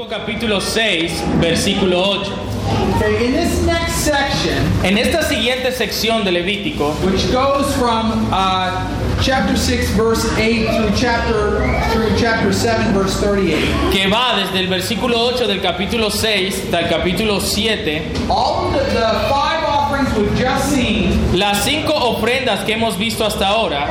Levítico 0.00 0.06
capítulo 0.08 0.60
6, 0.60 1.24
versículo 1.40 2.00
8. 2.00 2.32
Okay, 2.96 3.26
in 3.26 3.32
this 3.32 3.62
next 3.66 4.04
section, 4.04 4.56
En 4.82 4.96
esta 4.96 5.22
siguiente 5.22 5.72
sección 5.72 6.24
de 6.24 6.30
Levítico, 6.30 6.94
which 7.04 7.30
goes 7.32 7.74
from 7.76 8.28
uh, 8.32 8.70
chapter 9.20 9.56
6, 9.56 9.90
verse 9.96 10.24
8 10.38 10.66
through 10.76 10.96
chapter 10.96 11.60
through 11.92 12.16
chapter 12.16 12.52
7, 12.52 12.94
verse 12.94 13.20
38, 13.20 13.92
que 13.92 14.08
va 14.08 14.36
desde 14.36 14.60
el 14.60 14.68
versículo 14.68 15.18
8 15.18 15.46
del 15.46 15.60
capítulo 15.60 16.10
6 16.10 16.64
hasta 16.64 16.80
el 16.80 16.88
capítulo 16.88 17.40
7, 17.40 18.02
all 18.30 18.70
the, 18.72 18.78
the 18.78 19.28
five 19.28 19.62
offerings 19.64 19.80
we've 19.90 19.90
just 19.90 20.08
seen 20.08 20.09
las 21.34 21.64
cinco 21.64 21.94
ofrendas 21.94 22.60
que 22.60 22.74
hemos 22.74 22.98
visto 22.98 23.24
hasta 23.24 23.48
ahora 23.48 23.86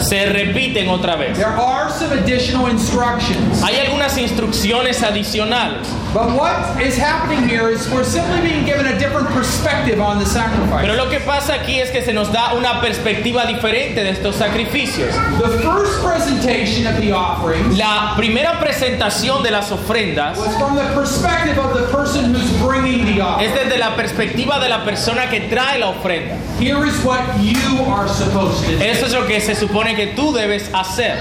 se 0.00 0.26
repiten 0.26 0.88
otra 0.88 1.16
vez. 1.16 1.36
There 1.36 1.46
are 1.46 1.90
some 1.90 2.12
additional 2.12 2.70
instructions. 2.70 3.62
Hay 3.62 3.76
algunas 3.86 4.16
instrucciones 4.18 5.02
adicionales, 5.02 5.88
pero 10.80 10.94
lo 10.94 11.08
que 11.08 11.20
pasa 11.20 11.54
aquí 11.54 11.78
es 11.78 11.90
que 11.90 12.02
se 12.02 12.12
nos 12.12 12.32
da 12.32 12.54
una 12.54 12.80
perspectiva 12.80 13.46
diferente 13.46 14.02
de 14.02 14.10
estos 14.10 14.36
sacrificios. 14.36 15.08
The 15.40 15.48
first 15.58 16.02
presentation 16.04 16.86
of 16.86 17.00
the 17.00 17.12
offerings 17.12 17.78
La 17.78 18.14
primera 18.16 18.58
presentación 18.58 19.42
de 19.42 19.50
las 19.50 19.70
ofrendas 19.70 20.38
es 23.40 23.54
desde 23.54 23.78
la 23.78 23.96
perspectiva 23.96 24.58
de 24.58 24.68
la 24.78 24.84
persona 24.84 25.28
que 25.28 25.40
trae 25.48 25.78
la 25.78 25.90
ofrenda. 25.90 26.36
Here 26.58 26.84
is 26.86 26.96
what 27.04 27.20
you 27.40 27.84
are 27.86 28.08
supposed 28.08 28.64
to 28.64 28.78
do. 28.78 28.82
Eso 28.82 29.06
es 29.06 29.12
lo 29.12 29.26
que 29.26 29.40
se 29.40 29.54
supone 29.54 29.94
que 29.94 30.14
tú 30.14 30.32
debes 30.32 30.68
hacer. 30.72 31.18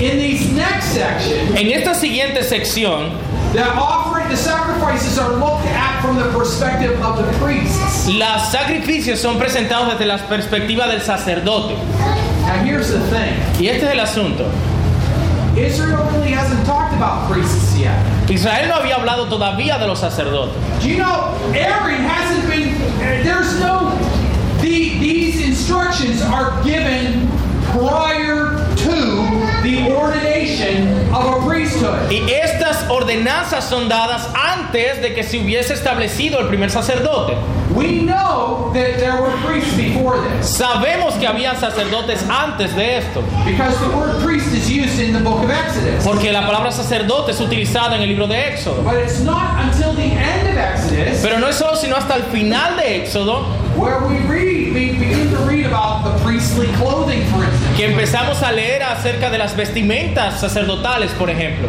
In 0.00 0.18
these 0.18 0.52
next 0.52 0.92
sections, 0.94 1.58
En 1.58 1.70
esta 1.70 1.94
siguiente 1.94 2.42
sección, 2.44 3.10
the 3.52 3.64
offering, 3.76 4.28
the 4.28 4.36
sacrifices 4.36 5.18
are 5.18 5.32
looked 5.34 5.66
at 5.66 6.00
from 6.00 6.16
the 6.16 6.30
perspective 6.36 6.92
of 7.02 7.16
the 7.18 7.38
priests. 7.38 8.08
los 8.08 8.50
sacrificios 8.50 9.18
son 9.18 9.38
presentados 9.38 9.88
desde 9.92 10.06
la 10.06 10.18
perspectiva 10.18 10.86
del 10.86 11.00
sacerdote. 11.02 11.74
Now 12.46 12.64
here's 12.64 12.90
the 12.90 13.00
thing. 13.10 13.34
Y 13.60 13.68
este 13.68 13.86
es 13.86 13.92
el 13.92 14.00
asunto. 14.00 14.44
Israel 15.56 16.04
really 16.12 16.30
hasn't 16.30 16.64
talked 16.66 16.94
about 16.94 17.30
priests 17.30 17.76
yet. 17.76 18.30
Israel 18.30 18.68
no 18.68 18.74
había 18.74 18.96
hablado 18.96 19.28
todavía 19.28 19.78
de 19.78 19.86
los 19.86 20.00
sacerdotes. 20.00 20.54
Do 20.80 20.88
you 20.88 20.98
know 20.98 21.34
Aaron 21.54 22.02
hasn't 22.02 22.48
been 22.48 22.78
there's 23.24 23.58
no 23.60 23.90
the, 24.60 24.98
these 24.98 25.46
instructions 25.46 26.22
are 26.22 26.62
given 26.62 27.28
prior 27.72 28.56
to 28.56 28.59
the 29.84 29.94
ordination 29.96 30.88
of 31.12 31.42
a 31.42 31.46
priesthood. 31.46 32.10
Y 32.10 32.30
estas 32.30 32.88
ordenanzas 32.88 33.64
son 33.64 33.88
dadas 33.88 34.28
antes 34.34 35.00
de 35.00 35.14
que 35.14 35.22
se 35.22 35.38
hubiese 35.38 35.74
establecido 35.74 36.40
el 36.40 36.48
primer 36.48 36.70
sacerdote. 36.70 37.36
We 37.74 38.02
know 38.02 38.70
that 38.74 38.98
there 38.98 39.20
were 39.20 39.30
priests 39.46 39.76
before 39.76 40.20
this 40.20 40.58
Sabemos 40.58 41.14
que 41.20 41.26
había 41.28 41.54
sacerdotes 41.54 42.22
antes 42.28 42.74
de 42.74 42.98
esto, 42.98 43.22
because 43.44 43.78
the 43.80 43.96
word 43.96 44.20
priest 44.22 44.52
is 44.52 44.68
used 44.68 44.98
in 44.98 45.12
the 45.12 45.20
book 45.20 45.44
of 45.44 45.50
Exodus. 45.50 46.04
porque 46.04 46.32
la 46.32 46.46
palabra 46.46 46.72
sacerdote 46.72 47.30
es 47.30 47.40
utilizada 47.40 47.94
en 47.96 48.02
el 48.02 48.08
libro 48.08 48.26
de 48.26 48.52
Éxodo. 48.52 48.82
But 48.82 48.96
it's 48.96 49.20
not 49.20 49.64
until 49.64 49.94
the 49.94 50.02
end 50.02 50.48
of 50.48 50.56
Exodus 50.56 51.22
Pero 51.22 51.38
no 51.38 51.46
es 51.48 51.56
solo 51.56 51.76
sino 51.76 51.96
hasta 51.96 52.16
el 52.16 52.24
final 52.24 52.76
de 52.76 53.04
Éxodo 53.04 53.44
where 53.76 54.00
we 54.08 54.18
read 54.26 54.72
we 54.74 54.92
begin 54.98 55.30
to 55.30 55.38
read 55.46 55.66
about 55.66 56.04
the 56.04 56.24
priestly 56.24 56.66
clothing 56.74 57.22
for. 57.26 57.49
Que 57.80 57.86
empezamos 57.86 58.42
a 58.42 58.52
leer 58.52 58.82
acerca 58.82 59.30
de 59.30 59.38
las 59.38 59.56
vestimentas 59.56 60.38
sacerdotales, 60.38 61.12
por 61.12 61.30
ejemplo. 61.30 61.66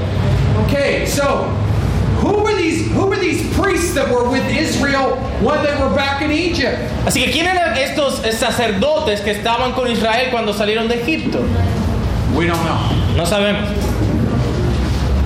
Okay, 0.68 1.06
so 1.08 1.46
who 2.22 2.44
were 2.44 2.54
these 2.54 2.92
who 2.92 3.06
were 3.06 3.18
these 3.18 3.42
priests 3.56 3.94
that 3.94 4.10
were 4.12 4.30
with 4.30 4.44
Israel 4.50 5.16
when 5.42 5.64
they 5.64 5.74
were 5.82 5.90
back 5.96 6.22
in 6.22 6.30
Egypt? 6.30 6.78
Así 7.06 7.24
que 7.24 7.32
¿quién 7.32 7.48
eran 7.48 7.78
estos 7.78 8.20
sacerdotes 8.38 9.22
que 9.22 9.32
estaban 9.32 9.72
con 9.74 9.88
Israel 9.90 10.32
cuando 10.32 10.52
salieron 10.52 10.90
de 10.90 10.96
Egipto? 11.02 11.40
We 12.36 12.46
don't 12.46 12.62
know. 12.66 13.16
No 13.16 13.24
sabemos, 13.24 13.70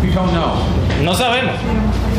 We 0.04 0.12
don't 0.12 0.32
know. 0.34 0.68
no 1.02 1.14
sabemos. 1.16 1.58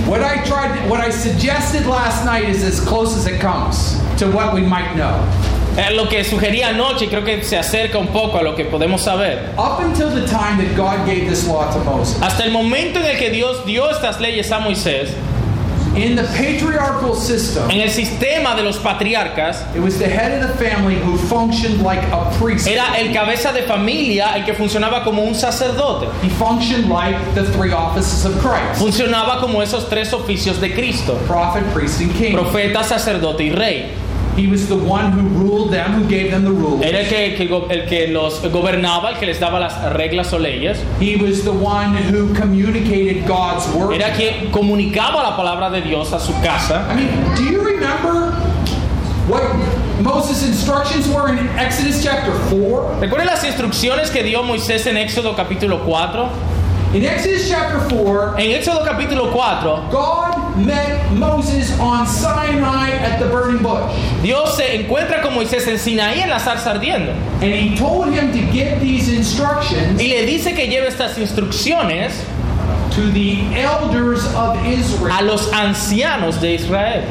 What 0.09 0.23
I 0.23 0.43
tried 0.45 0.91
what 0.91 0.99
I 1.01 1.11
suggested 1.11 1.87
last 1.87 2.25
night 2.25 2.49
is 2.49 2.65
as 2.65 2.81
close 2.81 3.17
as 3.17 3.29
it 3.29 3.41
comes 3.41 4.01
to 4.19 4.29
what 4.29 4.55
we 4.55 4.63
might 4.63 4.97
know. 4.97 5.23
Eh, 5.77 5.93
lo 5.95 6.09
que 6.09 6.25
sugería 6.25 6.69
anoche 6.71 7.05
y 7.05 7.09
creo 7.09 7.23
que 7.23 7.45
se 7.45 7.59
acerca 7.59 7.99
un 7.99 8.09
poco 8.09 8.39
a 8.39 8.43
lo 8.43 8.55
que 8.55 8.65
podemos 8.65 9.03
saber. 9.03 9.53
Up 9.59 9.79
until 9.85 10.09
the 10.09 10.27
time 10.27 10.57
that 10.57 10.75
God 10.75 11.07
gave 11.07 11.29
this 11.29 11.47
law 11.47 11.71
to 11.71 11.79
Moses, 11.85 12.17
Hasta 12.23 12.45
el 12.45 12.51
momento 12.51 12.99
en 13.01 13.07
el 13.07 13.19
que 13.19 13.31
Dios 13.31 13.65
dio 13.67 13.91
estas 13.91 14.19
leyes 14.21 14.51
a 14.53 14.59
Moisés, 14.59 15.11
in 15.95 16.15
the 16.17 16.23
patriarchal 16.25 17.15
system, 17.15 17.71
en 17.71 17.81
el 17.81 17.91
sistema 17.91 18.55
de 18.55 18.63
los 18.63 18.79
patriarcas, 18.79 19.65
it 19.75 19.81
was 19.81 19.99
the 19.99 20.07
head 20.09 20.43
of 20.43 20.49
the 20.49 20.55
family 20.65 20.95
who 20.97 21.17
functioned 21.17 21.83
like 21.83 22.03
a 22.11 22.31
priest. 22.39 22.67
era 22.67 22.99
el 22.99 23.13
cabeza 23.15 23.53
de 23.53 23.63
familia 23.63 24.35
el 24.35 24.45
que 24.45 24.55
funcionaba 24.55 25.05
como 25.05 25.23
un 25.23 25.35
sacerdote. 25.35 26.09
He 26.23 26.31
functioned 26.31 26.89
like 26.89 27.17
the 27.35 27.45
three 27.53 27.73
offices 27.73 28.25
of 28.25 28.39
Christ 28.41 28.81
Funcionaba 28.81 29.41
como 29.41 29.61
esos 29.63 29.89
tres 29.91 30.13
oficios 30.15 30.59
de 30.59 30.73
Cristo, 30.73 31.19
prophet, 31.27 31.65
priest, 31.75 32.01
and 32.01 32.15
king. 32.17 32.33
profeta, 32.33 32.83
sacerdote 32.83 33.45
y 33.45 33.51
rey. 33.51 33.93
He 34.37 34.47
was 34.47 34.69
the 34.69 34.77
one 34.77 35.13
who 35.13 35.23
ruled 35.29 35.73
them, 35.73 35.93
who 35.93 36.07
gave 36.07 36.31
them 36.31 36.45
the 36.45 36.53
rules. 36.53 36.85
Era 36.85 37.01
el 37.01 37.09
que, 37.09 37.49
el 37.71 37.89
que 37.89 38.09
los 38.09 38.41
gobernaba, 38.43 39.13
el 39.13 39.19
que 39.19 39.25
les 39.25 39.41
daba 39.41 39.59
las 39.59 39.75
reglas 39.95 40.31
o 40.35 40.39
leyes. 40.39 40.79
He 41.01 41.17
was 41.17 41.43
the 41.43 41.53
one 41.53 41.97
who 41.97 42.35
communicated 42.35 43.27
God's 43.27 43.67
word. 43.75 43.95
Era 43.95 44.13
quien 44.15 44.51
comunicaba 44.51 45.23
la 45.23 45.37
palabra 45.37 45.71
de 45.71 45.81
Dios 45.81 46.13
a 46.13 46.21
su 46.21 46.35
casa. 46.43 46.87
I 46.91 46.97
mean, 46.97 47.35
do 47.35 47.45
you 47.45 47.65
remember 47.65 48.33
what 49.27 49.43
Moses' 50.03 50.47
instructions 50.47 51.09
were 51.09 51.31
in 51.31 51.39
Exodus 51.59 52.03
chapter 52.05 52.33
4? 52.51 53.01
¿Recuerden 53.01 53.29
las 53.29 53.43
instrucciones 53.43 54.11
que 54.11 54.23
dio 54.23 54.43
Moisés 54.43 54.87
en 54.87 54.99
Éxodo 54.99 55.35
capítulo 55.35 55.83
4? 55.87 56.29
In 56.95 57.05
Exodus 57.05 57.49
chapter 57.49 57.81
4, 57.91 58.37
En 58.39 58.53
Éxodo 58.53 58.85
capítulo 58.85 59.31
4, 59.33 59.91
God 59.91 60.57
met 60.57 61.13
Moses 61.13 61.79
on 61.79 62.07
Sinai 62.07 62.91
at 62.93 63.19
the 63.19 63.27
burning 63.27 63.63
bush. 63.63 63.93
Dios 64.23 64.57
se 64.57 64.77
encuentra 64.79 65.21
con 65.21 65.35
Moisés 65.35 65.67
en 65.67 65.79
Sinaí 65.79 66.21
en 66.23 66.31
la 66.31 66.39
zarza 66.39 66.71
ardiendo. 66.73 67.13
And 67.43 67.53
he 67.53 67.77
told 67.77 68.09
him 68.15 68.33
to 68.33 68.39
give 68.53 68.81
these 68.81 69.13
instructions 69.13 70.01
Y 70.01 70.09
le 70.09 70.25
dice 70.27 70.55
que 70.55 70.67
lleve 70.69 70.87
estas 70.89 71.19
instrucciones 71.19 72.13
to 72.95 73.11
the 73.11 73.43
elders 73.57 74.25
of 74.35 74.57
a 74.57 74.67
Israel. 74.67 75.25
los 75.27 75.51
ancianos 75.53 76.41
de 76.41 76.55
Israel. 76.55 77.05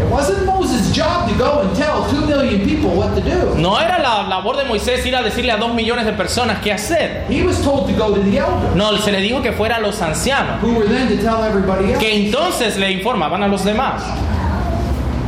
It 0.00 0.08
wasn't 0.08 0.46
Moses' 0.46 0.92
job 0.96 1.28
to 1.28 1.36
go 1.36 1.60
and 1.60 1.76
tell 1.76 2.08
two 2.08 2.24
million 2.26 2.66
people 2.66 2.88
what 2.96 3.14
to 3.16 3.20
do. 3.20 3.54
No 3.58 3.76
era 3.76 4.00
la 4.00 4.26
labor 4.40 4.56
de 4.56 4.64
Moisés 4.64 5.04
ir 5.06 5.14
a 5.14 5.22
decirle 5.22 5.52
a 5.52 5.56
dos 5.56 5.74
millones 5.74 6.04
de 6.06 6.12
personas 6.12 6.58
qué 6.62 6.72
hacer. 6.72 7.26
He 7.28 7.42
was 7.42 7.60
told 7.62 7.86
to 7.86 7.92
go 7.92 8.14
to 8.14 8.20
the 8.22 8.38
elders, 8.38 8.74
No, 8.74 8.96
se 8.98 9.12
le 9.12 9.20
dijo 9.20 9.42
que 9.42 9.52
fuera 9.52 9.76
a 9.76 9.80
los 9.80 10.00
ancianos, 10.00 10.62
who 10.62 10.72
were 10.78 10.88
then 10.88 11.08
to 11.08 11.16
tell 11.22 11.44
everybody 11.44 11.92
else. 11.92 11.98
que 11.98 12.26
entonces 12.26 12.76
le 12.78 12.90
informaban 12.90 13.42
a 13.42 13.48
los 13.48 13.64
demás. 13.64 14.02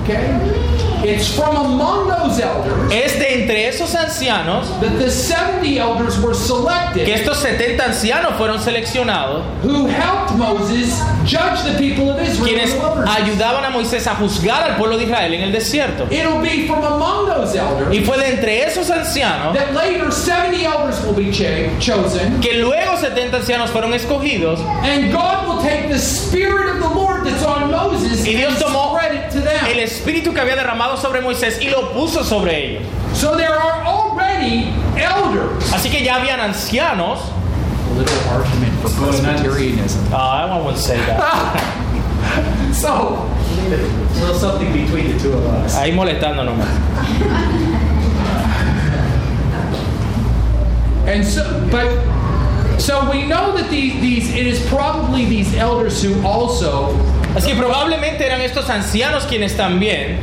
Okay? 0.05 0.72
It's 1.05 1.35
from 1.35 1.57
among 1.57 2.09
those 2.09 2.41
elders 2.41 2.93
Es 2.93 3.19
de 3.19 3.43
entre 3.43 3.67
esos 3.67 3.95
ancianos 3.95 4.69
that 4.81 4.99
the 4.99 5.11
70 5.11 5.79
elders 5.79 6.19
were 6.21 6.33
que 6.33 6.39
selected 6.39 7.09
estos 7.09 7.39
70 7.39 7.85
ancianos 7.85 8.35
fueron 8.37 8.61
seleccionados, 8.61 9.45
who 9.63 9.87
helped 9.89 10.35
Moses 10.37 11.01
judge 11.25 11.63
the 11.65 11.77
people 11.79 12.11
of 12.11 12.21
Israel 12.21 12.47
quienes 12.47 12.75
ayudaban 13.09 13.65
a 13.65 13.71
Moisés 13.71 14.07
a 14.07 14.15
juzgar 14.15 14.63
al 14.63 14.77
pueblo 14.77 14.97
de 14.97 15.05
Israel 15.05 15.35
en 15.35 15.43
el 15.43 15.53
desierto. 15.53 16.07
It'll 16.11 16.41
be 16.41 16.67
from 16.67 16.85
among 16.85 17.27
those 17.27 17.57
elders 17.57 17.93
Y 17.95 18.05
fue 18.05 18.17
de 18.19 18.31
entre 18.35 18.65
esos 18.65 18.91
ancianos 18.91 19.55
that 19.55 19.75
later 19.75 20.11
70 20.13 20.65
elders 20.65 21.01
will 21.05 21.15
be 21.15 21.31
chosen, 21.33 22.41
que 22.41 22.55
luego 22.59 22.97
70 22.97 23.39
ancianos 23.39 23.71
fueron 23.71 23.93
escogidos 23.95 24.61
and 24.85 25.13
God 25.13 25.49
will 25.49 25.63
take 25.63 25.89
the 25.89 25.99
Spirit 25.99 26.77
of 26.77 26.81
the 26.81 26.89
Lord 26.95 27.25
that's 27.25 27.43
on 27.45 27.71
Moses 27.71 28.25
Y 28.27 28.35
Dios 28.35 28.55
and 28.55 28.63
tomó 28.63 28.97
spread 28.97 29.15
it 29.15 29.31
to 29.33 29.41
them. 29.41 29.67
el 29.67 29.81
espíritu 29.81 30.33
que 30.33 30.41
había 30.41 30.57
derramado 30.57 30.92
sobre 30.97 31.21
Moisés 31.21 31.61
y 31.61 31.71
lo 31.71 31.93
puso 31.93 32.25
sobre 32.25 32.57
ellos. 32.57 32.83
So 33.15 33.37
there 33.37 33.55
are 33.55 33.85
already 33.85 34.73
elders. 34.97 35.73
Así 35.73 35.91
que 35.91 36.05
ya 36.05 36.17
habían 36.17 36.41
ancianos. 36.41 37.21
A 37.21 37.95
little 37.95 38.19
argument 38.31 38.73
for 38.81 38.89
Presbyterianism. 38.91 40.07
Ah, 40.13 40.47
I 40.47 40.61
won't 40.61 40.79
say 40.79 40.97
that. 40.97 41.79
So, 42.73 43.29
a 43.29 44.21
little 44.21 44.35
something 44.39 44.73
between 44.73 45.13
the 45.13 45.19
two 45.19 45.33
of 45.33 45.45
us. 45.45 45.77
Ahí 45.77 45.93
molestando 45.93 46.43
nomás. 46.43 46.69
And 51.07 51.27
so, 51.27 51.69
but, 51.71 52.81
so 52.81 53.11
we 53.11 53.27
know 53.27 53.57
that 53.57 53.69
these, 53.69 54.01
these, 54.01 54.35
it 54.35 54.47
is 54.47 54.65
probably 54.69 55.27
these 55.27 55.55
elders 55.55 56.03
who 56.03 56.15
also 56.25 56.97
Así 57.35 57.51
que 57.51 57.57
probablemente 57.57 58.27
eran 58.27 58.41
estos 58.43 58.69
ancianos 58.69 59.25
quienes 59.25 59.57
también 59.57 60.21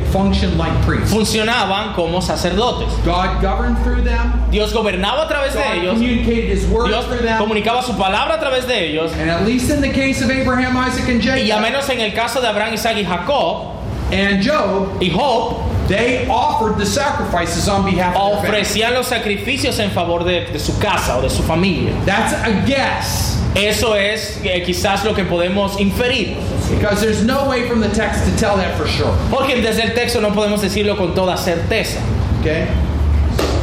like 0.57 1.05
funcionaban 1.05 1.93
como 1.93 2.21
sacerdotes. 2.21 2.89
God 3.03 3.41
governed 3.41 3.77
through 3.83 4.03
them. 4.03 4.33
Dios 4.51 4.73
gobernaba 4.73 5.23
a 5.23 5.27
través 5.27 5.53
de 5.53 5.79
ellos, 5.79 5.93
communicated 5.93 6.51
His 6.51 6.65
word 6.67 6.87
Dios 6.89 7.05
through 7.05 7.23
them. 7.23 7.37
comunicaba 7.37 7.81
su 7.81 7.97
palabra 7.97 8.35
a 8.35 8.39
través 8.39 8.67
de 8.67 8.89
ellos, 8.89 9.11
y 11.37 11.51
a 11.51 11.59
menos 11.59 11.89
en 11.89 12.01
el 12.01 12.13
caso 12.13 12.41
de 12.41 12.47
Abraham, 12.47 12.73
Isaac 12.73 12.97
y 12.97 13.05
Jacob 13.05 13.79
and 14.11 14.45
Job, 14.45 14.89
y 14.99 15.09
Job, 15.09 15.57
they 15.89 16.25
offered 16.29 16.77
the 16.77 16.85
sacrifices 16.85 17.67
on 17.67 17.83
behalf 17.83 18.15
of 18.15 18.39
ofrecían 18.45 18.93
los 18.93 19.07
sacrificios 19.07 19.77
en 19.79 19.91
favor 19.91 20.23
de, 20.23 20.45
de 20.45 20.59
su 20.59 20.77
casa 20.79 21.17
o 21.17 21.21
de 21.21 21.29
su 21.29 21.43
familia. 21.43 21.93
That's 22.05 22.33
a 22.33 22.63
guess. 22.65 23.35
Eso 23.55 23.95
es 23.95 24.39
eh, 24.43 24.63
quizás 24.63 25.03
lo 25.03 25.13
que 25.13 25.25
podemos 25.25 25.79
inferir, 25.81 26.37
Because 26.69 27.01
there's 27.01 27.23
no 27.25 27.49
way 27.49 27.67
from 27.67 27.81
the 27.81 27.89
text 27.89 28.23
to 28.25 28.31
tell 28.37 28.55
that 28.57 28.77
for 28.77 28.87
sure. 28.87 29.11
porque 29.31 29.59
desde 29.61 29.81
el 29.83 29.93
texto 29.95 30.21
no 30.21 30.29
podemos 30.29 30.61
decirlo 30.61 30.95
con 30.95 31.13
toda 31.15 31.35
certeza, 31.35 31.99
Okay? 32.41 32.67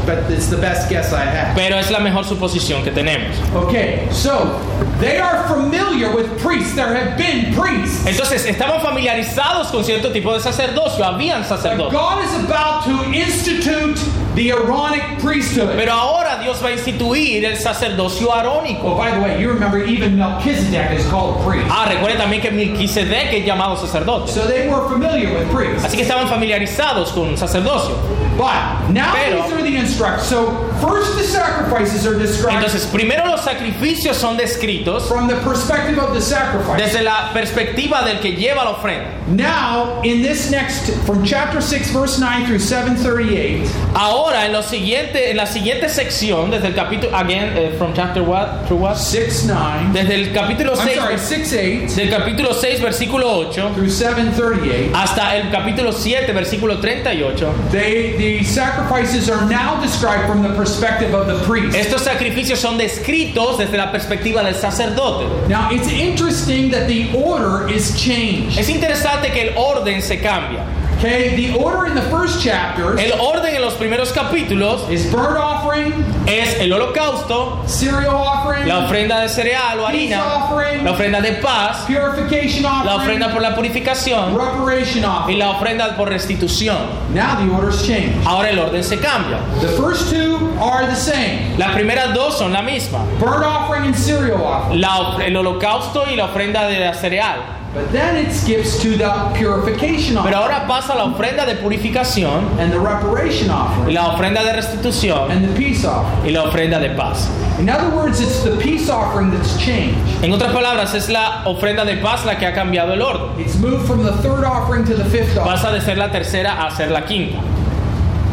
But 0.06 0.30
it's 0.30 0.46
the 0.48 0.56
best 0.56 0.88
guess 0.88 1.12
I 1.12 1.24
have. 1.24 1.54
pero 1.56 1.76
es 1.78 1.90
la 1.90 1.98
mejor 1.98 2.24
suposición 2.24 2.84
que 2.84 2.92
tenemos. 2.92 3.36
Okay, 3.66 4.06
so 4.10 4.58
they 5.00 5.18
are 5.18 5.46
familiar 5.48 6.14
with 6.14 6.26
priests. 6.40 6.74
There 6.74 6.94
have 6.94 7.18
been 7.18 7.52
priests. 7.54 8.06
Entonces, 8.06 8.46
estaban 8.46 8.80
familiarizados 8.80 9.68
con 9.70 9.84
cierto 9.84 10.12
tipo 10.12 10.32
de 10.32 10.40
sacerdocio, 10.40 11.04
habían 11.04 11.40
But 11.40 11.48
sacerdotes. 11.48 11.92
God 11.92 12.24
is 12.24 12.34
about 12.44 12.84
to 12.84 13.12
institute 13.12 13.98
the 14.34 14.50
Aaronic 14.52 15.18
priesthood. 15.20 15.76
Pero 15.76 15.92
ahora 15.92 16.25
Dios 16.46 16.62
va 16.62 16.68
a 16.68 16.72
instituir 16.72 17.44
el 17.44 17.56
sacerdocio 17.56 18.32
arónico. 18.32 18.92
Oh, 18.92 18.96
by 18.96 19.10
the 19.10 19.20
way, 19.20 19.40
you 19.40 19.48
remember 19.48 19.84
even 19.84 20.16
Melchizedek 20.16 20.92
is 20.96 21.04
called 21.08 21.40
a 21.40 21.44
priest. 21.44 21.66
Ah, 21.68 21.86
recuerden 21.88 22.18
también 22.18 22.40
que 22.40 22.52
Melquisedec 22.52 23.32
es 23.32 23.44
llamado 23.44 23.76
sacerdote. 23.76 24.30
So 24.30 24.46
they 24.46 24.68
were 24.68 24.88
familiar 24.88 25.34
with 25.34 25.50
priests. 25.52 25.84
Así 25.84 25.96
que 25.96 26.02
estaban 26.04 26.28
familiarizados 26.28 27.10
con 27.10 27.36
sacerdocio. 27.36 27.96
But 28.36 28.90
now 28.90 29.12
Pero- 29.14 29.42
these 29.42 29.52
are 29.54 29.62
the 29.62 29.76
instructions. 29.76 30.28
So 30.28 30.68
first 30.80 31.16
the 31.16 31.24
sacrifices 31.24 32.06
are 32.06 32.18
described 32.18 32.58
Entonces, 32.62 32.86
primero 32.92 33.26
los 33.26 33.40
sacrificios 33.40 34.14
son 34.16 34.36
descritos 34.36 35.08
from 35.08 35.26
the 35.26 35.36
perspective 35.36 35.98
of 35.98 36.14
the 36.14 36.20
sacrifice. 36.20 36.76
desde 36.80 37.02
la 37.02 37.30
perspectiva 37.32 38.04
del 38.04 38.20
que 38.20 38.36
lleva 38.36 38.62
la 38.62 38.72
ofrenda. 38.72 39.10
Now, 39.26 40.00
in 40.04 40.22
this 40.22 40.50
next, 40.50 40.90
from 41.06 41.24
chapter 41.24 41.60
6, 41.60 41.90
verse 41.92 42.20
9 42.20 42.46
through 42.46 42.60
738, 42.60 43.66
Ahora, 43.94 44.44
en, 44.44 44.52
lo 44.52 44.62
siguiente, 44.62 45.30
en 45.30 45.38
la 45.38 45.46
siguiente 45.46 45.88
sección, 45.88 46.35
desde 46.50 46.68
el 46.68 46.74
capítulo, 46.74 47.16
again, 47.16 47.56
eh, 47.56 47.74
from 47.78 47.94
chapter 47.94 48.22
what, 48.22 48.66
through 48.66 48.80
what? 48.80 48.96
6 48.96 49.46
9, 49.46 49.92
Desde 49.92 50.14
el 50.14 50.32
capítulo 50.32 50.74
I'm 50.76 50.86
6, 50.86 50.96
sorry, 50.96 51.18
6 51.18 51.52
8 51.52 51.96
del 51.96 52.10
capítulo 52.10 52.52
6, 52.52 52.80
versículo 52.80 53.26
8, 53.48 53.72
through 53.74 53.88
738, 53.88 54.94
hasta 54.94 55.36
el 55.36 55.50
capítulo 55.50 55.92
7, 55.92 56.32
versículo 56.32 56.80
38, 56.80 57.70
they, 57.70 58.16
the 58.16 58.44
sacrifices 58.44 59.30
are 59.30 59.48
now 59.48 59.80
described 59.80 60.26
from 60.26 60.42
the 60.42 60.54
perspective 60.54 61.14
of 61.14 61.26
the 61.26 61.42
priest. 61.44 61.76
estos 61.76 62.02
sacrificios 62.02 62.58
son 62.58 62.76
descritos 62.78 63.58
desde 63.58 63.76
la 63.76 63.90
perspectiva 63.90 64.42
del 64.42 64.54
sacerdote. 64.54 65.48
Now, 65.48 65.70
it's 65.70 65.88
interesting 65.90 66.70
that 66.70 66.86
the 66.86 67.10
order 67.14 67.68
is 67.68 67.94
changed. 67.96 68.58
Es 68.58 68.68
interesante 68.68 69.32
que 69.32 69.48
el 69.48 69.56
orden 69.56 70.02
se 70.02 70.18
cambia. 70.20 70.64
Okay, 70.98 71.36
the 71.36 71.54
order 71.58 71.86
in 71.86 71.94
the 71.94 72.02
first 72.10 72.42
chapter 72.42 72.98
El 72.98 73.12
orden 73.20 73.54
en 73.54 73.60
los 73.60 73.74
primeros 73.74 74.12
capítulos 74.12 74.88
is 74.90 75.10
burnt 75.12 75.36
offering, 75.36 75.92
es 76.26 76.58
el 76.58 76.72
holocausto, 76.72 77.62
cereal 77.66 78.14
offering, 78.16 78.66
la 78.66 78.86
ofrenda 78.86 79.20
de 79.20 79.28
cereal 79.28 79.78
o 79.80 79.86
peace 79.88 80.14
harina, 80.14 80.24
offering, 80.36 80.84
la 80.84 80.92
ofrenda 80.92 81.20
de 81.20 81.32
paz, 81.34 81.84
purification 81.86 82.62
la 82.62 82.70
offering, 82.96 82.96
ofrenda 83.22 83.32
por 83.32 83.42
la 83.42 83.54
purificación 83.54 84.34
reparation 84.38 85.02
y 85.02 85.06
offering. 85.06 85.38
la 85.38 85.50
ofrenda 85.50 85.96
por 85.96 86.08
restitución. 86.08 86.78
Now 87.14 87.36
the 87.36 87.52
order's 87.54 87.86
changed. 87.86 88.14
Ahora 88.26 88.48
el 88.48 88.58
orden 88.58 88.82
se 88.82 88.96
cambia. 88.98 89.38
The 89.60 89.68
first 89.76 90.10
two 90.10 90.38
are 90.60 90.86
the 90.86 90.96
same. 90.96 91.56
Las 91.58 91.72
primeras 91.72 92.14
dos 92.14 92.38
son 92.38 92.52
la 92.54 92.62
misma. 92.62 93.00
burnt 93.20 93.44
offering 93.44 93.84
and 93.84 93.94
cereal 93.94 94.42
offering. 94.42 94.80
La- 94.80 95.18
el 95.24 95.36
holocausto 95.36 96.04
y 96.10 96.16
la 96.16 96.24
ofrenda 96.24 96.66
de 96.66 96.80
la 96.80 96.94
cereal. 96.94 97.36
But 97.76 97.92
then 97.92 98.16
it 98.16 98.32
skips 98.32 98.80
to 98.82 98.96
the 98.96 99.10
purification 99.34 100.14
Pero 100.16 100.20
offering 100.20 100.34
ahora 100.34 100.66
pasa 100.66 100.94
la 100.94 101.04
ofrenda 101.04 101.44
de 101.44 101.56
purificación, 101.56 102.58
and 102.58 102.72
the 102.72 102.78
reparation 102.80 103.48
y 103.50 103.52
offering 103.52 103.94
la 103.94 104.06
ofrenda 104.14 104.42
de 104.42 104.52
restitución 104.54 105.30
and 105.30 105.44
the 105.46 105.54
peace 105.54 105.84
offering. 105.84 106.24
y 106.26 106.30
la 106.32 106.44
ofrenda 106.44 106.78
de 106.80 106.90
paz. 106.96 107.28
In 107.58 107.68
other 107.68 107.90
words, 107.94 108.20
it's 108.20 108.42
the 108.42 108.56
peace 108.56 108.88
offering 108.88 109.30
that's 109.30 109.56
changed. 109.58 109.98
En 110.24 110.32
otras 110.32 110.52
palabras, 110.52 110.94
es 110.94 111.08
la 111.10 111.42
ofrenda 111.44 111.84
de 111.84 111.96
paz 111.98 112.24
la 112.24 112.36
que 112.38 112.46
ha 112.46 112.54
cambiado 112.54 112.94
el 112.94 113.02
orden. 113.02 113.38
It's 113.38 113.56
moved 113.58 113.86
from 113.86 114.02
the 114.04 114.12
third 114.22 114.44
offering 114.44 114.84
to 114.86 114.94
the 114.94 115.04
fifth 115.04 115.36
offering, 115.36 115.44
Pasa 115.56 115.70
de 115.72 115.80
ser 115.82 115.96
la 115.98 116.10
tercera 116.10 116.66
a 116.66 116.70
ser 116.74 116.90
la 116.90 117.02
quinta. 117.02 117.38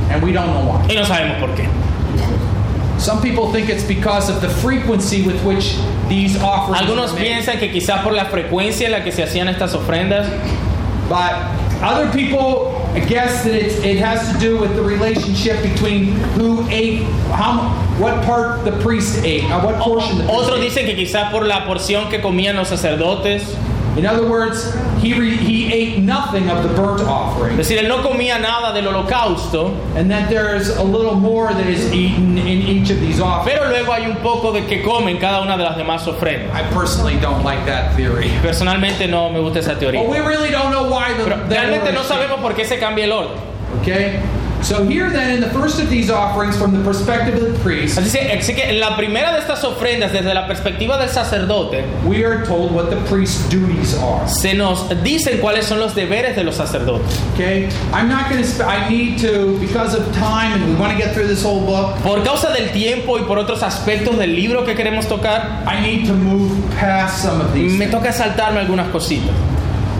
and 0.10 0.22
we 0.24 0.32
don't 0.32 0.48
know 0.48 0.64
why. 0.72 0.86
Y 0.90 0.96
no 0.96 1.04
sabemos 1.06 1.38
por 1.40 1.50
qué. 1.56 1.68
Some 3.00 3.22
people 3.22 3.52
think 3.52 3.70
it's 3.70 3.84
because 3.84 4.30
of 4.30 4.42
the 4.42 4.50
frequency 4.50 5.24
with 5.26 5.42
which 5.44 5.76
these 6.08 6.38
offerings 6.42 6.82
Algunos 6.82 7.12
are 7.12 7.16
made. 7.16 7.28
piensan 7.44 7.60
que 7.60 7.70
quizás 7.72 8.02
por 8.04 8.14
la 8.14 8.26
frecuencia 8.26 8.86
en 8.86 8.92
la 8.92 9.02
que 9.04 9.12
se 9.12 9.24
hacían 9.24 9.48
estas 9.50 9.74
ofrendas, 9.76 10.28
But 11.10 11.34
other 11.84 12.10
people 12.14 12.80
guess 13.10 13.44
that 13.44 13.54
it's, 13.54 13.76
it 13.84 13.98
has 13.98 14.32
to 14.32 14.40
do 14.40 14.58
with 14.58 14.74
the 14.76 14.82
relationship 14.82 15.62
between 15.62 16.14
who 16.38 16.66
ate, 16.70 17.04
how, 17.34 17.70
what 18.00 18.24
part 18.24 18.64
the 18.64 18.72
priest 18.82 19.22
ate, 19.26 19.44
uh, 19.52 19.60
what 19.62 19.76
portion 19.82 20.18
the 20.20 20.24
priest 20.24 20.40
otros 20.40 20.60
ate. 20.60 20.70
dicen 20.70 20.86
que 20.86 20.96
quizás 20.96 21.30
por 21.30 21.46
la 21.46 21.66
porción 21.66 22.10
que 22.10 22.22
comían 22.22 22.56
los 22.56 22.70
sacerdotes, 22.70 23.44
In 23.96 24.06
other 24.08 24.28
words, 24.28 24.74
he, 25.02 25.14
re, 25.14 25.38
he 25.38 25.72
ate 25.72 26.00
nothing 26.00 26.50
of 26.50 26.64
the 26.64 26.70
burnt 26.76 27.02
es 27.02 27.08
offering, 27.08 27.58
decir, 27.58 27.78
él 27.78 27.88
no 27.88 28.02
comía 28.02 28.40
nada 28.42 28.74
del 28.74 28.86
holocausto, 28.92 29.76
and 29.96 30.10
that 30.10 30.30
there's 30.30 30.70
a 30.78 30.84
little 30.84 31.14
more 31.16 31.54
that 31.54 31.68
is 31.68 31.92
eaten 31.94 32.38
in 32.40 32.62
each 32.62 32.90
of 32.90 33.00
these 33.00 33.20
offerings. 33.22 33.60
pero 33.60 33.70
luego 33.70 33.92
hay 33.94 34.06
un 34.08 34.18
poco 34.18 34.52
de 34.52 34.66
que 34.66 34.82
comen 34.82 35.20
cada 35.20 35.42
una 35.42 35.58
de 35.58 35.64
las 35.64 35.78
demás 35.78 36.08
ofrendas. 36.08 36.54
I 36.56 36.64
personally 36.74 37.18
don't 37.20 37.44
like 37.44 37.66
that 37.68 37.96
theory. 37.96 38.30
Personalmente 38.42 39.08
no 39.08 39.30
me 39.30 39.40
gusta 39.40 39.60
esa 39.60 39.74
But 39.76 39.80
teoría. 39.80 40.10
we 40.10 40.20
really 40.20 40.50
don't 40.50 40.72
know 40.72 40.90
why 40.90 41.14
the, 41.14 41.24
Pero 41.24 41.48
realmente 41.48 41.92
no 41.94 42.02
sabemos 42.04 42.40
por 42.42 42.54
qué 42.56 42.66
se 42.66 42.80
cambia 42.80 43.06
el 43.06 43.12
orden. 43.12 43.38
Okay? 43.82 44.20
So 44.64 44.86
here 44.86 45.10
then, 45.10 45.32
in 45.32 45.42
the 45.42 45.50
first 45.50 45.80
of 45.82 45.90
these 45.90 46.10
offerings, 46.10 46.58
from 46.58 46.72
the 46.72 46.82
perspective 46.84 47.36
of 47.36 47.52
the 47.52 47.60
priest, 47.60 47.98
Así 47.98 48.18
que, 48.18 48.32
así 48.32 48.56
que 48.56 48.64
en 48.64 48.80
la 48.80 48.96
primera 48.96 49.34
de 49.34 49.40
estas 49.40 49.62
ofrendas, 49.66 50.14
desde 50.14 50.34
la 50.34 50.48
perspectiva 50.48 50.98
del 50.98 51.10
sacerdote, 51.10 51.84
we 52.06 52.24
are 52.24 52.46
told 52.46 52.72
what 52.72 52.90
the 52.90 52.96
priest's 53.10 53.48
duties 53.50 53.94
are. 53.96 54.26
se 54.28 54.54
nos 54.54 54.88
dicen 55.04 55.40
cuáles 55.42 55.66
son 55.66 55.80
los 55.80 55.94
deberes 55.94 56.38
de 56.38 56.46
los 56.46 56.56
sacerdotes. 56.56 57.20
Okay? 57.34 57.68
I'm 57.92 58.08
not 58.08 58.30
going 58.30 58.42
to, 58.42 58.66
I 58.66 58.88
need 58.90 59.20
to, 59.20 59.60
because 59.60 59.96
of 59.96 60.06
time, 60.16 60.54
and 60.54 60.66
we 60.70 60.76
want 60.80 60.94
to 60.94 60.98
get 60.98 61.14
through 61.14 61.28
this 61.28 61.44
whole 61.44 61.66
book, 61.66 62.02
Por 62.02 62.24
causa 62.24 62.54
del 62.54 62.72
tiempo 62.72 63.18
y 63.18 63.24
por 63.26 63.38
otros 63.38 63.64
aspectos 63.64 64.18
del 64.18 64.34
libro 64.34 64.64
que 64.64 64.76
queremos 64.76 65.08
tocar, 65.10 65.64
I 65.68 65.82
need 65.82 66.08
to 66.08 66.14
move 66.14 66.52
past 66.78 67.22
some 67.22 67.42
of 67.42 67.54
these. 67.54 67.78
me 67.78 67.88
toca 67.88 68.14
saltarme 68.14 68.62
algunas 68.62 68.88
cositas. 68.90 69.36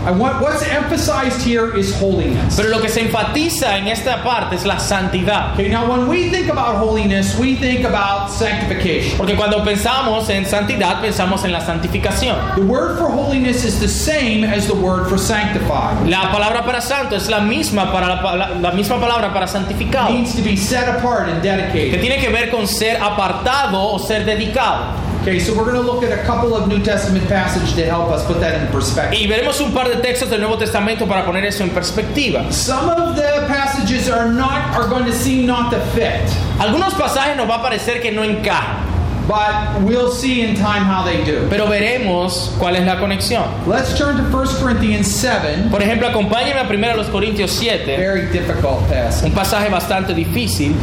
I 0.06 0.10
want, 0.12 0.40
what's 0.42 0.62
emphasized 0.62 1.40
here 1.42 1.74
is 1.76 1.94
holiness. 1.98 2.56
Pero 2.56 2.68
lo 2.68 2.80
que 2.80 2.88
se 2.88 3.00
enfatiza 3.00 3.78
en 3.78 3.88
esta 3.88 4.22
parte 4.22 4.56
es 4.56 4.64
la 4.66 4.78
santidad. 4.78 5.54
Okay, 5.54 5.68
now 5.68 5.88
when 5.90 6.08
we 6.08 6.30
think 6.30 6.48
about 6.50 6.76
holiness, 6.76 7.38
we 7.38 7.56
think 7.56 7.84
about 7.84 8.30
sanctification. 8.30 9.16
Porque 9.16 9.34
cuando 9.34 9.62
pensamos 9.64 10.28
en 10.28 10.44
santidad, 10.44 11.00
pensamos 11.00 11.44
en 11.44 11.52
la 11.52 11.60
santificación. 11.60 12.36
The 12.56 12.62
word 12.62 12.98
for 12.98 13.08
holiness 13.10 13.64
is 13.64 13.80
the 13.80 13.88
same 13.88 14.44
as 14.44 14.66
the 14.66 14.74
word 14.74 15.08
for 15.08 15.18
sanctified. 15.18 16.06
La 16.08 16.30
palabra 16.30 16.64
para 16.64 16.80
santo 16.80 17.16
es 17.16 17.28
la 17.30 17.40
misma, 17.40 17.90
para 17.92 18.08
la, 18.08 18.34
la- 18.34 18.48
la 18.60 18.70
misma 18.72 19.00
palabra 19.00 19.32
para 19.32 19.46
It 19.46 19.50
santificado, 19.52 20.10
means 20.10 20.34
to 20.34 20.42
be 20.42 20.56
set 20.56 20.88
apart 20.88 21.28
and 21.28 21.42
que 21.42 21.48
dedicated. 21.50 22.00
tiene 22.00 22.18
que 22.18 22.28
ver 22.30 22.50
con 22.50 22.66
ser 22.66 23.00
apartado 23.02 23.80
o 23.92 23.98
ser 23.98 24.24
dedicado. 24.24 24.84
Okay, 25.24 25.38
so 25.40 25.56
we're 25.56 25.64
going 25.64 25.74
to 25.76 25.80
look 25.80 26.02
at 26.04 26.12
a 26.12 26.22
couple 26.24 26.54
of 26.54 26.68
New 26.68 26.82
Testament 26.84 27.26
passages 27.28 27.72
to 27.76 27.86
help 27.86 28.10
us 28.10 28.22
put 28.26 28.40
that 28.40 28.60
in 28.60 28.70
perspective. 28.70 29.18
Y 29.18 29.26
veremos 29.26 29.58
un 29.62 29.72
par 29.72 29.88
de 29.88 29.96
textos 30.02 30.28
del 30.28 30.40
Nuevo 30.40 30.58
Testamento 30.58 31.06
para 31.06 31.24
poner 31.24 31.46
eso 31.46 31.62
en 31.64 31.70
perspectiva. 31.70 32.52
Some 32.52 32.90
of 32.90 33.16
the 33.16 33.46
passages 33.48 34.10
are 34.10 34.28
not 34.30 34.74
are 34.76 34.86
going 34.86 35.06
to 35.06 35.12
seem 35.14 35.46
not 35.46 35.70
to 35.72 35.80
fit, 35.94 36.20
Algunos 36.58 36.92
pasajes 36.92 37.36
nos 37.38 37.48
va 37.48 37.54
a 37.56 37.62
parecer 37.62 38.02
que 38.02 38.12
no 38.12 38.22
encajan, 38.22 38.84
but 39.26 39.80
we'll 39.88 40.12
see 40.12 40.42
in 40.42 40.54
time 40.56 40.84
how 40.84 41.02
they 41.02 41.24
do. 41.24 41.46
pero 41.48 41.66
veremos 41.68 42.52
cuál 42.58 42.76
es 42.76 42.84
la 42.84 42.96
conexión. 43.00 43.44
Let's 43.66 43.96
turn 43.96 44.18
to 44.18 44.24
1 44.24 44.46
Corinthians 44.60 45.06
7. 45.10 45.70
Por 45.70 45.80
ejemplo, 45.82 46.06
acompáñenme 46.06 46.60
a 46.60 46.64
1 46.68 46.96
los 46.96 47.08
Corintios 47.08 47.50
7, 47.50 47.96
Very 47.96 48.26
difficult 48.30 48.86
passage. 48.90 49.24
un 49.24 49.32
pasaje 49.32 49.70
bastante 49.70 50.12
difícil, 50.12 50.74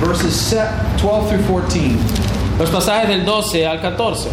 Verses 0.00 0.54
12 0.96 1.28
through 1.28 1.42
14. 1.46 1.98
Los 2.58 2.70
pasajes 2.70 3.08
del 3.08 3.24
12 3.24 3.66
al 3.66 3.80
14. 3.80 4.28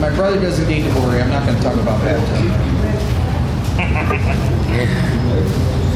My 0.00 0.10
brother 0.10 0.40
doesn't 0.40 0.66
need 0.68 0.84
to 0.84 1.00
worry. 1.00 1.20
I'm 1.20 1.30
not 1.30 1.44
going 1.44 1.56
to 1.56 1.62
talk 1.62 1.74
about 1.74 2.02
baptism. 2.02 2.50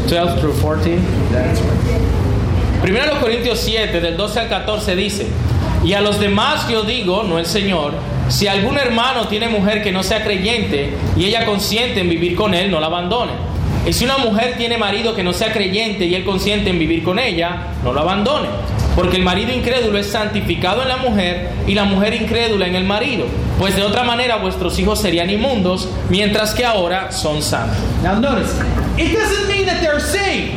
12 0.08 0.40
through 0.40 0.54
14. 0.54 1.02
That's 1.32 1.61
right. 1.61 2.82
Primero 2.82 3.06
los 3.06 3.18
Corintios 3.18 3.58
7, 3.61 4.00
del 4.00 4.16
12 4.16 4.40
al 4.40 4.49
14 4.49 4.94
dice, 4.94 5.26
y 5.82 5.94
a 5.94 6.00
los 6.00 6.20
demás 6.20 6.68
yo 6.68 6.82
digo, 6.85 7.25
no 7.25 7.38
el 7.38 7.46
Señor, 7.46 7.94
Si 8.28 8.49
algún 8.49 8.76
hermano 8.76 9.28
tiene 9.28 9.49
mujer 9.49 9.82
que 9.82 9.92
no 9.92 10.02
sea 10.02 10.25
creyente 10.25 10.94
y 11.16 11.26
ella 11.26 11.46
consiente 11.46 12.00
en 12.00 12.08
vivir 12.08 12.35
con 12.35 12.54
él, 12.54 12.70
no 12.70 12.80
la 12.80 12.87
abandone. 12.87 13.32
Y 13.87 13.92
si 13.92 14.04
una 14.04 14.18
mujer 14.18 14.54
tiene 14.58 14.78
marido 14.78 15.14
que 15.14 15.23
no 15.23 15.32
sea 15.32 15.52
creyente 15.52 16.06
y 16.06 16.14
él 16.16 16.25
consiente 16.25 16.70
en 16.70 16.78
vivir 16.78 17.04
con 17.04 17.20
ella, 17.20 17.68
no 17.85 17.92
lo 17.92 18.00
abandone. 18.00 18.49
Porque 18.96 19.18
el 19.18 19.22
marido 19.22 19.52
incrédulo 19.52 19.98
es 19.98 20.10
santificado 20.10 20.82
en 20.82 20.88
la 20.88 20.96
mujer 20.96 21.50
y 21.66 21.74
la 21.74 21.84
mujer 21.84 22.14
incrédula 22.14 22.66
en 22.66 22.74
el 22.74 22.84
marido. 22.84 23.26
Pues 23.58 23.76
de 23.76 23.82
otra 23.82 24.02
manera 24.02 24.36
vuestros 24.36 24.78
hijos 24.78 25.00
serían 25.00 25.28
inmundos, 25.30 25.88
mientras 26.08 26.54
que 26.54 26.64
ahora 26.64 27.12
son 27.12 27.42
santos. 27.42 27.76
Now 28.02 28.18
notice, 28.18 28.54
it 28.96 29.12
doesn't 29.12 29.48
mean 29.48 29.66
that 29.66 29.80
they're 29.80 30.00
saved. 30.00 30.54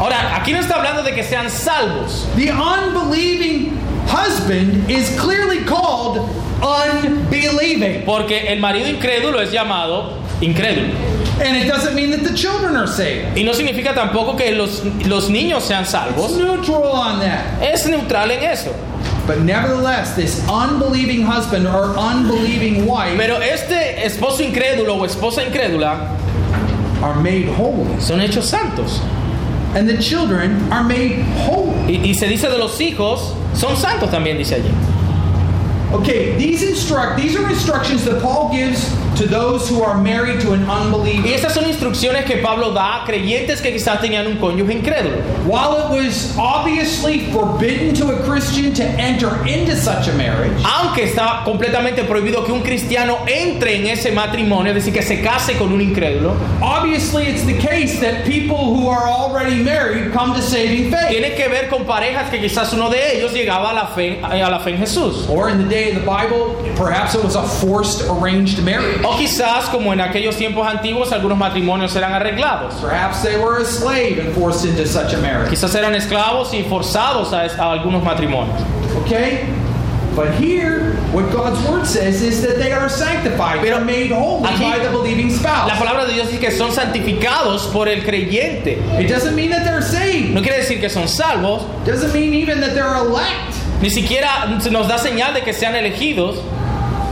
Ahora, 0.00 0.34
aquí 0.36 0.52
no 0.52 0.58
está 0.58 0.76
hablando 0.76 1.02
de 1.02 1.14
que 1.14 1.22
sean 1.22 1.50
salvos. 1.50 2.26
The 2.34 2.50
unbelieving 2.50 3.78
husband 4.08 4.90
is 4.90 5.10
clearly 5.20 5.64
called 5.64 6.18
unbelieving. 6.62 8.04
Porque 8.04 8.52
el 8.52 8.58
marido 8.58 8.88
incrédulo 8.88 9.40
es 9.40 9.52
llamado 9.52 10.21
incrédulo. 10.42 10.94
And 11.40 11.56
it 11.56 11.66
doesn't 11.66 11.94
mean 11.94 12.10
that 12.10 12.22
the 12.22 12.34
children 12.36 12.76
are 12.76 12.86
saved. 12.86 13.36
Y 13.36 13.42
no 13.42 13.52
significa 13.52 13.94
tampoco 13.94 14.36
que 14.36 14.52
los, 14.54 14.84
los 15.06 15.28
niños 15.30 15.62
sean 15.62 15.86
salvos. 15.86 16.30
It's 16.30 16.38
neutral 16.38 16.84
on 16.84 17.20
that. 17.20 17.62
Es 17.62 17.86
neutral 17.86 18.30
en 18.30 18.42
eso. 18.44 18.74
But 19.26 19.40
nevertheless, 19.40 20.14
this 20.14 20.46
unbelieving 20.48 21.22
husband 21.22 21.66
or 21.66 21.96
unbelieving 21.96 22.86
wife 22.86 23.16
Pero 23.16 23.40
este 23.40 24.04
esposo 24.04 24.42
incrédulo 24.42 24.98
o 24.98 25.04
esposa 25.06 25.44
incrédula 25.44 26.10
are 27.02 27.20
made 27.22 27.46
holy. 27.48 28.00
son 28.00 28.20
hechos 28.20 28.44
santos. 28.44 29.00
And 29.74 29.88
the 29.88 29.96
children 29.98 30.70
are 30.72 30.84
made 30.84 31.22
holy. 31.46 31.96
Y, 31.96 32.10
y 32.10 32.14
se 32.14 32.26
dice 32.26 32.50
de 32.50 32.58
los 32.58 32.78
hijos, 32.80 33.34
son 33.54 33.76
santos 33.76 34.10
también, 34.10 34.36
dice 34.36 34.56
allí. 34.56 34.70
Okay, 35.92 36.36
these 36.36 36.62
instruct 36.62 37.16
these 37.16 37.36
are 37.36 37.48
instructions 37.48 38.04
that 38.04 38.20
Paul 38.22 38.50
gives 38.50 38.90
to 39.16 39.26
those 39.26 39.68
who 39.68 39.82
are 39.82 40.00
married 40.00 40.40
to 40.40 40.52
an 40.52 40.66
Y 40.66 40.80
unbeliever. 40.86 41.28
estas 41.28 41.54
son 41.54 41.64
instrucciones 41.64 42.24
que 42.24 42.38
Pablo 42.38 42.72
da 42.72 43.02
a 43.02 43.04
creyentes 43.04 43.60
que 43.60 43.72
quizás 43.72 44.00
tenían 44.00 44.26
un 44.26 44.38
cónyuge 44.38 44.72
incrédulo. 44.72 45.16
While 45.46 45.76
it 45.78 45.90
was 45.90 46.36
obviously 46.38 47.30
forbidden 47.32 47.94
to 47.96 48.08
a 48.12 48.22
Christian 48.24 48.72
to 48.74 48.84
enter 48.84 49.30
into 49.46 49.76
such 49.76 50.08
a 50.08 50.12
marriage, 50.14 50.62
Aunque 50.64 51.04
está 51.04 51.42
completamente 51.44 52.04
prohibido 52.04 52.44
que 52.44 52.52
un 52.52 52.62
cristiano 52.62 53.18
entre 53.26 53.76
en 53.76 53.86
ese 53.86 54.12
matrimonio, 54.12 54.72
es 54.72 54.84
decir, 54.84 54.92
que 54.94 55.02
se 55.02 55.20
case 55.20 55.54
con 55.58 55.72
un 55.72 55.80
incrédulo, 55.80 56.34
obviously 56.60 57.24
it's 57.26 57.44
the 57.44 57.58
case 57.58 58.00
that 58.00 58.24
people 58.24 58.74
who 58.74 58.88
are 58.88 59.06
already 59.08 59.62
married 59.62 60.12
come 60.12 60.34
to 60.34 60.42
saving 60.42 60.90
faith. 60.90 61.08
tiene 61.10 61.34
que 61.34 61.48
ver 61.48 61.68
con 61.68 61.84
parejas 61.84 62.30
que 62.30 62.38
quizás 62.40 62.72
uno 62.72 62.88
de 62.90 63.16
ellos 63.18 63.32
llegaba 63.32 63.70
a 63.70 63.74
la 63.74 63.86
fe, 63.88 64.20
a 64.22 64.50
la 64.50 64.58
fe 64.60 64.70
en 64.70 64.78
Jesús. 64.78 65.28
Or 65.28 65.48
in 65.50 65.58
the 65.58 65.68
day 65.68 65.90
of 65.90 65.96
the 65.96 66.06
Bible, 66.06 66.54
perhaps 66.76 67.14
it 67.14 67.22
was 67.22 67.34
a 67.36 67.42
forced 67.42 68.08
arranged 68.08 68.62
marriage. 68.62 69.01
O 69.04 69.16
quizás, 69.16 69.64
como 69.70 69.92
en 69.92 70.00
aquellos 70.00 70.36
tiempos 70.36 70.66
antiguos, 70.66 71.12
algunos 71.12 71.36
matrimonios 71.38 71.94
eran 71.96 72.12
arreglados. 72.14 72.74
Perhaps 72.80 73.22
they 73.22 73.36
were 73.36 73.58
a 73.60 73.64
slave 73.64 74.18
and 74.18 74.34
forced 74.34 74.64
into 74.64 74.86
such 74.86 75.12
a 75.14 75.18
marriage. 75.18 75.50
Quizás 75.50 75.74
eran 75.74 75.94
esclavos 75.94 76.52
y 76.54 76.62
forzados 76.64 77.32
a, 77.32 77.42
a 77.46 77.72
algunos 77.72 78.02
matrimonios. 78.02 78.60
Okay? 79.04 79.46
But 80.14 80.34
here, 80.34 80.96
what 81.14 81.32
God's 81.32 81.58
word 81.66 81.86
says 81.86 82.20
is 82.20 82.42
that 82.42 82.58
they 82.58 82.70
are 82.70 82.86
sanctified. 82.90 83.62
They 83.64 83.72
are 83.72 83.82
made 83.82 84.10
holy 84.10 84.44
Aquí- 84.46 84.60
by 84.70 84.78
the 84.78 84.90
believing 84.90 85.30
La 85.30 85.38
spouse. 85.38 85.70
palabra 85.78 86.04
de 86.06 86.12
Dios 86.12 86.28
dice 86.28 86.38
que 86.38 86.50
son 86.50 86.70
santificados 86.70 87.72
por 87.72 87.88
el 87.88 88.02
creyente. 88.04 88.76
It 89.00 89.08
doesn't 89.08 89.34
mean 89.34 89.50
that 89.50 89.64
they're 89.64 89.80
saved. 89.80 90.34
No 90.34 90.42
quiere 90.42 90.58
decir 90.58 90.80
que 90.80 90.90
son 90.90 91.08
salvos, 91.08 91.62
Doesn't 91.86 92.12
mean 92.12 92.34
even 92.34 92.60
that 92.60 92.74
they're 92.74 92.94
elect. 92.94 93.54
ni 93.80 93.88
siquiera 93.88 94.46
nos 94.70 94.86
da 94.86 94.98
señal 94.98 95.32
de 95.32 95.40
que 95.42 95.54
sean 95.54 95.74
elegidos, 95.74 96.36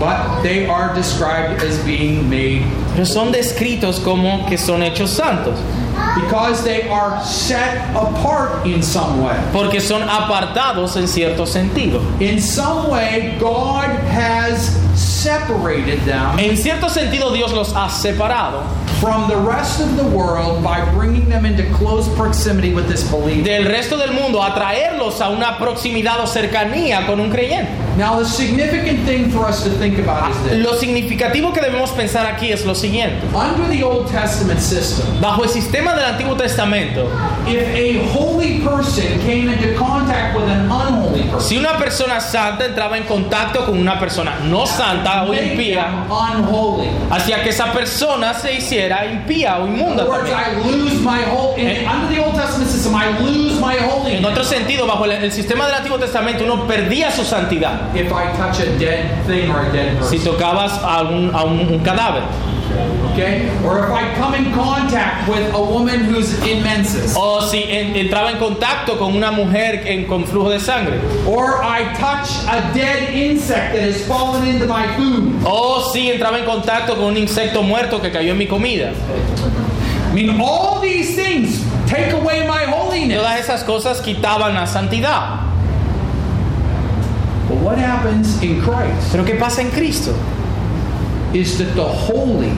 But 0.00 0.42
they 0.42 0.66
are 0.66 0.92
described 0.95 1.62
as 1.62 1.78
being 1.85 2.28
made 2.28 2.64
pero 2.95 3.04
son 3.04 3.33
descritos 3.33 4.00
como 4.00 4.47
que 4.47 4.59
son 4.59 4.83
hechos 4.83 5.11
santos, 5.11 5.59
because 6.21 6.64
they 6.64 6.88
are 6.88 7.23
set 7.25 7.78
apart 7.95 8.66
in 8.66 8.83
some 8.83 9.23
way. 9.23 9.37
porque 9.52 9.80
son 9.80 10.02
apartados 10.02 10.97
en 10.97 11.07
cierto 11.07 11.47
sentido. 11.47 12.00
In 12.21 12.40
some 12.40 12.90
way, 12.90 13.37
God 13.38 13.88
has 14.11 14.76
separated 15.23 16.00
them 16.05 16.39
En 16.39 16.57
cierto 16.57 16.89
sentido 16.89 17.33
Dios 17.33 17.53
los 17.53 17.75
ha 17.75 17.89
separado 17.89 18.62
from 19.00 19.29
the 19.29 19.37
rest 19.37 19.81
of 19.81 19.97
the 19.97 20.05
world 20.05 20.62
by 20.62 20.85
bringing 20.93 21.27
them 21.29 21.47
into 21.47 21.65
close 21.75 22.07
proximity 22.17 22.75
with 22.75 22.87
this 22.87 23.03
believer. 23.11 23.43
del 23.43 23.65
resto 23.65 23.97
del 23.97 24.12
mundo, 24.12 24.43
a 24.43 24.55
traerlos 24.55 25.23
a 25.23 25.31
una 25.31 25.57
proximidad 25.59 26.21
o 26.21 26.27
cercanía 26.27 27.07
con 27.07 27.19
un 27.19 27.31
creyente. 27.31 27.71
Now, 27.97 28.19
the 28.19 28.27
significant 28.27 29.05
thing 29.07 29.31
for 29.31 29.47
us 29.47 29.65
to 29.65 29.71
think 29.71 29.99
about 29.99 30.31
is 30.31 30.43
this. 30.43 30.59
Lo 30.62 30.75
significativo 30.75 31.53
que 31.53 31.61
debemos 31.61 31.91
pensar 31.91 32.27
aquí 32.27 32.53
es 32.53 32.65
lo 32.67 32.75
siguiente. 32.75 33.27
Under 33.35 33.69
the 33.69 33.83
Old 33.83 34.07
Testament 34.11 34.61
system, 34.61 35.07
Bajo 35.21 35.45
el 35.45 35.50
sistema 35.50 35.95
del 35.95 36.05
Antiguo 36.05 36.37
Testamento, 36.37 37.09
if 37.47 37.67
a 37.75 38.07
holy 38.12 38.61
person 38.61 39.19
came 39.21 39.49
into 39.49 39.75
contact 39.79 40.37
with 40.37 40.45
an 40.45 40.71
unholy 40.71 41.23
person, 41.23 41.41
si 41.41 41.57
una 41.57 41.79
persona 41.79 42.21
santa 42.21 42.67
entraba 42.67 42.99
en 42.99 43.05
contacto 43.05 43.65
con 43.65 43.79
una 43.79 43.99
persona 43.99 44.39
no 44.45 44.67
santa 44.67 45.10
make 45.29 45.52
impía, 45.52 45.87
hacía 47.11 47.43
que 47.43 47.50
esa 47.50 47.73
persona 47.73 48.35
se 48.35 48.55
hiciera 48.55 49.05
impía 49.07 49.59
o 49.59 49.67
In 49.67 49.75
inmunda 49.76 50.05
Eh. 51.57 51.87
En 54.19 54.25
otro 54.25 54.45
sentido, 54.45 54.87
bajo 54.87 55.05
el, 55.05 55.12
el 55.12 55.33
sistema 55.33 55.67
del 55.67 55.75
Antiguo 55.76 55.99
Testamento, 55.99 56.45
uno 56.45 56.67
perdía 56.67 57.11
su 57.11 57.25
santidad. 57.25 57.95
If 57.95 58.07
I 58.07 58.37
touch 58.37 58.61
a 58.61 58.79
dead 58.79 59.05
thing 59.26 59.50
or 59.50 59.67
a 59.67 59.71
dead 59.73 60.02
si 60.09 60.19
tocabas 60.19 60.73
a 60.83 61.02
un, 61.02 61.31
a 61.35 61.45
un- 61.45 61.61
un 61.71 61.79
cadáver. 61.81 62.23
Okay, 63.12 63.50
or 63.67 63.81
if 63.85 63.91
I 63.91 64.15
come 64.15 64.35
in 64.35 64.53
contact 64.53 65.29
with 65.29 65.53
a 65.53 65.61
woman 65.61 66.05
who's 66.05 66.39
in 66.47 66.62
menses, 66.62 67.15
O 67.17 67.41
si 67.41 67.65
en- 67.65 67.95
entraba 67.97 68.31
en 68.31 68.39
contacto 68.39 68.97
con 68.99 69.15
una 69.17 69.31
mujer 69.33 69.83
en- 69.87 70.07
con 70.07 70.25
flujo 70.25 70.50
de 70.50 70.61
sangre. 70.61 70.99
or 71.27 71.61
I 71.62 71.93
touch 71.99 72.31
a 72.49 72.73
dead 72.73 73.12
insect 73.12 73.75
that 73.75 73.83
has 73.83 74.03
fallen 74.07 74.47
into 74.47 74.67
my 74.67 74.87
food. 74.97 75.43
O 75.45 75.91
si 75.93 76.09
entraba 76.11 76.39
en 76.39 76.45
contacto 76.45 76.95
con 76.97 77.07
un 77.07 77.17
insecto 77.17 77.62
muerto 77.62 78.00
que 78.00 78.11
cayó 78.11 78.31
en 78.33 78.39
mi 78.39 78.47
comida. 78.47 78.93
I 78.93 80.15
mean, 80.15 80.41
all 80.41 80.81
these 80.81 81.15
things 81.17 81.62
take 81.89 82.12
away 82.12 82.47
my 82.47 82.65
holiness. 82.65 83.19
Todas 83.21 83.41
esas 83.41 83.65
cosas 83.65 84.00
quitaban 84.00 84.55
la 84.55 84.67
santidad. 84.67 85.41
But 87.49 87.59
what 87.59 87.79
happens 87.79 88.41
in 88.43 88.61
Christ 88.61 89.11
Pero 89.11 89.25
¿qué 89.25 89.35
pasa 89.35 89.61
en 89.62 89.71
Cristo? 89.71 90.12
Is 91.34 91.58
that 91.58 91.75
the 91.75 91.84
holy 91.84 92.50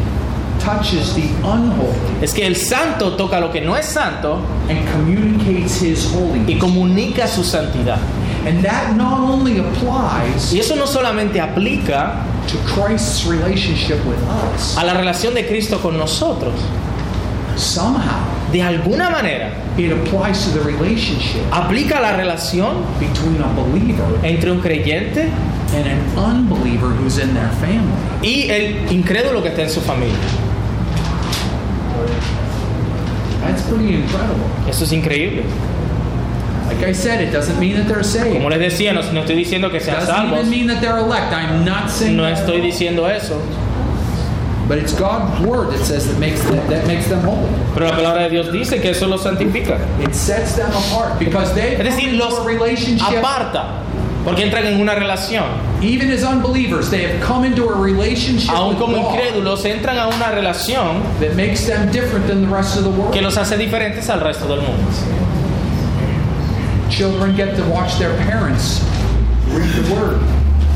touches 0.61 1.15
the 1.15 1.29
unholy 1.45 2.23
Es 2.23 2.33
que 2.33 2.47
el 2.47 2.55
santo 2.57 3.17
toca 3.17 3.41
lo 3.41 3.51
que 3.51 3.61
no 3.61 3.77
es 3.77 3.87
santo 3.87 4.39
and 4.69 4.79
communicates 4.93 5.81
his 5.83 6.07
y 6.13 6.17
holiness. 6.17 6.61
comunica 6.61 7.27
su 7.27 7.43
santidad. 7.43 7.99
And 8.47 8.65
that 8.65 8.97
not 8.97 9.21
only 9.21 9.59
applies 9.59 10.53
Y 10.53 10.59
eso 10.61 10.75
no 10.77 10.87
solamente 10.87 11.41
aplica 11.41 12.25
to 12.49 12.57
Christ's 12.75 13.25
relationship 13.25 14.05
with 14.05 14.19
us, 14.55 14.77
a 14.77 14.85
la 14.85 14.95
relación 14.95 15.35
de 15.35 15.47
Cristo 15.47 15.79
con 15.81 15.97
nosotros. 15.97 16.55
somehow 17.57 18.21
De 18.53 18.63
alguna 18.63 19.09
manera, 19.09 19.51
it 19.79 19.91
applies 19.93 20.45
to 20.45 20.51
the 20.51 20.61
relationship 20.61 21.41
aplica 21.53 21.99
a 21.99 22.01
la 22.03 22.13
relación 22.17 22.85
between 23.01 23.41
a 23.43 23.49
believer 23.55 24.05
entre 24.23 24.51
un 24.51 24.61
creyente 24.61 25.31
and 25.75 25.87
an 25.87 26.19
unbeliever 26.19 26.89
who's 26.89 27.19
in 27.19 27.33
their 27.35 27.49
family. 27.61 27.93
y 28.23 28.49
el 28.51 28.91
incrédulo 28.93 29.43
que 29.43 29.49
está 29.51 29.63
en 29.63 29.71
su 29.71 29.81
familia. 29.81 30.17
That's 33.41 33.63
pretty 33.69 33.95
incredible. 33.95 34.47
Eso 34.69 34.85
es 34.85 34.93
increíble. 34.93 35.45
Like 36.69 36.85
I 36.85 36.93
said, 36.93 37.21
it 37.21 37.33
doesn't 37.33 37.59
mean 37.59 37.77
that 37.77 37.87
they're 37.89 38.03
saved. 38.05 38.35
Como 38.37 38.49
les 38.49 38.61
decía, 38.61 38.95
no, 38.95 39.03
no 39.13 39.23
estoy 39.23 39.37
diciendo 39.37 39.71
que 39.71 39.79
It 39.79 39.83
sean 39.85 39.95
doesn't 39.97 40.15
salvos. 40.15 40.39
even 40.39 40.51
mean 40.51 40.67
that 40.69 40.81
they're 40.81 40.99
elect. 40.99 41.33
I'm 41.33 41.65
not 41.65 41.91
saying 41.91 42.17
No 42.17 42.23
estoy 42.25 42.61
diciendo 42.63 43.09
eso. 43.11 43.41
But 44.69 44.79
it's 44.79 44.95
God's 44.95 45.45
word 45.45 45.71
that 45.73 45.85
says 45.85 46.07
that 46.09 46.19
makes 46.21 46.41
them, 46.45 46.57
that 46.71 46.87
makes 46.87 47.09
them 47.09 47.21
holy. 47.21 47.51
Pero 47.75 47.87
la 47.87 47.93
palabra 47.97 48.23
de 48.23 48.31
Dios 48.31 48.47
dice 48.53 48.81
que 48.81 48.91
eso 48.93 49.07
los 49.09 49.23
santifica. 49.25 49.77
It 50.01 50.15
sets 50.15 50.55
them 50.57 50.71
apart 50.71 51.19
because 51.19 51.53
they 51.55 51.75
Es 51.75 51.85
decir, 51.97 52.17
los 52.17 52.45
relationship. 52.47 53.19
aparta. 53.23 53.83
Porque 54.25 54.45
entran 54.45 54.65
en 54.67 54.81
una 54.81 54.95
relación. 54.95 55.45
Even 55.83 56.11
as 56.13 56.23
unbelievers, 56.23 56.91
they 56.91 57.03
have 57.05 57.21
come 57.21 57.45
into 57.45 57.69
a 57.69 57.75
relationship 57.77 58.51
Aún 58.51 58.77
como 58.77 58.97
incrédulos, 58.97 59.65
entran 59.65 59.99
a 59.99 60.07
una 60.09 60.31
relación 60.31 61.03
that 61.19 61.35
makes 61.35 61.67
them 61.67 61.91
different 61.91 62.27
than 62.29 62.43
the 62.43 62.49
rest 62.55 62.77
of 62.77 62.85
the 62.85 62.91
world. 62.91 63.13
que 63.13 63.21
los 63.21 63.37
hace 63.37 63.57
diferentes 63.57 64.09
al 64.09 64.21
resto 64.21 64.47
del 64.47 64.61
mundo. 64.63 64.91
Children 66.89 67.35
get 67.35 67.57
to 67.57 67.65
watch 67.71 67.99
their 67.99 68.15
parents 68.19 68.81
read 69.49 69.69
the 69.75 69.95
word. 69.95 70.21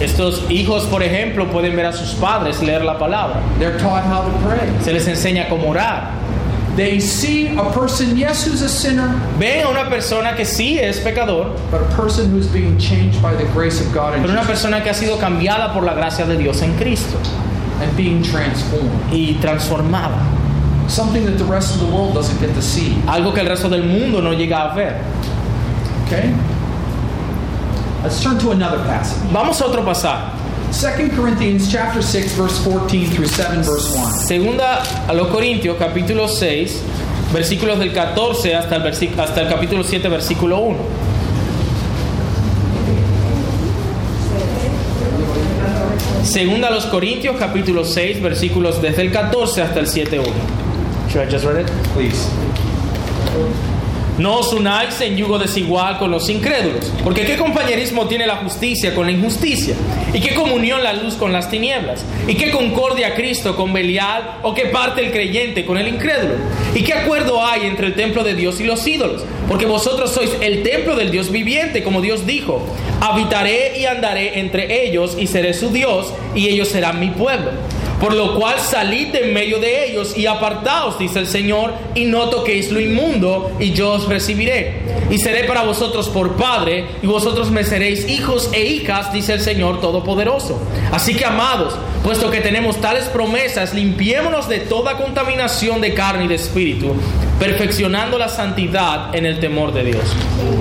Estos 0.00 0.42
hijos, 0.50 0.84
por 0.86 1.02
ejemplo, 1.02 1.50
pueden 1.50 1.74
ver 1.76 1.86
a 1.86 1.92
sus 1.92 2.14
padres 2.14 2.60
leer 2.62 2.84
la 2.84 2.98
palabra. 2.98 3.40
They're 3.58 3.78
taught 3.78 4.04
how 4.04 4.22
to 4.28 4.46
pray. 4.46 4.68
Se 4.82 4.92
les 4.92 5.06
enseña 5.06 5.48
cómo 5.48 5.68
orar. 5.70 6.10
They 6.76 7.00
see 7.00 7.48
a 7.56 7.70
person, 7.72 8.16
yes, 8.16 8.46
who's 8.46 8.62
a 8.62 8.68
sinner, 8.68 9.08
ven 9.38 9.64
a 9.64 9.70
una 9.70 9.88
persona 9.88 10.36
que 10.36 10.44
sí 10.44 10.78
es 10.78 11.00
pecador, 11.00 11.56
but 11.70 11.80
a 11.80 11.96
person 11.96 12.30
who's 12.30 12.46
being 12.48 12.78
changed 12.78 13.20
by 13.22 13.34
the 13.34 13.44
grace 13.52 13.80
of 13.80 13.92
God 13.94 14.14
and, 14.14 14.22
pero 14.22 14.32
una 14.32 14.46
persona 14.46 14.82
que 14.82 14.90
ha 14.90 14.94
sido 14.94 15.18
cambiada 15.18 15.72
por 15.72 15.82
la 15.82 15.94
gracia 15.94 16.26
de 16.26 16.36
Dios 16.36 16.60
en 16.62 16.76
Cristo 16.76 17.18
and 17.80 17.96
being 17.96 18.22
transformed. 18.22 18.90
y 19.10 19.38
transformada. 19.40 20.20
Something 20.88 21.24
that 21.24 21.38
the 21.38 21.44
rest 21.44 21.74
of 21.74 21.80
the 21.80 21.92
world 21.92 22.14
doesn't 22.14 22.38
get 22.38 22.54
to 22.54 22.62
see. 22.62 22.94
Algo 23.06 23.34
que 23.34 23.40
el 23.40 23.48
resto 23.48 23.68
del 23.68 23.82
mundo 23.82 24.20
no 24.20 24.32
llega 24.32 24.70
a 24.70 24.74
ver. 24.74 25.02
Okay? 26.06 26.32
Let's 28.02 28.22
turn 28.22 28.38
to 28.38 28.52
another 28.52 28.78
passage. 28.84 29.18
Vamos 29.32 29.60
a 29.60 29.66
otro 29.66 29.82
pasaje. 29.82 30.30
2 30.72 31.16
Corinthians 31.16 31.70
chapter 31.70 32.02
6 32.02 32.34
verse 32.36 32.58
14 32.64 33.06
through 33.06 33.26
7 33.28 33.62
verse 33.62 33.94
1. 33.96 34.12
Segunda 34.26 34.82
a 35.08 35.12
los 35.14 35.28
Corintios, 35.28 35.76
capítulo 35.78 36.28
6, 36.28 36.82
versículos 37.32 37.78
del 37.78 37.92
14 37.92 38.54
hasta 38.54 38.76
el, 38.76 38.82
versi- 38.82 39.18
hasta 39.18 39.42
el 39.42 39.48
capítulo 39.48 39.82
7, 39.84 40.08
versículo 40.08 40.58
1. 40.58 40.78
Segunda 46.24 46.68
a 46.68 46.70
los 46.72 46.86
Corintios, 46.86 47.36
capítulo 47.36 47.84
6, 47.84 48.20
versículos 48.22 48.82
desde 48.82 49.02
el 49.02 49.12
14 49.12 49.62
hasta 49.62 49.80
el 49.80 49.86
7, 49.86 50.18
1. 50.18 50.28
Should 51.08 51.28
I 51.28 51.30
just 51.32 51.44
read 51.44 51.60
it? 51.60 51.70
Please. 51.94 52.28
No 54.18 54.38
os 54.38 54.50
unáis 54.54 54.98
en 55.02 55.14
yugo 55.14 55.38
desigual 55.38 55.98
con 55.98 56.10
los 56.10 56.30
incrédulos, 56.30 56.90
porque 57.04 57.26
qué 57.26 57.36
compañerismo 57.36 58.06
tiene 58.06 58.26
la 58.26 58.36
justicia 58.36 58.94
con 58.94 59.04
la 59.04 59.12
injusticia, 59.12 59.74
y 60.14 60.20
qué 60.20 60.34
comunión 60.34 60.82
la 60.82 60.94
luz 60.94 61.16
con 61.16 61.34
las 61.34 61.50
tinieblas, 61.50 62.02
y 62.26 62.34
qué 62.34 62.50
concordia 62.50 63.14
Cristo 63.14 63.54
con 63.54 63.74
Belial, 63.74 64.38
o 64.42 64.54
qué 64.54 64.66
parte 64.66 65.04
el 65.04 65.12
creyente 65.12 65.66
con 65.66 65.76
el 65.76 65.88
incrédulo, 65.88 66.34
y 66.74 66.82
qué 66.82 66.94
acuerdo 66.94 67.44
hay 67.44 67.66
entre 67.66 67.88
el 67.88 67.94
templo 67.94 68.24
de 68.24 68.34
Dios 68.34 68.58
y 68.58 68.64
los 68.64 68.86
ídolos, 68.86 69.22
porque 69.48 69.66
vosotros 69.66 70.14
sois 70.14 70.30
el 70.40 70.62
templo 70.62 70.96
del 70.96 71.10
Dios 71.10 71.30
viviente, 71.30 71.82
como 71.82 72.00
Dios 72.00 72.24
dijo, 72.24 72.66
habitaré 73.02 73.78
y 73.78 73.84
andaré 73.84 74.40
entre 74.40 74.86
ellos, 74.86 75.14
y 75.20 75.26
seré 75.26 75.52
su 75.52 75.68
Dios, 75.68 76.14
y 76.34 76.48
ellos 76.48 76.68
serán 76.68 77.00
mi 77.00 77.10
pueblo. 77.10 77.50
Por 78.00 78.14
lo 78.14 78.34
cual 78.34 78.60
salid 78.60 79.08
de 79.08 79.32
medio 79.32 79.58
de 79.58 79.86
ellos 79.86 80.16
y 80.16 80.26
apartaos, 80.26 80.98
dice 80.98 81.18
el 81.18 81.26
Señor, 81.26 81.72
y 81.94 82.04
no 82.04 82.28
toquéis 82.28 82.70
lo 82.70 82.78
inmundo, 82.78 83.52
y 83.58 83.72
yo 83.72 83.92
os 83.92 84.06
recibiré. 84.06 84.82
Y 85.10 85.18
seré 85.18 85.44
para 85.44 85.62
vosotros 85.62 86.08
por 86.08 86.36
Padre, 86.36 86.86
y 87.02 87.06
vosotros 87.06 87.50
me 87.50 87.64
seréis 87.64 88.08
hijos 88.08 88.50
e 88.52 88.66
hijas, 88.66 89.12
dice 89.12 89.32
el 89.32 89.40
Señor 89.40 89.80
Todopoderoso. 89.80 90.60
Así 90.92 91.14
que, 91.14 91.24
amados, 91.24 91.74
puesto 92.04 92.30
que 92.30 92.40
tenemos 92.42 92.80
tales 92.80 93.06
promesas, 93.06 93.72
limpiémonos 93.72 94.46
de 94.48 94.60
toda 94.60 94.98
contaminación 94.98 95.80
de 95.80 95.94
carne 95.94 96.26
y 96.26 96.28
de 96.28 96.34
espíritu, 96.34 96.94
perfeccionando 97.38 98.18
la 98.18 98.28
santidad 98.28 99.14
en 99.14 99.26
el 99.26 99.38
temor 99.40 99.72
de 99.72 99.84
Dios. 99.84 100.14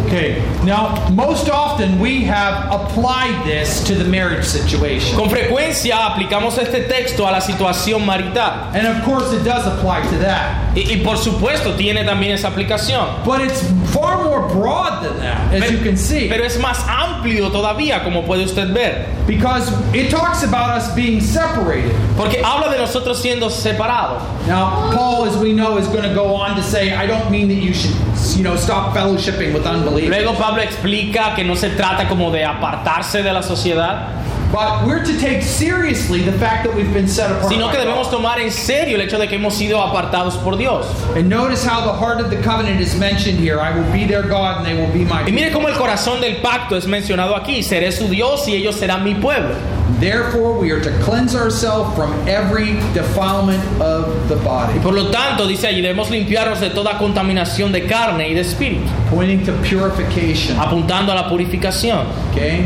Okay. 0.05 0.41
Now, 0.63 1.09
most 1.11 1.49
often 1.49 1.99
we 1.99 2.23
have 2.25 2.71
applied 2.71 3.45
this 3.45 3.83
to 3.85 3.95
the 3.95 4.03
marriage 4.03 4.45
situation. 4.45 5.15
Con 5.17 5.29
frecuencia 5.29 6.05
aplicamos 6.05 6.57
este 6.57 6.87
texto 6.87 7.27
a 7.27 7.31
la 7.31 7.41
situación 7.41 8.05
marital. 8.05 8.71
And 8.73 8.87
of 8.87 9.03
course 9.03 9.31
it 9.33 9.43
does 9.43 9.65
apply 9.65 10.01
to 10.09 10.17
that. 10.19 10.75
Y, 10.75 10.93
y 10.93 11.03
por 11.03 11.17
supuesto 11.17 11.75
tiene 11.75 12.03
también 12.03 12.33
esa 12.33 12.49
aplicación. 12.49 13.23
But 13.23 13.41
it's 13.41 13.63
far 13.93 14.23
more 14.23 14.47
broad 14.49 15.03
than 15.03 15.17
that, 15.19 15.53
as 15.53 15.71
you 15.71 15.79
can 15.79 15.97
see. 15.97 16.27
Pero 16.27 16.43
es 16.43 16.57
más 16.57 16.85
amplio 16.87 17.49
todavía, 17.51 18.03
como 18.03 18.23
puede 18.23 18.43
usted 18.43 18.73
ver. 18.73 19.07
Because 19.25 19.71
it 19.93 20.11
talks 20.11 20.43
about 20.43 20.69
us 20.69 20.93
being 20.95 21.21
separated. 21.21 21.95
Porque 22.17 22.41
habla 22.43 22.69
de 22.69 22.77
nosotros 22.77 23.21
siendo 23.21 23.49
separados. 23.49 24.21
Now, 24.47 24.91
Paul, 24.93 25.25
as 25.25 25.37
we 25.37 25.53
know, 25.53 25.77
is 25.77 25.87
going 25.87 26.03
to 26.03 26.13
go 26.13 26.35
on 26.35 26.55
to 26.55 26.63
say, 26.65 26.93
I 26.93 27.07
don't 27.07 27.29
mean 27.29 27.47
that 27.47 27.55
you 27.55 27.73
should, 27.73 27.95
you 28.35 28.43
know, 28.43 28.55
stop 28.57 28.95
fellowshipping 28.95 29.53
with 29.53 29.65
unbelievers. 29.65 30.09
Luego 30.09 30.33
Pablo 30.37 30.61
explica 30.61 31.33
que 31.35 31.43
no 31.43 31.55
se 31.55 31.69
trata 31.69 32.07
como 32.07 32.31
de 32.31 32.43
apartarse 32.43 33.23
de 33.23 33.31
la 33.31 33.41
sociedad, 33.41 34.09
But 34.55 34.87
we're 34.87 35.03
to 35.03 35.19
take 35.19 35.43
seriously 35.43 36.21
the 36.21 36.31
fact 36.39 36.65
that 36.65 36.73
we've 36.73 36.93
been 36.93 37.09
set 37.09 37.29
apart. 37.29 37.51
sino 37.51 37.69
que 37.69 37.77
debemos 37.77 38.09
tomar 38.09 38.39
en 38.39 38.49
serio 38.51 38.95
el 38.95 39.01
hecho 39.01 39.17
de 39.17 39.27
que 39.27 39.35
hemos 39.35 39.53
sido 39.53 39.81
apartados 39.81 40.41
por 40.41 40.55
Dios. 40.55 40.85
And 41.13 41.27
notice 41.27 41.65
how 41.65 41.81
the 41.81 41.91
heart 41.91 42.21
of 42.21 42.29
the 42.29 42.41
covenant 42.41 42.79
is 42.79 42.97
mentioned 42.97 43.37
here. 43.37 43.59
I 43.59 43.77
will 43.77 43.91
be 43.91 44.05
their 44.05 44.23
God 44.23 44.59
and 44.59 44.65
they 44.65 44.73
will 44.73 44.91
be 44.93 45.03
my 45.03 45.23
Y 45.23 45.31
mire 45.33 45.51
cómo 45.51 45.67
el 45.67 45.75
corazón 45.75 46.21
del 46.21 46.37
pacto 46.37 46.77
es 46.77 46.87
mencionado 46.87 47.35
aquí. 47.35 47.63
Seré 47.63 47.91
su 47.91 48.07
Dios 48.07 48.47
y 48.47 48.53
ellos 48.53 48.77
serán 48.77 49.03
mi 49.03 49.15
pueblo. 49.15 49.53
Therefore, 49.99 50.57
we 50.57 50.71
are 50.71 50.79
to 50.79 50.91
cleanse 51.03 51.35
ourselves 51.35 51.93
from 51.93 52.13
every 52.25 52.79
defilement 52.93 53.61
of 53.81 54.29
the 54.29 54.37
body, 54.37 54.79
Por 54.79 54.93
lo 54.93 55.11
tanto, 55.11 55.47
dice 55.47 55.67
allí, 55.67 55.81
debemos 55.81 56.09
limpiarnos 56.09 56.61
de 56.61 56.69
toda 56.69 56.97
contaminación 56.97 57.73
de 57.73 57.85
carne 57.85 58.29
y 58.29 58.33
de 58.33 58.41
espíritu, 58.41 58.89
pointing 59.09 59.45
to 59.45 59.51
purification. 59.63 60.57
apuntando 60.59 61.11
a 61.11 61.15
la 61.15 61.29
purificación. 61.29 62.05
Okay? 62.31 62.65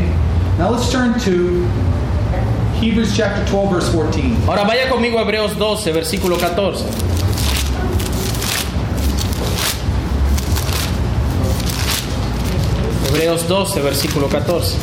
Now 0.58 0.70
let's 0.70 0.90
turn 0.90 1.18
to 1.20 1.66
Hebrews 2.80 3.14
chapter 3.14 3.44
12, 3.44 3.70
verse 3.70 3.92
14. 3.92 4.36
Ahora 4.48 4.64
vaya 4.64 4.88
conmigo 4.88 5.18
a 5.18 5.22
Hebreos 5.22 5.54
12, 5.58 5.92
versículo 5.92 6.38
14. 6.38 6.84
Hebreos 13.08 13.46
12, 13.46 13.82
versículo 13.82 14.28
14. 14.28 14.78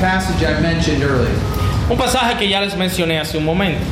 Passage 0.00 0.44
I 0.44 0.60
mentioned 0.60 1.02
earlier. 1.02 1.34
Un 1.90 1.96
pasaje 1.96 2.38
que 2.38 2.48
ya 2.48 2.60
les 2.60 2.76
mencioné 2.76 3.18
hace 3.18 3.36
un 3.36 3.44
momento. 3.44 3.84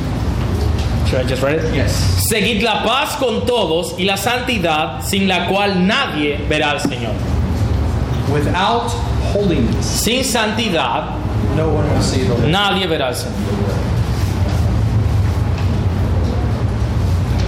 Should 1.07 1.25
I 1.25 1.27
just 1.29 1.43
read 1.43 1.59
it? 1.59 1.73
Yes. 1.73 1.91
Seguid 2.29 2.61
la 2.61 2.83
paz 2.83 3.17
con 3.17 3.45
todos 3.45 3.95
y 3.97 4.05
la 4.05 4.15
santidad 4.15 5.01
sin 5.03 5.27
la 5.27 5.47
cual 5.49 5.85
nadie 5.85 6.37
verá 6.47 6.71
al 6.71 6.79
Señor. 6.79 7.13
Without 8.31 8.89
holiness, 9.33 9.85
Sin 9.85 10.23
santidad 10.23 11.22
no 11.55 11.69
one 11.69 11.89
will 11.93 12.01
see 12.01 12.23
the 12.23 12.33
Lord. 12.33 12.49
nadie 12.49 12.87
verá 12.87 13.07
al 13.07 13.15
Señor. 13.15 13.33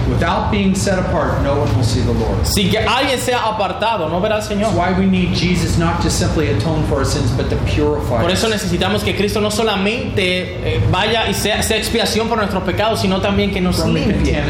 Without 0.08 0.52
being 0.52 0.72
set 0.74 1.00
apart, 1.00 1.42
no 1.42 1.56
one 1.58 1.76
will 1.76 1.82
see 1.84 2.00
the 2.00 2.12
Lord. 2.12 2.46
Sin 2.46 2.70
que 2.70 2.78
alguien 2.78 3.18
sea 3.18 3.40
apartado, 3.44 4.08
no 4.08 4.20
verá 4.20 4.36
al 4.36 4.40
That's 4.40 4.48
Señor. 4.48 4.72
why 4.74 4.92
we 4.96 5.04
need 5.04 5.34
Jesus 5.34 5.76
not 5.78 6.00
to 6.02 6.10
simply 6.10 6.48
atone 6.52 6.86
for 6.86 6.98
our 6.98 7.04
sins, 7.04 7.30
but 7.32 7.50
to 7.50 7.56
purify 7.66 8.22
Por 8.22 8.30
eso 8.30 8.48
necesitamos 8.48 9.02
que 9.02 9.16
Cristo 9.16 9.40
no 9.40 9.50
solamente 9.50 10.76
eh, 10.76 10.80
vaya 10.92 11.28
y 11.28 11.34
sea, 11.34 11.60
sea 11.62 11.76
expiación 11.76 12.28
por 12.28 12.38
nuestros 12.38 12.62
pecados, 12.62 13.00
sino 13.00 13.20
también 13.20 13.50
que 13.52 13.60
nos 13.60 13.84
limpie 13.84 14.40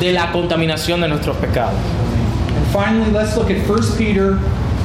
de 0.00 0.12
la 0.12 0.32
contaminación 0.32 1.02
de 1.02 1.08
nuestros 1.08 1.36
pecados. 1.36 1.74
And 2.56 2.66
finally, 2.72 3.10
let's 3.12 3.36
look 3.36 3.50
at 3.50 3.58
1 3.68 3.96
Peter. 3.98 4.38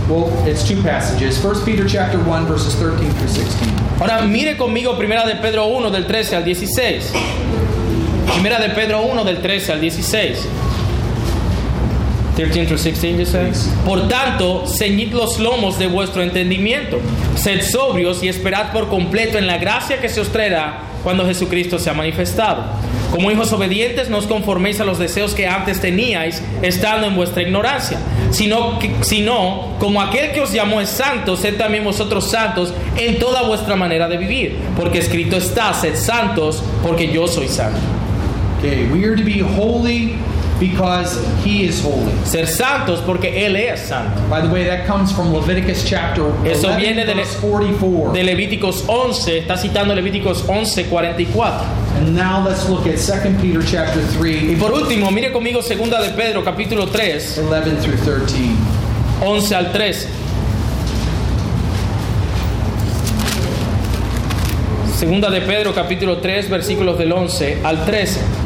Well, 0.08 0.30
it's 0.46 0.68
two 0.68 0.82
passages. 0.82 1.44
1 1.44 1.64
Peter 1.64 1.88
chapter 1.88 2.18
1, 2.20 2.46
verses 2.46 2.76
13 2.76 3.10
through 3.12 3.28
16. 3.30 3.70
Ahora 4.00 4.22
mire 4.24 4.58
conmigo 4.58 4.98
primera 4.98 5.26
de 5.26 5.36
Pedro 5.36 5.68
1 5.68 5.90
del 5.92 6.06
13 6.06 6.36
al 6.36 6.44
16. 6.44 7.14
Primera 8.34 8.60
de 8.60 8.70
Pedro 8.70 9.04
1 9.04 9.24
del 9.24 9.42
13 9.42 9.74
al 9.74 9.80
16. 9.82 10.48
13 12.36 12.66
through 12.66 12.78
16, 12.78 13.20
you 13.20 13.26
say? 13.26 13.46
Please. 13.50 13.70
Por 13.86 14.08
tanto, 14.08 14.66
ceñid 14.66 15.12
los 15.14 15.38
lomos 15.40 15.78
de 15.78 15.88
vuestro 15.88 16.24
entendimiento, 16.24 17.00
sed 17.36 17.62
sobrios 17.62 18.24
y 18.24 18.30
esperad 18.30 18.72
por 18.72 18.88
completo 18.88 19.38
en 19.38 19.48
la 19.48 19.58
gracia 19.58 20.00
que 20.00 20.08
se 20.10 20.22
os 20.22 20.30
traerá 20.30 20.80
cuando 21.04 21.26
Jesucristo 21.26 21.78
sea 21.78 21.94
manifestado. 21.94 22.64
Como 23.12 23.30
hijos 23.32 23.52
obedientes, 23.52 24.10
no 24.10 24.18
os 24.20 24.28
conforméis 24.28 24.80
a 24.80 24.86
los 24.86 24.98
deseos 24.98 25.34
que 25.34 25.46
antes 25.46 25.82
teníais, 25.82 26.42
estando 26.62 27.08
en 27.08 27.16
vuestra 27.16 27.42
ignorancia, 27.42 27.98
sino, 28.30 28.80
que- 28.80 28.92
sino 29.02 29.76
como 29.80 30.02
aquel 30.02 30.32
que 30.32 30.40
os 30.40 30.54
llamó 30.54 30.80
es 30.80 30.88
santo, 30.90 31.36
sed 31.36 31.58
también 31.58 31.84
vosotros 31.84 32.30
santos 32.32 32.74
en 32.98 33.20
toda 33.20 33.42
vuestra 33.44 33.76
manera 33.76 34.08
de 34.08 34.16
vivir, 34.18 34.56
porque 34.78 35.00
escrito 35.00 35.36
está, 35.36 35.74
sed 35.74 35.96
santos, 35.96 36.64
porque 36.82 37.12
yo 37.12 37.28
soy 37.28 37.50
santo. 37.50 37.80
Okay, 38.60 38.88
we 38.94 39.04
are 39.06 39.16
to 39.18 39.24
be 39.24 39.42
holy 39.42 40.16
because 40.62 41.18
he 41.44 41.66
is 41.66 41.82
holy. 41.82 42.14
Ser 42.24 42.46
santos 42.46 43.02
porque 43.02 43.46
Él 43.46 43.56
es 43.56 43.82
santo. 43.88 44.22
By 44.30 44.42
the 44.42 44.48
way, 44.48 44.64
that 44.66 44.86
comes 44.86 45.12
from 45.12 45.34
Leviticus 45.34 45.84
chapter 45.84 46.30
Eso 46.46 46.70
11, 46.70 46.78
viene 46.78 47.06
de, 47.06 47.16
verse 47.16 47.36
44. 47.40 48.14
de 48.14 48.24
Levíticos 48.24 48.86
11, 48.88 49.40
está 49.40 49.58
citando 49.58 49.96
Levíticos 49.96 50.48
11, 50.48 50.86
44. 50.86 51.66
And 51.98 52.16
now 52.16 52.46
let's 52.48 52.70
look 52.70 52.86
at 52.86 52.98
2 52.98 53.42
Peter 53.42 53.64
chapter 53.64 54.02
Y 54.24 54.56
3, 54.56 54.60
por 54.60 54.72
último, 54.72 55.10
mire 55.10 55.32
conmigo 55.32 55.64
segunda 55.64 56.00
de 56.00 56.12
Pedro, 56.12 56.44
capítulo 56.44 56.88
3, 56.88 57.40
11 57.40 57.76
through 57.82 58.28
13. 58.28 58.56
11 59.24 59.56
al 59.56 59.72
13. 59.72 60.08
Segunda 64.96 65.32
de 65.32 65.42
Pedro, 65.42 65.74
capítulo 65.74 66.18
3, 66.18 66.48
versículos 66.52 67.00
del 67.00 67.12
11 67.12 67.62
al 67.64 67.86
13. 67.86 68.41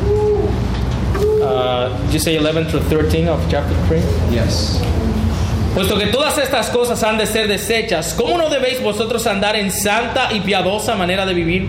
Uh, 1.66 1.90
did 2.06 2.14
you 2.14 2.20
say 2.20 2.38
11 2.38 2.66
through 2.70 2.82
13 2.82 3.28
of 3.28 3.42
chapter 3.50 3.74
3? 3.88 4.00
Yes. 4.30 4.80
Puesto 5.74 5.98
que 5.98 6.08
todas 6.08 6.38
estas 6.38 6.70
cosas 6.70 7.02
han 7.04 7.18
de 7.18 7.26
ser 7.26 7.48
desechas, 7.48 8.14
¿cómo 8.14 8.38
no 8.38 8.50
debéis 8.50 8.82
vosotros 8.84 9.26
andar 9.26 9.56
en 9.56 9.72
santa 9.72 10.32
y 10.32 10.42
piadosa 10.42 10.96
manera 10.96 11.26
de 11.26 11.34
vivir? 11.34 11.68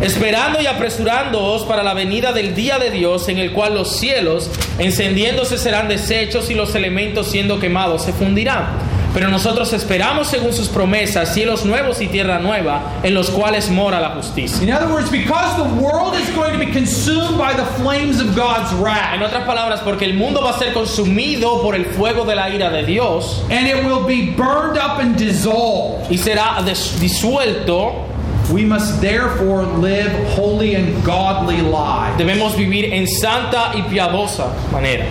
esperando 0.00 0.60
y 0.60 0.66
apresurándoos 0.66 1.64
para 1.64 1.82
la 1.82 1.92
venida 1.92 2.32
del 2.32 2.54
día 2.54 2.78
de 2.78 2.90
Dios, 2.90 3.28
en 3.28 3.38
el 3.38 3.52
cual 3.52 3.74
los 3.74 3.96
cielos 3.96 4.48
encendiéndose 4.78 5.58
serán 5.58 5.88
deshechos 5.88 6.50
y 6.50 6.54
los 6.54 6.76
elementos 6.76 7.28
siendo 7.28 7.58
quemados 7.58 8.02
se 8.04 8.12
fundirán. 8.12 8.66
Pero 9.14 9.28
nosotros 9.28 9.72
esperamos 9.72 10.28
según 10.28 10.52
sus 10.52 10.68
promesas 10.68 11.32
cielos 11.32 11.64
nuevos 11.64 12.00
y 12.00 12.08
tierra 12.08 12.38
nueva, 12.38 13.00
en 13.02 13.14
los 13.14 13.30
cuales 13.30 13.70
mora 13.70 14.00
la 14.00 14.10
justicia. 14.10 14.62
In 14.62 14.70
other 14.70 14.88
words, 14.88 15.10
because 15.10 15.56
the 15.56 15.82
world 15.82 16.14
is 16.14 16.28
going 16.34 16.52
to 16.52 16.58
be 16.58 16.70
consumed 16.72 17.38
by 17.38 17.54
the 17.54 17.64
flames 17.82 18.20
of 18.20 18.36
God's 18.36 18.72
En 18.72 18.80
wrath, 18.80 19.22
otras 19.22 19.44
palabras, 19.44 19.80
porque 19.80 20.04
el 20.04 20.14
mundo 20.14 20.42
va 20.42 20.50
a 20.50 20.58
ser 20.58 20.72
consumido 20.72 21.62
por 21.62 21.74
el 21.74 21.84
fuego 21.84 22.24
de 22.24 22.34
la 22.34 22.48
ira 22.50 22.70
de 22.70 22.84
Dios 22.84 23.42
and 23.50 23.66
it 23.66 23.84
will 23.84 24.04
be 24.06 24.30
burned 24.30 24.78
up 24.78 24.98
and 24.98 25.16
dissolved, 25.16 26.10
y 26.10 26.16
será 26.16 26.62
disuelto, 26.62 28.06
we 28.52 28.64
must 28.64 29.00
therefore 29.00 29.64
live 29.64 30.10
holy 30.34 30.74
and 30.74 31.04
godly 31.04 31.60
lives. 31.60 32.16
debemos 32.18 32.56
vivir 32.56 32.92
en 32.92 33.06
santa 33.06 33.72
y 33.74 33.82
piadosa 33.82 34.52
manera. 34.72 35.06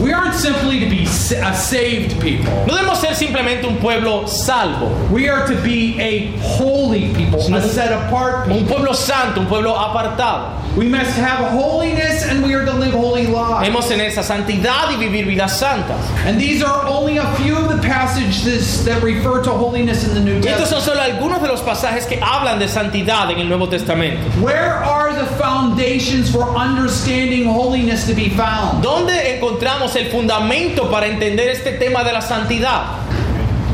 We 0.00 0.12
aren't 0.12 0.34
simply 0.34 0.80
to 0.80 0.86
be 0.90 1.04
a 1.04 1.54
saved 1.54 2.20
people. 2.20 2.52
No 2.66 2.74
debemos 2.76 3.00
ser 3.00 3.14
simplemente 3.14 3.64
un 3.66 3.76
pueblo 3.78 4.26
salvo, 4.26 4.90
We 5.10 5.28
are 5.28 5.46
to 5.46 5.54
be 5.62 5.98
a 6.00 6.36
holy 6.38 7.14
people, 7.14 7.40
a 7.54 7.62
set 7.62 7.92
apart 7.92 8.48
un 8.48 8.66
pueblo 8.66 8.92
santo, 8.92 9.40
un 9.40 9.46
pueblo 9.46 9.74
apartado. 9.74 10.60
We 10.76 10.88
must 10.88 11.16
have 11.16 11.52
holiness 11.52 12.24
and 12.24 12.42
we 12.42 12.52
are 12.54 12.64
to 12.64 12.72
live 12.72 12.92
holy 12.92 13.28
lives. 13.28 13.68
Debemos 13.68 13.86
tener 13.88 14.06
esa 14.06 14.22
santidad 14.24 14.90
y 14.90 14.96
vivir 14.96 15.26
vidas 15.26 15.52
santas. 15.58 15.96
And 16.26 16.40
these 16.40 16.62
are 16.64 16.84
only 16.88 17.18
a 17.18 17.26
few 17.36 17.56
of 17.56 17.68
the 17.68 17.80
passages 17.86 18.84
that 18.84 19.00
refer 19.02 19.42
to 19.44 19.50
holiness 19.50 20.04
in 20.06 20.14
the 20.14 20.20
New 20.20 20.40
Y 20.40 20.48
estos 20.48 20.70
Testament. 20.70 20.70
son 20.70 20.80
solo 20.82 21.00
algunos 21.02 21.40
de 21.40 21.48
los 21.48 21.60
pasajes 21.62 22.06
que 22.06 22.18
hablan 22.20 22.58
de 22.58 22.66
santidad 22.66 23.30
en 23.30 23.38
el 23.38 23.48
Nuevo 23.48 23.68
Testamento. 23.68 24.20
Where 24.42 24.74
are 24.74 25.03
the 25.14 25.26
foundations 25.36 26.30
for 26.30 26.42
understanding 26.56 27.44
holiness 27.44 28.06
to 28.06 28.14
be 28.14 28.28
found? 28.28 28.82
¿Dónde 28.82 29.34
encontramos 29.34 29.94
el 29.96 30.10
fundamento 30.10 30.90
para 30.90 31.06
entender 31.06 31.48
este 31.48 31.78
tema 31.78 32.04
de 32.04 32.12
la 32.12 32.20
santidad? 32.20 33.04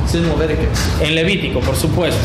It's 0.04 0.14
in 0.14 0.28
Leviticus. 0.28 1.00
En 1.00 1.14
Levítico, 1.14 1.60
por 1.60 1.74
supuesto. 1.74 2.20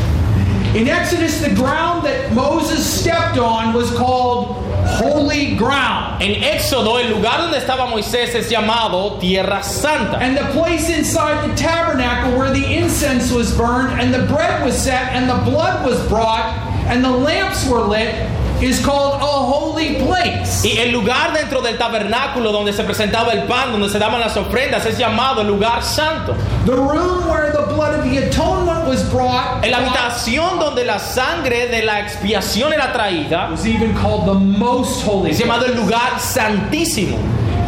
In 0.75 0.89
Exodus, 0.89 1.39
the 1.39 1.54
ground 1.56 2.06
that 2.06 2.34
Moses 2.34 2.84
stepped 2.84 3.38
on 3.38 3.73
was 3.73 3.89
called 3.95 4.58
holy 4.86 5.56
ground. 5.56 6.21
En 6.21 6.43
Éxodo, 6.43 6.99
el 6.99 7.12
lugar 7.12 7.38
donde 7.38 7.58
estaba 7.58 7.86
Moisés 7.88 8.36
es 8.36 8.49
llamado 8.49 9.17
Tierra 9.19 9.63
Santa. 9.63 10.17
And 10.17 10.38
the 10.38 10.45
place 10.51 10.89
inside 10.89 11.49
the 11.49 11.56
tabernacle 11.56 12.38
where 12.38 12.51
the 12.51 12.75
incense 12.75 13.32
was 13.32 13.56
burned 13.56 14.01
and 14.01 14.13
the 14.13 14.25
bread 14.28 14.65
was 14.65 14.78
set 14.78 15.13
and 15.13 15.30
the 15.30 15.49
blood 15.49 15.86
was 15.86 16.06
brought 16.10 16.54
and 16.88 17.04
the 17.04 17.12
lamps 17.12 17.67
were 17.69 17.82
lit 17.82 18.13
is 18.61 18.79
called 18.83 19.15
a 19.15 19.25
holy 19.25 19.95
place. 19.95 20.63
Y 20.65 20.77
el 20.79 20.91
lugar 20.91 21.33
dentro 21.33 21.61
del 21.61 21.77
tabernáculo 21.77 22.51
donde 22.51 22.73
se 22.73 22.83
presentaba 22.83 23.33
el 23.33 23.43
pan, 23.43 23.71
donde 23.71 23.89
se 23.89 23.99
daban 23.99 24.19
las 24.19 24.35
ofrendas, 24.37 24.85
es 24.85 24.97
llamado 24.97 25.41
el 25.41 25.47
lugar 25.47 25.83
santo. 25.83 26.35
The 26.65 26.75
room 26.75 27.27
where 27.29 27.51
the 27.51 27.73
blood 27.73 27.99
of 27.99 28.03
the 28.03 28.17
atonement 28.17 28.87
was 28.87 29.03
brought 29.11 29.65
la 29.65 29.77
habitación 29.77 30.59
donde 30.59 30.85
la 30.85 30.99
sangre 30.99 31.67
de 31.67 31.83
la 31.83 31.99
expiación 31.99 32.73
era 32.73 32.91
traída, 32.93 33.49
was 33.49 33.65
even 33.65 33.93
called 33.95 34.25
the 34.25 34.33
most 34.33 35.05
holy 35.05 35.31
es 35.31 35.39
llamado 35.39 35.65
el 35.65 35.75
lugar 35.75 36.19
santísimo. 36.19 37.17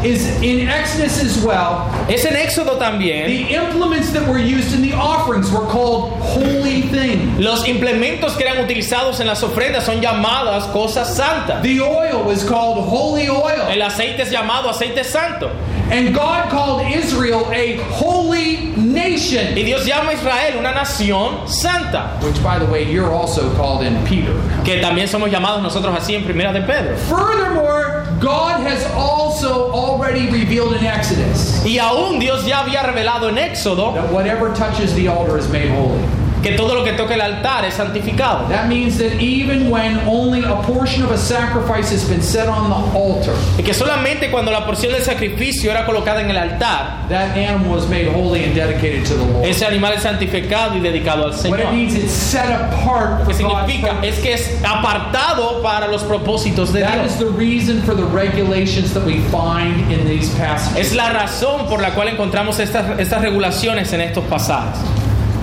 Is 0.03 0.41
in 0.41 0.67
Exodus 0.67 1.23
as 1.23 1.43
well. 1.43 1.89
Es 2.07 2.25
en 2.25 2.35
Éxodo 2.35 2.77
también. 2.77 3.25
The 3.27 3.55
implements 3.55 4.11
that 4.13 4.27
were 4.27 4.37
used 4.37 4.73
in 4.73 4.81
the 4.81 4.93
offerings 4.93 5.51
were 5.51 5.65
called 5.65 6.11
holy 6.21 6.83
things. 6.83 7.39
Los 7.39 7.65
implementos 7.67 8.37
que 8.37 8.45
eran 8.45 8.63
utilizados 8.63 9.19
en 9.19 9.27
las 9.27 9.41
ofrendas 9.43 9.85
son 9.85 10.01
llamadas 10.01 10.65
cosas 10.71 11.15
santas. 11.15 11.63
The 11.63 11.81
oil 11.81 12.23
was 12.23 12.43
called 12.43 12.87
holy 12.87 13.27
oil. 13.27 13.67
El 13.69 13.81
aceite 13.81 14.21
es 14.21 14.31
llamado 14.31 14.69
aceite 14.69 15.03
santo. 15.03 15.49
And 15.89 16.13
God 16.13 16.49
called 16.49 16.81
Israel 16.93 17.49
a 17.53 17.77
holy 17.93 18.73
nation. 18.75 19.57
Y 19.57 19.63
Dios 19.63 19.85
llama 19.85 20.11
a 20.11 20.13
Israel 20.13 20.57
una 20.57 20.73
nación 20.73 21.47
santa. 21.47 22.19
Which, 22.21 22.41
by 22.43 22.59
the 22.59 22.65
way, 22.65 22.83
you're 22.91 23.11
also 23.11 23.53
called 23.55 23.83
in 23.83 23.95
Peter. 24.05 24.33
Que 24.65 24.81
también 24.81 25.07
somos 25.07 25.31
llamados 25.31 25.61
nosotros 25.61 25.95
así 25.97 26.13
en 26.13 26.23
Primera 26.23 26.51
de 26.51 26.61
Pedro. 26.61 26.97
Furthermore, 26.97 28.06
God 28.19 28.61
has 28.61 28.83
also 28.93 29.71
already 29.71 30.29
revealed 30.31 30.73
in 30.73 30.83
Exodus 30.83 31.63
Y 31.63 31.77
aún 31.77 32.19
Dios 32.19 32.45
ya 32.45 32.63
había 32.63 32.81
revelado 32.83 33.29
en 33.29 33.37
Éxodo 33.37 33.93
that 33.93 34.11
whatever 34.11 34.53
touches 34.55 34.93
the 34.95 35.07
altar 35.07 35.37
is 35.37 35.47
made 35.49 35.69
holy. 35.69 36.26
Que 36.49 36.55
todo 36.57 36.75
lo 36.75 36.83
que 36.83 36.93
toque 36.93 37.13
el 37.15 37.21
altar 37.21 37.65
es 37.65 37.73
santificado. 37.75 38.47
That 38.49 38.67
means 38.67 38.97
that 38.97 39.19
even 39.21 39.69
when 39.69 39.99
only 40.07 40.43
a 40.43 40.55
portion 40.63 41.03
of 41.03 41.11
a 41.11 41.17
sacrifice 41.17 41.91
has 41.93 42.07
been 42.07 42.21
set 42.21 42.47
on 42.47 42.69
the 42.69 42.97
altar, 42.97 43.33
Y 43.57 43.63
que 43.63 43.73
solamente 43.73 44.29
cuando 44.31 44.51
la 44.51 44.65
porción 44.65 44.93
del 44.93 45.03
sacrificio 45.03 45.71
era 45.71 45.85
colocada 45.85 46.21
en 46.21 46.29
el 46.29 46.37
altar, 46.37 47.07
that 47.09 47.35
animal 47.37 47.77
is 47.77 47.87
made 47.89 48.07
holy 48.07 48.43
and 48.43 48.55
dedicated 48.55 49.05
to 49.05 49.15
the 49.15 49.23
Lord. 49.25 49.45
ese 49.45 49.65
animal 49.65 49.93
es 49.93 50.03
santificado 50.03 50.75
y 50.75 50.79
dedicado 50.79 51.25
al 51.25 51.31
What 51.31 51.35
it 51.37 51.41
Señor. 51.41 51.71
means, 51.73 51.95
it's 51.95 52.11
set 52.13 52.49
apart 52.49 53.19
for 53.23 53.27
que 53.27 53.33
significa 53.33 53.99
es 54.03 54.19
que 54.19 54.33
es 54.33 54.57
apartado 54.63 55.61
para 55.61 55.87
los 55.87 56.03
propósitos 56.03 56.71
de 56.73 56.81
That 56.81 57.01
Dios. 57.01 57.11
is 57.13 57.17
the 57.19 57.29
reason 57.31 57.81
for 57.83 57.93
the 57.95 58.05
regulations 58.05 58.93
that 58.93 59.03
we 59.05 59.19
find 59.31 59.91
in 59.91 60.05
these 60.07 60.29
passages. 60.37 60.77
Es 60.91 60.95
la 60.95 61.09
razón 61.11 61.67
por 61.67 61.81
la 61.81 61.91
cual 61.93 62.09
encontramos 62.09 62.59
estas, 62.59 62.99
estas 62.99 63.21
regulaciones 63.21 63.91
en 63.93 64.01
estos 64.01 64.23
pasajes. 64.25 64.79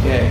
Okay. 0.04 0.28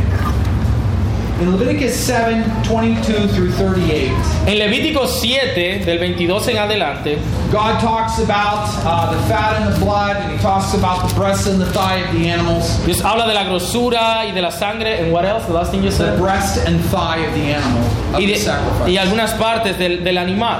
In 1.42 1.52
Leviticus 1.52 1.94
7 1.96 2.44
22 2.64 3.28
through 3.30 3.52
38, 3.52 4.12
En 4.46 4.60
Levítico 4.60 5.08
7, 5.08 5.84
del 5.84 5.98
22 5.98 6.48
en 6.50 6.58
adelante, 6.58 7.18
God 7.52 7.80
talks 7.82 8.20
about 8.20 8.70
uh, 8.86 9.12
the 9.12 9.20
fat 9.28 9.60
and 9.62 9.74
the 9.74 9.80
blood, 9.84 10.16
and 10.16 10.32
He 10.32 10.38
talks 10.38 10.74
about 10.76 11.08
the 11.10 11.14
breast 11.16 11.48
and 11.48 11.60
the 11.60 11.66
thigh 11.74 11.98
of 12.08 12.16
the 12.16 12.30
animals. 12.30 12.78
Dios 12.86 13.02
habla 13.02 13.26
de 13.28 13.34
la 13.34 13.44
grosura 13.46 14.26
y 14.26 14.32
de 14.32 14.42
la 14.42 14.52
sangre. 14.52 15.00
And 15.02 15.12
what 15.12 15.26
else? 15.26 15.46
The 15.48 15.54
last 15.54 15.72
thing 15.72 15.84
you 15.84 15.90
The 15.90 15.96
said? 15.98 16.20
breast 16.20 16.66
and 16.68 16.80
thigh 16.92 17.18
of 17.26 17.34
the 17.34 17.52
animal 17.54 17.82
of 18.14 18.20
Y, 18.20 18.26
the 18.28 18.34
de- 18.34 18.40
sacrifice. 18.40 18.90
y 18.92 18.98
algunas 18.98 19.34
partes 19.34 19.78
del, 19.78 20.04
del 20.04 20.18
animal. 20.20 20.60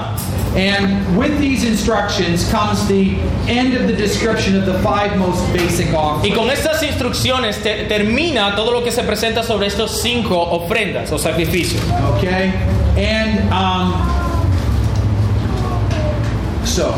And 0.56 1.16
with 1.18 1.38
these 1.40 1.64
instructions 1.64 2.48
comes 2.50 2.86
the 2.86 3.16
end 3.48 3.74
of 3.74 3.88
the 3.88 3.92
description 3.92 4.56
of 4.56 4.66
the 4.66 4.78
five 4.82 5.16
most 5.18 5.42
basic 5.52 5.92
offerings. 5.92 6.28
Y 6.28 6.34
con 6.34 6.48
estas 6.48 6.82
instrucciones 6.82 7.60
te- 7.62 7.86
termina 7.88 8.54
todo 8.54 8.70
lo 8.72 8.82
que 8.82 8.92
se 8.92 9.02
presenta 9.02 9.42
sobre 9.42 9.66
estos 9.66 10.00
cinco 10.00 10.36
ofrendas 10.36 11.10
o 11.10 11.16
sacrificios. 11.18 11.82
Okay? 12.18 12.52
And 12.96 13.52
um, 13.52 13.92
so, 16.64 16.92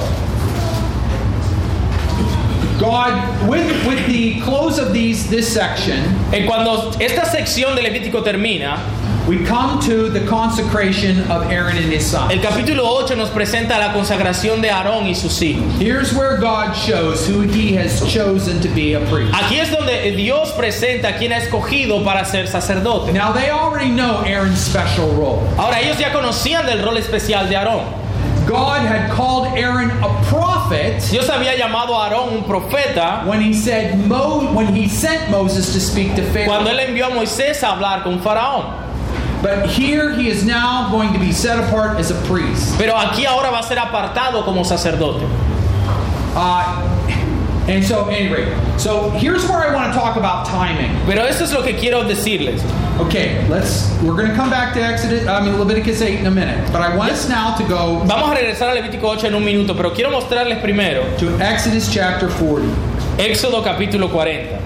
God, 2.79 3.49
with, 3.49 3.87
with 3.87 4.07
the 4.07 4.39
close 4.43 4.79
of 4.79 4.93
these 4.93 5.31
this 5.31 5.51
section, 5.51 5.97
En 6.31 6.47
cuando 6.47 6.93
esta 7.01 7.25
sección 7.25 7.75
de 7.75 7.81
Levítico 7.83 8.23
termina, 8.23 8.79
we 9.27 9.45
come 9.45 9.81
to 9.81 10.09
the 10.09 10.25
consecration 10.27 11.19
of 11.31 11.51
Aaron 11.51 11.77
and 11.77 11.93
his 11.93 12.07
sons. 12.07 12.33
el 12.33 12.41
capítulo 12.41 12.85
8 12.87 13.17
nos 13.17 13.31
presenta 13.31 13.79
la 13.79 13.93
consagración 13.93 14.61
de 14.63 14.71
Aarón 14.71 15.07
y 15.07 15.15
sus 15.15 15.41
hijos. 15.43 15.65
Here's 15.81 16.13
where 16.15 16.37
God 16.39 16.75
shows 16.77 17.27
who 17.27 17.41
he 17.41 17.75
has 17.77 18.01
chosen 18.13 18.61
to 18.61 18.69
be 18.69 18.95
a 18.95 19.01
priest. 19.11 19.35
Aquí 19.35 19.59
es 19.59 19.71
donde 19.71 20.13
Dios 20.17 20.53
presenta 20.53 21.09
a 21.09 21.19
quien 21.19 21.33
ha 21.33 21.39
escogido 21.39 22.05
para 22.05 22.25
ser 22.25 22.47
sacerdote. 22.47 23.13
Now, 23.13 23.33
they 23.33 23.51
already 23.51 23.91
know 23.91 24.23
Aaron's 24.25 24.61
special 24.61 25.09
role. 25.17 25.43
Ahora, 25.59 25.81
ellos 25.81 25.99
ya 25.99 26.13
conocían 26.13 26.65
del 26.67 26.83
rol 26.85 26.97
especial 26.97 27.49
de 27.49 27.57
Aarón. 27.57 28.07
God 28.47 28.87
had 28.87 29.11
called 29.11 29.59
Aaron 29.59 29.91
a 29.91 30.23
prophet 30.29 31.03
Dios 31.11 31.29
había 31.29 31.57
llamado 31.57 31.97
a 31.97 32.07
Aarón 32.07 32.33
un 32.33 32.45
profeta 32.45 33.25
when 33.27 33.41
he 33.41 33.53
said 33.53 33.99
Mo, 34.07 34.53
when 34.55 34.73
he 34.73 34.89
sent 34.89 35.29
Moses 35.33 35.73
to 35.73 35.81
speak 35.81 36.15
to 36.15 36.23
cuando 36.45 36.71
él 36.71 36.77
Pharaoh. 36.77 36.89
envió 36.89 37.07
a 37.07 37.11
Moisés 37.11 37.65
a 37.65 37.73
hablar 37.73 38.05
con 38.05 38.21
Faraón. 38.21 38.86
But 39.47 39.71
here 39.71 40.11
he 40.11 40.29
is 40.29 40.45
now 40.45 40.91
going 40.91 41.13
to 41.13 41.21
be 41.21 41.31
set 41.31 41.57
apart 41.63 42.01
as 42.01 42.11
a 42.11 42.21
priest. 42.27 42.77
Pero 42.77 42.95
aquí 42.95 43.27
ahora 43.27 43.53
va 43.53 43.61
a 43.61 43.63
ser 43.63 43.77
apartado 43.77 44.45
como 44.45 44.65
sacerdote. 44.65 45.23
Uh, 46.35 46.83
and 47.69 47.85
so, 47.85 48.09
anyway, 48.09 48.45
so 48.77 49.11
here's 49.11 49.49
where 49.49 49.59
I 49.59 49.73
want 49.73 49.95
to 49.95 49.97
talk 49.97 50.17
about 50.17 50.47
timing. 50.47 50.91
Pero 51.07 51.25
eso 51.25 51.45
es 51.45 51.53
lo 51.53 51.63
que 51.63 51.75
quiero 51.75 52.03
decirles. 52.03 52.61
Okay, 52.99 53.47
let's. 53.49 53.89
We're 54.03 54.17
going 54.17 54.29
to 54.29 54.35
come 54.35 54.51
back 54.51 54.75
to 54.75 54.83
Exodus. 54.83 55.29
I 55.29 55.41
mean 55.45 55.57
Leviticus 55.61 56.03
8 56.03 56.19
in 56.19 56.27
a 56.27 56.31
minute, 56.33 56.73
but 56.73 56.83
I 56.83 56.97
want 56.97 57.13
us 57.13 57.29
now 57.29 57.55
to 57.55 57.63
go 57.69 58.03
Vamos 58.05 58.33
a 58.33 58.35
regresar 58.35 58.73
a 58.73 58.75
Levítico 58.75 59.05
8 59.05 59.29
en 59.29 59.35
un 59.37 59.45
minuto, 59.45 59.77
pero 59.77 59.95
quiero 59.95 60.11
mostrarles 60.11 60.61
primero 60.61 61.05
to 61.19 61.39
Exodus 61.41 61.89
chapter 61.95 62.29
40. 62.31 62.67
Éxodo 63.19 63.63
capítulo 63.63 64.11
40. 64.11 64.66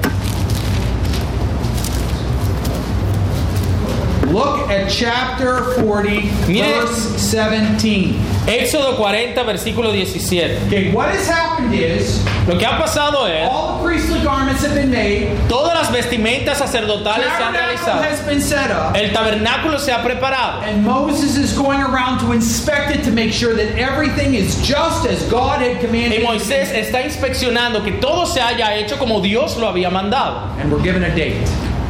Look 4.32 4.70
at 4.70 4.88
chapter 4.88 5.64
40, 5.82 6.30
Mire- 6.48 6.82
verse 6.82 7.18
17. 7.20 8.14
Éxodo 8.46 8.96
40, 8.96 9.42
versículo 9.44 9.92
17. 9.92 10.66
Okay, 10.66 10.92
what 10.92 11.08
has 11.10 11.26
happened 11.28 11.74
is 11.74 12.24
Lo 12.48 12.56
que 12.58 12.64
ha 12.66 12.78
pasado 12.78 13.26
es, 13.26 13.48
all 13.50 13.78
the 13.78 13.84
priestly 13.84 14.20
garments 14.22 14.62
have 14.64 14.74
been 14.74 14.90
made, 14.90 15.28
todas 15.48 15.74
las 15.74 15.90
vestimentas 15.92 16.58
sacerdotales 16.58 17.26
se 17.36 17.42
han 17.42 17.52
realizado. 17.54 18.02
has 18.02 18.20
been 18.26 18.40
set 18.40 18.70
up, 18.70 18.96
El 18.96 19.10
tabernáculo 19.12 19.78
se 19.78 19.92
ha 19.92 20.02
preparado. 20.02 20.62
and 20.62 20.84
Moses 20.84 21.36
is 21.36 21.52
going 21.56 21.80
around 21.80 22.18
to 22.20 22.32
inspect 22.32 22.90
it 22.94 23.04
to 23.04 23.10
make 23.12 23.32
sure 23.32 23.54
that 23.54 23.76
everything 23.78 24.34
is 24.34 24.56
just 24.66 25.06
as 25.06 25.22
God 25.30 25.60
had 25.60 25.80
commanded. 25.80 26.20
Y 26.22 26.24
Moisés 26.26 26.72
está 26.72 27.02
inspeccionando 27.02 27.84
que 27.84 27.92
todo 28.00 28.26
se 28.26 28.40
haya 28.40 28.74
hecho 28.76 28.96
como 28.96 29.20
Dios 29.20 29.56
lo 29.58 29.68
había 29.68 29.90
mandado. 29.90 30.40
And 30.60 30.72
we're 30.72 30.82
given 30.82 31.02
a 31.04 31.10
date. 31.14 31.36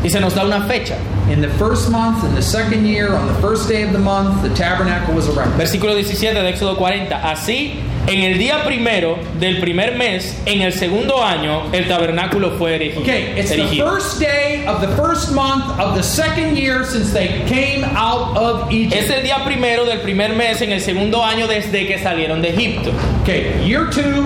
Y 0.03 0.09
se 0.09 0.19
nos 0.21 0.35
da 0.35 0.45
una 0.45 0.67
fecha. 0.67 0.97
In 1.31 1.41
the 1.41 1.49
first 1.59 1.91
month, 1.93 2.25
in 2.25 2.35
the 2.35 2.43
second 2.43 2.85
year, 2.87 3.15
on 3.15 3.29
the 3.29 3.35
first 3.41 3.69
day 3.69 3.83
of 3.85 3.93
the 3.93 3.99
month, 4.01 4.43
the 4.43 4.53
tabernacle 4.53 5.15
was 5.15 5.29
erected. 5.29 5.55
Versículo 5.57 5.95
17 5.95 6.35
de 6.43 6.53
Éxodo 6.53 6.77
40. 6.77 7.15
Así, 7.23 7.77
en 8.09 8.25
el 8.25 8.37
día 8.37 8.65
primero 8.65 9.17
del 9.39 9.61
primer 9.61 9.97
mes, 9.97 10.37
en 10.45 10.61
el 10.63 10.73
segundo 10.73 11.23
año, 11.23 11.73
el 11.73 11.87
tabernáculo 11.87 12.59
fue 12.59 12.75
erigido. 12.75 13.03
Okay, 13.03 13.39
it's 13.39 13.51
the 13.51 13.65
first 13.79 14.19
day 14.19 14.67
of 14.67 14.81
the 14.81 14.89
first 14.97 15.31
month 15.33 15.79
of 15.79 15.95
the 15.95 16.03
second 16.03 16.57
year 16.59 16.85
since 16.85 17.13
they 17.13 17.45
came 17.47 17.85
out 17.97 18.37
of 18.37 18.69
Es 18.73 18.93
Egypt. 18.93 19.11
el 19.11 19.23
día 19.23 19.45
primero 19.45 19.85
del 19.85 20.01
primer 20.01 20.35
mes 20.35 20.61
en 20.63 20.73
el 20.73 20.81
segundo 20.81 21.23
año 21.25 21.47
desde 21.47 21.87
que 21.87 21.99
salieron 22.03 22.43
de 22.43 22.49
Egipto. 22.49 22.91
Okay, 23.23 23.65
year 23.65 23.89
two, 23.89 24.23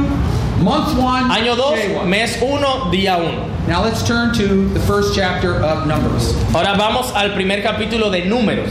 month 0.63 0.97
one, 0.99 1.31
Año 1.31 1.55
2, 1.55 1.75
day 1.75 1.95
one. 1.97 2.09
mes 2.09 2.39
1, 2.41 2.91
día 2.91 3.19
1. 3.19 3.54
Now 3.67 3.83
let's 3.83 4.03
turn 4.07 4.35
to 4.35 4.69
the 4.75 4.81
first 4.81 5.15
chapter 5.15 5.55
of 5.55 5.87
Numbers, 5.87 6.35
Ahora 6.55 6.77
vamos 6.77 7.11
al 7.15 7.31
primer 7.35 7.63
capítulo 7.63 8.11
de 8.11 8.23
Números, 8.23 8.71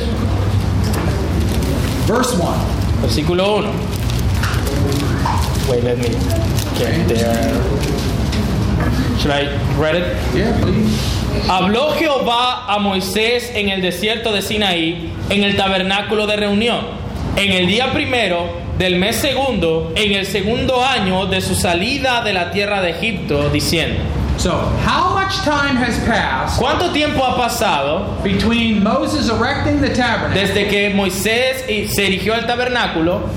verse 2.05 2.37
one. 2.37 2.59
versículo 3.01 3.57
1. 3.57 3.71
Wait, 5.69 5.83
let 5.83 5.97
me 5.97 6.09
get 6.77 7.07
there. 7.07 7.53
Should 9.17 9.31
I 9.31 9.47
read 9.79 9.95
it? 9.95 10.35
Yeah, 10.35 10.53
please. 10.61 10.95
Habló 11.49 11.93
Jehová 11.97 12.65
a 12.67 12.77
Moisés 12.79 13.51
en 13.55 13.69
el 13.69 13.81
desierto 13.81 14.31
de 14.31 14.41
Sinaí, 14.41 15.11
en 15.29 15.43
el 15.43 15.55
tabernáculo 15.57 16.27
de 16.27 16.35
reunión, 16.37 16.85
en 17.35 17.51
el 17.51 17.65
día 17.67 17.91
primero 17.91 18.47
del 18.77 18.97
mes 18.97 19.15
segundo, 19.15 19.91
en 19.95 20.13
el 20.13 20.25
segundo 20.27 20.83
año 20.85 21.25
de 21.25 21.41
su 21.41 21.55
salida 21.55 22.23
de 22.23 22.33
la 22.33 22.51
tierra 22.51 22.81
de 22.81 22.91
Egipto, 22.91 23.49
diciendo, 23.49 23.99
So, 24.37 24.57
how 24.81 25.13
much 25.13 25.37
time 25.43 25.75
has 25.75 25.97
passed 26.05 26.59
¿cuánto 26.59 26.91
tiempo 26.91 27.21
ha 27.23 27.35
pasado 27.37 28.21
between 28.23 28.83
Moses 28.83 29.29
erecting 29.29 29.79
the 29.79 29.89
tabernacle 29.93 30.33
desde 30.33 30.69
que 30.69 30.89
Moisés 30.93 31.65
se 31.89 32.07
erigió 32.07 32.35
el 32.35 32.45
tabernáculo 32.45 33.29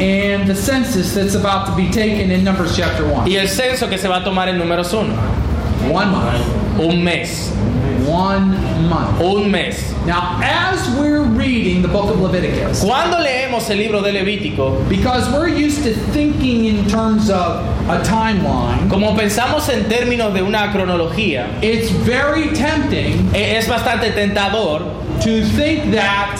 and 0.00 0.48
the 0.48 0.54
census 0.54 1.14
that's 1.14 1.34
about 1.34 1.66
to 1.66 1.76
be 1.76 1.90
taken 1.90 2.30
in 2.30 2.44
Numbers 2.44 2.76
chapter 2.76 3.04
one? 3.04 3.28
y 3.28 3.36
el 3.36 3.48
censo 3.48 3.88
que 3.88 3.98
se 3.98 4.08
va 4.08 4.16
a 4.18 4.24
tomar 4.24 4.48
en 4.48 4.58
números 4.58 4.92
1? 4.92 5.92
One 5.92 6.10
month. 6.10 6.80
Un 6.80 7.02
mes, 7.02 7.52
One 8.08 8.52
month. 8.88 9.20
un 9.20 9.50
mes. 9.50 9.92
Now, 10.06 10.40
as 10.42 10.88
we're 10.98 11.22
reading 11.22 11.82
the 11.82 11.88
book 11.88 12.08
of 12.10 12.20
Leviticus, 12.20 12.82
Cuando 12.82 13.18
leemos 13.18 13.68
el 13.70 13.76
libro 13.76 14.00
de 14.02 14.12
Levítico, 14.12 14.88
because 14.88 15.28
we're 15.30 15.48
used 15.48 15.82
to 15.84 15.92
thinking 16.12 16.64
in 16.64 16.86
terms 16.88 17.28
of 17.30 17.62
a 17.88 18.02
timeline, 18.04 18.88
como 18.88 19.14
pensamos 19.16 19.68
en 19.68 19.84
términos 19.90 20.32
de 20.34 20.42
una 20.42 20.72
cronología, 20.72 21.46
it's 21.62 21.90
very 21.90 22.48
tempting 22.54 23.30
e- 23.34 23.56
es 23.56 23.66
bastante 23.68 24.12
tentador 24.14 24.80
to 25.22 25.44
think 25.56 25.92
that 25.92 26.38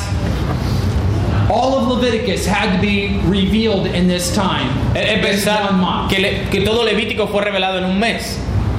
all 1.50 1.74
of 1.78 1.88
Leviticus 1.88 2.46
had 2.46 2.76
to 2.76 2.80
be 2.80 3.20
revealed 3.24 3.86
in 3.86 4.06
this 4.08 4.34
time. 4.34 4.70
Es 4.94 5.20
This 5.20 5.44
pensar 5.44 6.08
que, 6.08 6.18
le- 6.18 6.48
que 6.50 6.64
todo 6.64 6.84
Levítico 6.84 7.26
fue 7.28 7.42
revelado 7.44 7.78
en 7.78 7.84
un 7.84 7.98
mes, 7.98 8.38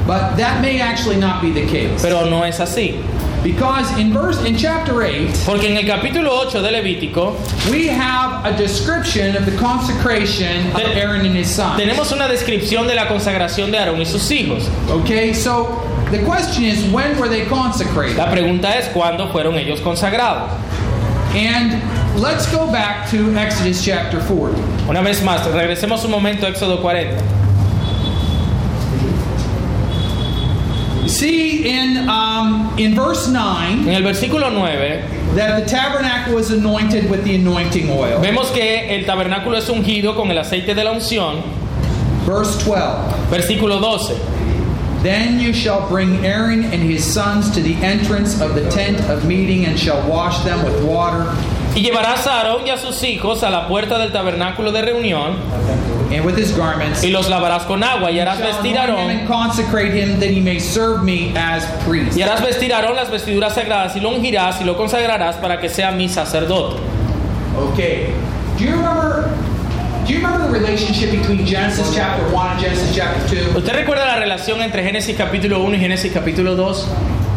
But 0.09 0.37
that 0.37 0.59
may 0.59 0.81
actually 0.81 1.17
not 1.17 1.39
be 1.39 1.51
the 1.51 1.67
case. 1.67 2.01
pero 2.01 2.25
no 2.27 2.41
es 2.43 2.57
así. 2.59 2.95
Because 3.43 3.95
in 3.99 4.11
verse 4.11 4.43
in 4.43 4.57
chapter 4.57 5.03
8, 5.03 5.29
Porque 5.45 5.65
en 5.69 5.77
el 5.77 5.83
capítulo 5.85 6.31
8 6.45 6.61
de 6.63 6.71
Levítico 6.71 7.35
we 7.69 7.87
have 7.87 8.43
a 8.43 8.57
description 8.57 9.35
of 9.37 9.45
the 9.45 9.55
consecration 9.57 10.67
of 10.71 10.81
Ten- 10.81 10.97
Aaron 10.97 11.25
and 11.27 11.35
his 11.37 11.47
sons. 11.53 11.79
tenemos 11.79 12.11
una 12.11 12.27
descripción 12.27 12.87
de 12.87 12.95
la 12.95 13.05
consagración 13.07 13.69
de 13.71 13.77
Aarón 13.77 13.99
y 14.01 14.05
sus 14.05 14.29
hijos. 14.31 14.67
Okay, 14.89 15.31
so 15.31 15.79
the 16.09 16.17
question 16.25 16.63
is 16.65 16.83
when 16.91 17.17
were 17.19 17.29
they 17.29 17.45
consecrated? 17.45 18.17
La 18.17 18.31
pregunta 18.31 18.75
es 18.77 18.87
cuándo 18.89 19.31
fueron 19.31 19.53
ellos 19.59 19.79
consagrados. 19.79 20.49
And 21.35 21.79
let's 22.19 22.51
go 22.51 22.65
back 22.71 23.09
to 23.11 23.31
Exodus 23.37 23.85
chapter 23.85 24.19
40. 24.21 24.57
Una 24.89 25.01
vez 25.03 25.21
más, 25.21 25.45
regresemos 25.45 26.03
un 26.03 26.09
momento 26.11 26.45
a 26.47 26.49
Éxodo 26.49 26.81
40. 26.81 27.38
See 31.09 31.67
in 31.67 32.07
um, 32.07 32.73
in 32.77 32.95
verse 32.95 33.27
9 33.27 33.87
En 33.87 33.95
el 33.95 34.03
versículo 34.03 34.51
9 34.51 35.35
that 35.35 35.59
the 35.59 35.65
tabernacle 35.65 36.33
was 36.33 36.51
anointed 36.51 37.09
with 37.09 37.23
the 37.23 37.35
anointing 37.35 37.89
oil. 37.89 38.19
vemos 38.19 38.51
que 38.53 38.87
el 38.89 39.05
tabernáculo 39.05 39.57
es 39.57 39.67
ungido 39.69 40.15
con 40.15 40.29
el 40.31 40.37
aceite 40.37 40.73
de 40.73 40.83
la 40.83 40.91
unción. 40.91 41.43
Verse 42.25 42.57
12. 42.63 43.29
Versículo 43.29 43.79
12. 43.79 45.03
Then 45.03 45.39
you 45.39 45.53
shall 45.53 45.87
bring 45.87 46.25
Aaron 46.25 46.63
and 46.65 46.83
his 46.83 47.05
sons 47.05 47.49
to 47.51 47.61
the 47.61 47.75
entrance 47.75 48.41
of 48.41 48.53
the 48.53 48.69
tent 48.69 48.99
of 49.09 49.25
meeting 49.25 49.65
and 49.65 49.79
shall 49.79 50.07
wash 50.09 50.43
them 50.43 50.63
with 50.65 50.83
water 50.83 51.23
Y 51.75 51.81
llevarás 51.81 52.27
a 52.27 52.39
Aarón 52.39 52.67
y 52.67 52.71
a 52.71 52.77
sus 52.77 53.03
hijos 53.03 53.43
a 53.43 53.49
la 53.49 53.67
puerta 53.67 53.97
del 53.97 54.11
tabernáculo 54.11 54.71
de 54.71 54.81
reunión 54.81 55.37
and 56.11 56.25
with 56.25 56.37
his 56.37 56.55
garments. 56.55 57.03
y 57.03 57.11
los 57.11 57.29
lavarás 57.29 57.63
con 57.63 57.83
agua 57.83 58.11
y 58.11 58.19
harás 58.19 58.39
vestir 58.39 58.77
a 58.77 58.81
Aarón 58.83 59.11
y 62.15 62.21
harás 62.21 62.41
vestir 62.41 62.73
a 62.73 62.77
Aarón 62.77 62.95
las 62.95 63.11
vestiduras 63.11 63.53
sagradas 63.53 63.95
y 63.95 63.99
lo 63.99 64.09
ungirás 64.09 64.59
y 64.61 64.63
lo 64.63 64.75
consagrarás 64.75 65.35
para 65.37 65.59
que 65.59 65.69
sea 65.69 65.91
mi 65.91 66.09
sacerdote. 66.09 66.77
Okay. 67.73 68.13
Do 68.57 68.63
you 68.63 68.71
remember 68.71 69.29
do 70.05 70.13
you 70.13 70.19
remember 70.19 70.47
the 70.47 70.59
relationship 70.59 71.11
between 71.11 71.45
Genesis 71.45 71.93
chapter 71.93 72.23
1 72.33 72.47
and 72.47 72.59
Genesis 72.59 72.95
chapter 72.95 73.21
2? 73.35 73.55
¿Usted 73.57 73.73
recuerda 73.73 74.05
la 74.05 74.15
relación 74.15 74.61
entre 74.61 74.83
Génesis 74.83 75.15
capítulo 75.15 75.61
1 75.61 75.75
y 75.75 75.79
Génesis 75.79 76.11
capítulo 76.11 76.55
2? 76.55 76.87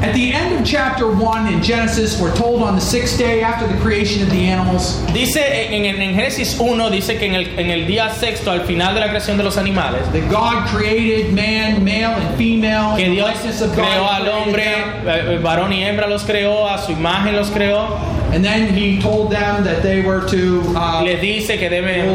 At 0.03 0.15
the 0.15 0.33
end 0.33 0.59
of 0.59 0.65
chapter 0.67 1.07
1 1.07 1.47
in 1.47 1.63
Genesis, 1.63 2.21
we're 2.21 2.35
told 2.35 2.61
on 2.63 2.75
the 2.75 2.81
sixth 2.81 3.19
day 3.19 3.41
after 3.41 3.69
the 3.69 3.79
creation 3.81 4.21
of 4.25 4.31
the 4.31 4.49
animals, 4.49 5.01
Dice 5.15 5.37
en, 5.39 5.85
en- 5.85 6.03
en 6.03 6.15
Génesis 6.17 6.59
1 6.59 6.91
dice 6.91 7.19
que 7.19 7.27
en 7.27 7.35
el, 7.37 7.47
en 7.57 7.71
el 7.71 7.87
día 7.87 8.11
sexto 8.11 8.51
al 8.51 8.63
final 8.63 8.95
de 8.95 9.01
la 9.01 9.09
creación 9.11 9.37
de 9.37 9.45
los 9.45 9.57
animales 9.59 10.03
that 10.13 10.29
God 10.29 10.67
created 10.67 11.33
man, 11.33 11.85
male 11.85 12.15
and 12.21 12.37
female, 12.37 12.97
que 12.97 13.11
Dios 13.11 13.31
creó 13.75 14.11
al 14.11 14.29
hombre, 14.29 14.65
eh, 14.65 15.35
eh, 15.35 15.39
varón 15.41 15.73
y 15.73 15.85
hembra 15.85 16.09
los 16.09 16.25
creó, 16.25 16.69
a 16.69 16.79
su 16.79 16.91
imagen 16.93 17.37
los 17.37 17.51
creó, 17.51 17.97
And 18.33 18.43
then 18.43 18.75
he 18.75 18.99
told 18.99 19.31
them 19.31 19.63
that 19.65 19.83
they 19.83 20.01
were 20.03 20.27
to 20.31 20.63
uh, 20.75 21.03
les 21.05 21.21
dice 21.21 21.59
que 21.59 21.69
deben 21.69 22.07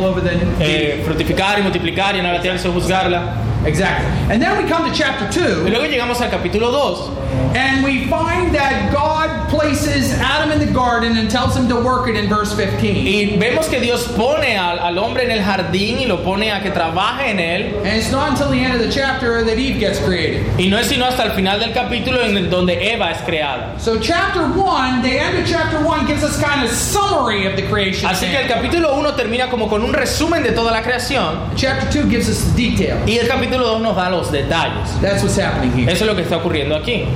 eh, 0.60 1.02
fructificar 1.06 1.60
y 1.60 1.62
multiplicar 1.62 2.16
y 2.16 2.20
en 2.20 2.26
la 2.26 2.42
tierra 2.42 2.58
y 2.62 2.68
juzgarla. 2.68 3.47
Exactly. 3.68 4.08
And 4.34 4.42
then 4.42 4.58
we 4.58 4.70
come 4.70 4.90
to 4.90 4.96
chapter 4.96 5.26
Y 5.26 5.30
2, 5.30 5.70
luego 5.70 5.86
llegamos 5.86 6.22
al 6.22 6.30
capítulo 6.30 6.72
2 6.72 7.28
and 7.56 7.84
we 7.84 8.06
find 8.08 8.54
that 8.56 8.92
God 8.94 9.50
places 9.50 10.12
Adam 10.14 10.52
in 10.52 10.60
the 10.60 10.72
garden 10.72 11.18
and 11.18 11.30
tells 11.30 11.56
him 11.56 11.68
to 11.70 11.76
work 11.76 12.08
it 12.08 12.16
in 12.16 12.28
verse 12.30 12.54
15. 12.56 12.96
y 12.96 13.38
vemos 13.38 13.70
que 13.70 13.80
Dios 13.80 14.08
pone 14.16 14.58
al, 14.58 14.80
al 14.80 14.98
hombre 14.98 15.24
en 15.24 15.32
el 15.32 15.40
jardín 15.44 16.00
y 16.00 16.06
lo 16.06 16.24
pone 16.24 16.52
a 16.52 16.62
que 16.62 16.72
trabaje 16.72 17.32
en 17.32 17.40
él. 17.40 17.78
And 17.86 17.98
it's 17.98 18.12
not 18.12 18.32
until 18.32 18.50
the 18.50 18.60
end 18.60 18.76
of 18.76 18.82
the 18.82 18.92
chapter 18.92 19.44
that 19.44 19.58
Eve 19.58 19.80
gets 19.80 20.00
created. 20.00 20.46
Y 20.60 20.68
no 20.70 20.78
es 20.78 20.88
sino 20.88 21.06
hasta 21.06 21.24
el 21.24 21.32
final 21.32 21.60
del 21.60 21.74
capítulo 21.74 22.22
en 22.22 22.50
donde 22.50 22.94
Eva 22.94 23.12
es 23.12 23.22
creada. 23.22 23.80
So 23.80 24.00
chapter 24.00 24.44
1, 24.44 25.02
the 25.02 25.20
end 25.20 25.38
of 25.38 25.48
chapter 25.48 25.84
1 25.84 26.06
gives 26.08 26.24
us 26.24 26.42
kind 26.42 26.64
of 26.64 26.72
summary 26.72 27.46
of 27.46 27.56
the 27.56 27.64
creation. 27.68 28.10
Así 28.10 28.28
que 28.30 28.38
el 28.38 28.48
capítulo 28.48 28.96
1 28.96 29.14
termina 29.16 29.50
como 29.50 29.68
con 29.68 29.84
un 29.84 29.94
resumen 29.94 30.44
de 30.44 30.52
toda 30.52 30.72
la 30.72 30.82
creación 30.82 31.56
Chapter 31.56 32.04
2 32.04 32.10
gives 32.10 32.30
us 32.30 32.54
the 32.54 32.70
detail. 32.70 32.98
y 33.08 33.18
el 33.18 33.28
capítulo 33.28 33.57
2 33.60 33.82
nos 33.82 33.96
da 33.96 34.10
los 34.10 34.30
detalles. 34.32 34.90
That's 35.02 35.24
what's 35.24 35.38
happening 35.38 35.72
here. 35.72 35.90
Eso 35.92 36.06
es 36.06 36.08
lo 36.08 36.16
que 36.16 36.24
está 36.24 36.38
ocurriendo 36.38 36.76
aquí. 36.76 37.08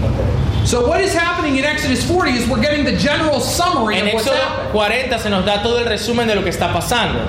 So 0.65 0.87
what 0.87 1.01
is 1.01 1.13
happening 1.13 1.57
in 1.57 1.65
Exodus 1.65 2.03
40 2.07 2.31
is 2.31 2.47
we're 2.47 2.61
getting 2.61 2.85
the 2.85 2.95
general 2.95 3.39
summary 3.39 3.97
En 3.97 4.07
of 4.07 4.13
what's 4.13 4.27
Éxodo 4.27 4.39
happening. 4.39 4.71
40 4.71 5.19
se 5.19 5.29
nos 5.29 5.45
da 5.45 5.63
todo 5.63 5.77
el 5.79 5.85
resumen 5.85 6.27
de 6.27 6.35
lo 6.35 6.43
que 6.43 6.51
está 6.51 6.71
pasando. 6.71 7.19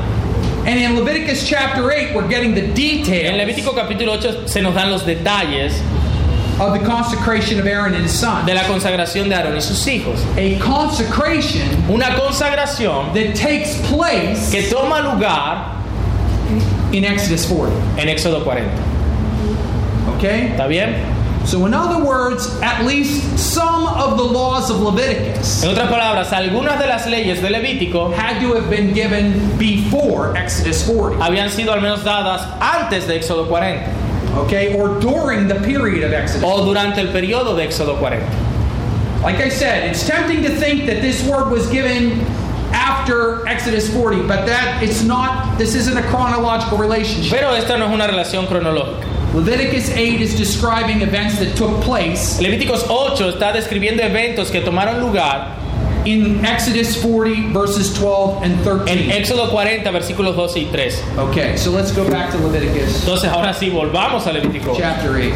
And 0.64 0.78
in 0.78 0.94
Leviticus 0.94 1.48
chapter 1.48 1.90
8, 1.90 2.14
we're 2.14 2.28
getting 2.28 2.54
the 2.54 2.62
En 2.62 2.74
details 2.74 3.36
Levítico 3.36 3.74
capítulo 3.74 4.12
8 4.12 4.48
se 4.48 4.60
nos 4.60 4.74
dan 4.74 4.90
los 4.90 5.02
detalles 5.04 5.80
of 6.60 6.78
the 6.78 6.84
consecration 6.86 7.58
of 7.58 7.66
Aaron 7.66 7.94
and 7.94 8.04
his 8.04 8.16
sons. 8.16 8.46
de 8.46 8.54
la 8.54 8.62
consagración 8.64 9.28
de 9.28 9.34
Aarón 9.34 9.56
y 9.56 9.60
sus 9.60 9.84
hijos. 9.88 10.20
A 10.36 10.58
consecration 10.60 11.66
Una 11.90 12.14
consagración 12.14 13.12
that 13.14 13.34
takes 13.34 13.80
place 13.88 14.52
que 14.52 14.68
toma 14.70 15.00
lugar 15.02 15.82
in 16.92 17.04
Exodus 17.04 17.46
40. 17.46 17.72
en 17.98 18.08
Éxodo 18.08 18.44
40. 18.44 18.91
Okay? 20.22 20.52
¿Está 20.54 20.68
bien? 20.68 20.94
So, 21.44 21.66
in 21.66 21.74
other 21.74 22.04
words, 22.04 22.46
at 22.62 22.84
least 22.84 23.36
some 23.36 23.88
of 23.88 24.16
the 24.16 24.22
laws 24.22 24.70
of 24.70 24.80
Leviticus 24.80 25.64
En 25.64 25.70
otras 25.70 25.90
palabras, 25.90 26.32
algunas 26.32 26.78
de 26.78 26.86
las 26.86 27.08
leyes 27.08 27.42
de 27.42 27.48
Levítico 27.48 28.14
had 28.14 28.40
to 28.40 28.54
have 28.54 28.70
been 28.70 28.94
given 28.94 29.58
before 29.58 30.36
Exodus 30.36 30.86
40, 30.86 31.18
habían 31.18 31.50
sido 31.50 31.72
al 31.72 31.80
menos 31.80 32.04
dadas 32.04 32.46
antes 32.60 33.08
de 33.08 33.18
Éxodo 33.18 33.48
40 33.48 33.84
okay, 34.44 34.78
or 34.78 35.00
during 35.00 35.48
the 35.48 35.56
period 35.56 36.04
of 36.04 36.12
Exodus. 36.12 36.44
o 36.44 36.64
durante 36.64 37.00
el 37.00 37.08
periodo 37.08 37.56
de 37.56 37.66
Éxodo 37.66 37.98
40. 37.98 38.24
Like 39.24 39.36
I 39.36 39.48
said, 39.48 39.90
it's 39.90 40.06
tempting 40.06 40.42
to 40.44 40.50
think 40.50 40.86
that 40.86 41.02
this 41.02 41.26
word 41.26 41.50
was 41.50 41.68
given 41.68 42.20
after 42.72 43.46
Exodus 43.48 43.92
40, 43.92 44.28
but 44.28 44.46
that 44.46 44.80
it's 44.82 45.02
not, 45.02 45.58
this 45.58 45.74
isn't 45.74 45.96
a 45.96 46.02
chronological 46.08 46.78
relationship. 46.78 47.32
Pero 47.36 47.54
esta 47.54 47.76
no 47.76 47.86
es 47.86 47.92
una 47.92 48.06
relación 48.06 48.46
cronológica. 48.46 49.11
Leviticus 49.34 49.88
8 49.90 50.20
is 50.20 50.36
describing 50.36 51.00
events 51.00 51.38
that 51.38 51.56
took 51.56 51.80
place 51.82 52.38
Levíticos 52.38 52.84
8 52.88 53.30
está 53.30 53.52
describiendo 53.52 54.02
eventos 54.02 54.50
que 54.50 54.60
tomaron 54.60 55.00
lugar 55.00 55.56
in 56.04 56.44
Exodus 56.44 56.96
40, 56.96 57.52
verses 57.52 57.94
12 57.94 58.44
and 58.44 58.52
en 58.88 59.08
13. 59.08 59.18
Éxodo 59.18 59.50
40, 59.50 59.90
versículos 59.90 60.36
12 60.36 60.60
y 60.60 60.64
13. 60.66 61.02
Okay, 61.18 61.56
so 61.56 61.70
let's 61.70 61.92
go 61.92 62.04
back 62.10 62.30
to 62.32 62.38
Leviticus 62.38 63.00
Entonces 63.00 63.30
ahora 63.30 63.54
sí, 63.54 63.70
volvamos 63.70 64.26
a 64.26 64.32
Levítico. 64.32 64.74
chapter 64.76 65.10
8. 65.10 65.32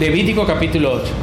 Levítico 0.00 0.44
capítulo 0.44 0.94
8. 0.94 1.21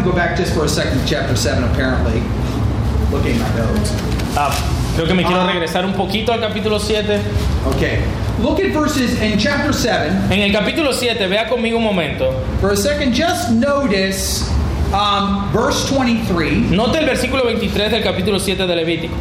Want 0.00 0.06
to 0.06 0.10
go 0.10 0.16
back 0.16 0.36
just 0.36 0.54
for 0.54 0.64
a 0.64 0.68
second 0.68 0.98
to 0.98 1.06
chapter 1.06 1.36
7, 1.36 1.64
apparently. 1.64 2.20
Looking 3.10 3.40
at 3.40 3.50
my 3.50 3.56
notes. 3.58 3.92
Ah, 4.36 4.50
creo 4.94 5.06
que 5.06 5.14
me 5.14 5.24
quiero 5.24 5.46
regresar 5.46 5.84
un 5.84 5.94
poquito 5.94 6.32
al 6.32 6.40
capítulo 6.40 6.78
7. 6.78 7.20
Okay. 7.74 8.04
Look 8.38 8.60
at 8.60 8.72
verses 8.72 9.20
in 9.20 9.38
chapter 9.38 9.72
7. 9.72 10.32
En 10.32 10.40
el 10.40 10.52
capítulo 10.52 10.92
7, 10.92 11.26
vea 11.26 11.48
conmigo 11.48 11.78
un 11.78 11.84
momento. 11.84 12.32
For 12.60 12.70
a 12.70 12.76
second, 12.76 13.12
just 13.12 13.50
notice 13.50 14.48
um, 14.92 15.50
verse 15.52 15.90
23. 15.90 16.70
Note 16.70 16.96
el 16.96 17.06
versículo 17.06 17.44
23 17.44 17.90
del 17.90 18.02
capítulo 18.02 18.38
7 18.38 18.66
de 18.66 18.76
Levítico. 18.76 19.14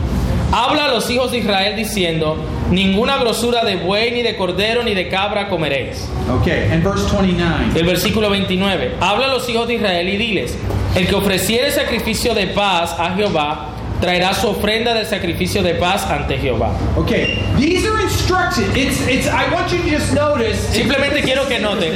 Habla 0.52 0.86
a 0.86 0.88
los 0.88 1.08
hijos 1.12 1.32
de 1.32 1.38
Israel 1.38 1.76
diciendo, 1.76 2.38
ninguna 2.72 3.18
grosura 3.18 3.64
de 3.64 3.76
buey, 3.76 4.12
ni 4.12 4.24
de 4.24 4.36
cordero, 4.36 4.82
ni 4.82 4.96
de 4.96 5.08
cabra 5.08 5.48
comeréis. 5.48 6.08
Okay, 6.42 6.72
and 6.72 6.84
verse 6.84 7.06
29. 7.12 7.80
El 7.80 7.86
versículo 7.86 8.32
29. 8.32 8.96
Habla 9.00 9.26
a 9.26 9.30
los 9.30 9.48
hijos 9.48 9.68
de 9.68 9.76
Israel 9.76 10.10
y 10.10 10.18
diles, 10.18 10.58
el 10.96 11.08
que 11.08 11.16
ofreciere 11.16 11.72
sacrificio 11.72 12.34
de 12.34 12.48
paz 12.48 12.96
a 12.98 13.16
Jehová, 13.16 13.68
traerá 14.02 14.34
su 14.34 14.48
ofrenda 14.48 14.96
de 14.96 15.06
sacrificio 15.06 15.62
de 15.62 15.76
paz 15.76 16.06
ante 16.10 16.40
Jehová. 16.40 16.72
Okay, 16.98 17.38
these 17.58 17.88
are 17.88 18.02
instructions. 18.02 18.76
It's, 18.76 19.08
it's, 19.08 19.28
I 19.28 19.54
want 19.54 19.72
you 19.72 19.78
to 19.78 19.90
just 19.90 20.14
notice. 20.14 20.58
Simplemente 20.74 21.22
quiero 21.22 21.48
que 21.48 21.60
noten, 21.60 21.94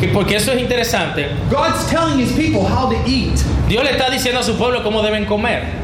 que 0.00 0.08
porque 0.08 0.36
eso 0.36 0.50
es 0.50 0.60
interesante, 0.60 1.28
God's 1.48 1.88
telling 1.88 2.18
his 2.18 2.32
people 2.32 2.62
how 2.62 2.90
to 2.90 2.96
eat. 3.06 3.38
Dios 3.68 3.84
le 3.84 3.92
está 3.92 4.10
diciendo 4.10 4.40
a 4.40 4.42
su 4.42 4.56
pueblo 4.56 4.82
cómo 4.82 5.02
deben 5.02 5.24
comer. 5.24 5.81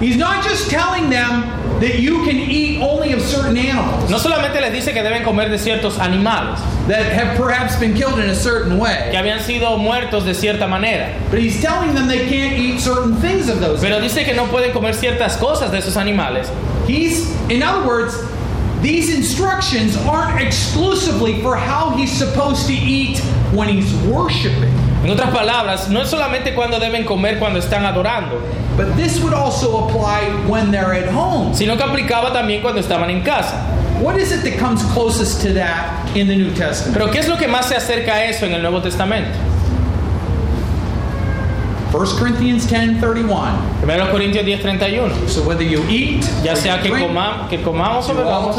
He's 0.00 0.16
not 0.16 0.44
just 0.44 0.70
telling 0.70 1.08
them 1.08 1.80
that 1.80 1.98
you 1.98 2.24
can 2.24 2.36
eat 2.36 2.80
only 2.80 3.12
of 3.12 3.20
certain 3.20 3.56
animals 3.56 4.10
No 4.10 4.18
solamente 4.18 4.60
les 4.60 4.72
dice 4.72 4.92
que 4.92 5.02
deben 5.02 5.24
comer 5.24 5.48
de 5.48 5.56
ciertos 5.58 5.98
animales, 5.98 6.58
that 6.88 7.12
have 7.12 7.36
perhaps 7.36 7.76
been 7.78 7.94
killed 7.94 8.18
in 8.18 8.28
a 8.30 8.34
certain 8.34 8.78
way. 8.78 9.08
que 9.10 9.18
habían 9.18 9.40
sido 9.40 9.76
muertos 9.78 10.24
de 10.24 10.34
cierta 10.34 10.68
manera, 10.68 11.18
but 11.30 11.38
he's 11.38 11.60
telling 11.60 11.94
them 11.94 12.06
they 12.06 12.28
can't 12.28 12.58
eat 12.58 12.80
certain 12.80 13.14
things 13.16 13.48
of 13.48 13.60
those. 13.60 13.80
pero 13.80 14.00
dice 14.00 14.24
que 14.24 14.34
no 14.34 14.46
pueden 14.46 14.72
comer 14.72 14.92
ciertas 14.92 15.36
cosas 15.38 15.70
de 15.70 15.78
esos 15.78 15.96
animales. 15.96 16.48
He's, 16.86 17.30
in 17.50 17.62
other 17.62 17.86
words, 17.86 18.14
these 18.82 19.14
instructions 19.14 19.96
aren't 19.96 20.40
exclusively 20.40 21.40
for 21.40 21.56
how 21.56 21.90
he's 21.96 22.12
supposed 22.12 22.66
to 22.66 22.74
eat 22.74 23.18
when 23.52 23.68
he's 23.68 23.92
worshiping, 24.06 24.72
En 25.04 25.10
otras 25.10 25.30
palabras, 25.30 25.90
no 25.90 26.00
es 26.00 26.08
solamente 26.08 26.54
cuando 26.54 26.80
deben 26.80 27.04
comer 27.04 27.38
cuando 27.38 27.58
están 27.58 27.84
adorando, 27.84 28.40
but 28.74 28.86
this 28.96 29.20
would 29.20 29.34
also 29.34 29.86
apply 29.86 30.30
when 30.48 30.70
they're 30.70 30.94
at 30.94 31.12
home. 31.14 31.54
sino 31.54 31.76
que 31.76 31.82
aplicaba 31.84 32.32
también 32.32 32.62
cuando 32.62 32.80
estaban 32.80 33.10
en 33.10 33.22
casa. 33.22 33.66
What 34.00 34.16
is 34.16 34.32
it 34.32 34.42
that 34.44 34.58
comes 34.58 34.82
closest 34.94 35.42
to 35.42 35.52
that 35.54 36.08
in 36.16 36.26
the 36.26 36.34
New 36.34 36.50
Testament? 36.52 36.94
Pero 36.96 37.10
¿qué 37.10 37.18
es 37.18 37.28
lo 37.28 37.36
que 37.36 37.46
más 37.46 37.66
se 37.66 37.76
acerca 37.76 38.14
a 38.14 38.24
eso 38.24 38.46
en 38.46 38.54
el 38.54 38.62
Nuevo 38.62 38.80
Testamento? 38.80 39.38
1 41.94 42.18
Corinthians 42.18 42.66
10 42.66 42.98
31. 43.00 43.52
1 43.86 44.10
Corintios 44.10 44.44
10:31. 44.44 45.28
So 45.28 45.42
whether 45.42 45.62
you 45.62 45.80
eat, 45.88 46.24
Ya 46.42 46.56
sea 46.56 46.80
que, 46.82 46.90
drink, 46.90 47.06
coma- 47.06 47.46
que 47.48 47.62
comamos 47.62 48.08
o 48.08 48.14
bebamos, 48.14 48.56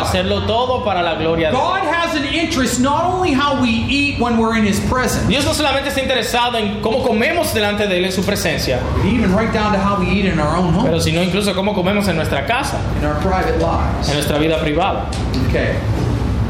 hacerlo 0.00 0.42
todo 0.46 0.84
para 0.84 1.02
la 1.02 1.14
gloria 1.16 1.50
de 1.50 1.56
Dios. 1.56 1.60
God 1.60 1.82
has 1.82 2.14
an 2.14 2.26
interest 2.32 2.78
not 2.80 3.04
only 3.04 3.32
how 3.32 3.60
we 3.60 3.70
eat 3.88 4.20
when 4.20 4.38
we're 4.38 4.56
in 4.56 4.64
His 4.64 4.78
presence, 4.88 5.26
Dios 5.26 5.44
no 5.44 5.52
solamente 5.52 5.88
está 5.88 6.00
interesado 6.00 6.56
en 6.56 6.80
cómo 6.80 7.02
comemos 7.02 7.52
delante 7.52 7.88
de 7.88 7.98
Él 7.98 8.04
en 8.04 8.12
su 8.12 8.22
presencia, 8.22 8.78
even 9.04 9.34
right 9.36 9.52
down 9.52 9.72
to 9.72 9.78
how 9.78 9.98
we 9.98 10.06
eat 10.06 10.24
in 10.26 10.38
our 10.38 10.56
own 10.56 10.72
home, 10.72 10.84
pero 10.84 11.00
sino 11.00 11.22
incluso 11.22 11.54
cómo 11.54 11.74
comemos 11.74 12.06
en 12.06 12.14
nuestra 12.16 12.46
casa, 12.46 12.78
in 13.00 13.04
our 13.04 13.16
private 13.16 13.58
lives. 13.58 14.08
en 14.08 14.14
nuestra 14.14 14.38
vida 14.38 14.60
privada. 14.60 15.06
Okay. 15.48 15.74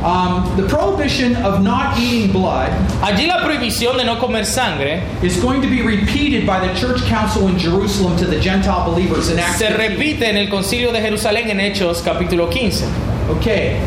Um, 0.05 0.55
the 0.59 0.69
prohibition 0.69 1.35
of 1.37 1.63
not 1.63 1.99
eating 1.99 2.31
blood 2.31 2.69
Allí 3.01 3.27
la 3.27 3.39
prohibición 3.43 3.97
de 3.97 4.05
no 4.05 4.19
comer 4.19 4.45
sangre 4.45 5.03
is 5.23 5.41
going 5.41 5.63
to 5.63 5.69
be 5.69 5.81
repeated 5.81 6.47
by 6.47 6.61
the 6.61 6.75
church 6.75 7.01
council 7.07 7.49
in 7.49 7.59
Jerusalem 7.59 8.15
to 8.19 8.27
the 8.27 8.39
Gentile 8.39 8.85
believers 8.85 9.31
in 9.31 9.39
Acts. 9.39 9.59
se 9.59 9.71
repite 9.71 10.29
en 10.29 10.37
el 10.37 10.49
concilio 10.51 10.93
de 10.93 11.01
Jerusalén 11.01 11.49
en 11.49 11.59
Hechos 11.61 12.03
capítulo 12.03 12.51
15. 12.51 12.85
Okay. 13.31 13.81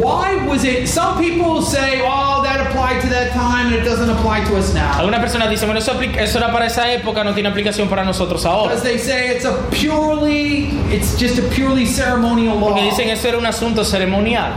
Why 0.00 0.46
was 0.46 0.64
it? 0.64 0.88
Some 0.88 1.18
people 1.22 1.60
say, 1.60 2.00
"Oh, 2.06 2.42
that 2.44 2.60
applied 2.68 3.02
to 3.02 3.08
that 3.08 3.32
time, 3.32 3.66
and 3.66 3.74
it 3.74 3.84
doesn't 3.84 4.08
apply 4.08 4.44
to 4.48 4.56
us 4.56 4.72
now." 4.72 4.92
Algunas 4.98 5.20
personas 5.20 5.50
dicen, 5.50 5.66
bueno, 5.68 5.80
eso, 5.80 5.92
eso 6.00 6.38
era 6.38 6.50
para 6.52 6.66
esa 6.66 6.90
época, 6.90 7.22
no 7.22 7.34
tiene 7.34 7.50
aplicación 7.50 7.88
para 7.88 8.02
nosotros 8.04 8.46
ahora. 8.46 8.72
Because 8.72 8.82
they 8.82 8.96
say 8.96 9.28
it's 9.34 9.44
a 9.44 9.52
purely, 9.70 10.68
it's 10.90 11.18
just 11.20 11.38
a 11.38 11.42
purely 11.54 11.84
ceremonial 11.84 12.54
law. 12.58 12.68
Porque 12.68 12.82
dicen 12.82 13.10
eso 13.10 13.28
era 13.28 13.36
un 13.38 13.46
asunto 13.46 13.84
ceremonial. 13.84 14.52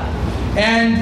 And 0.58 0.98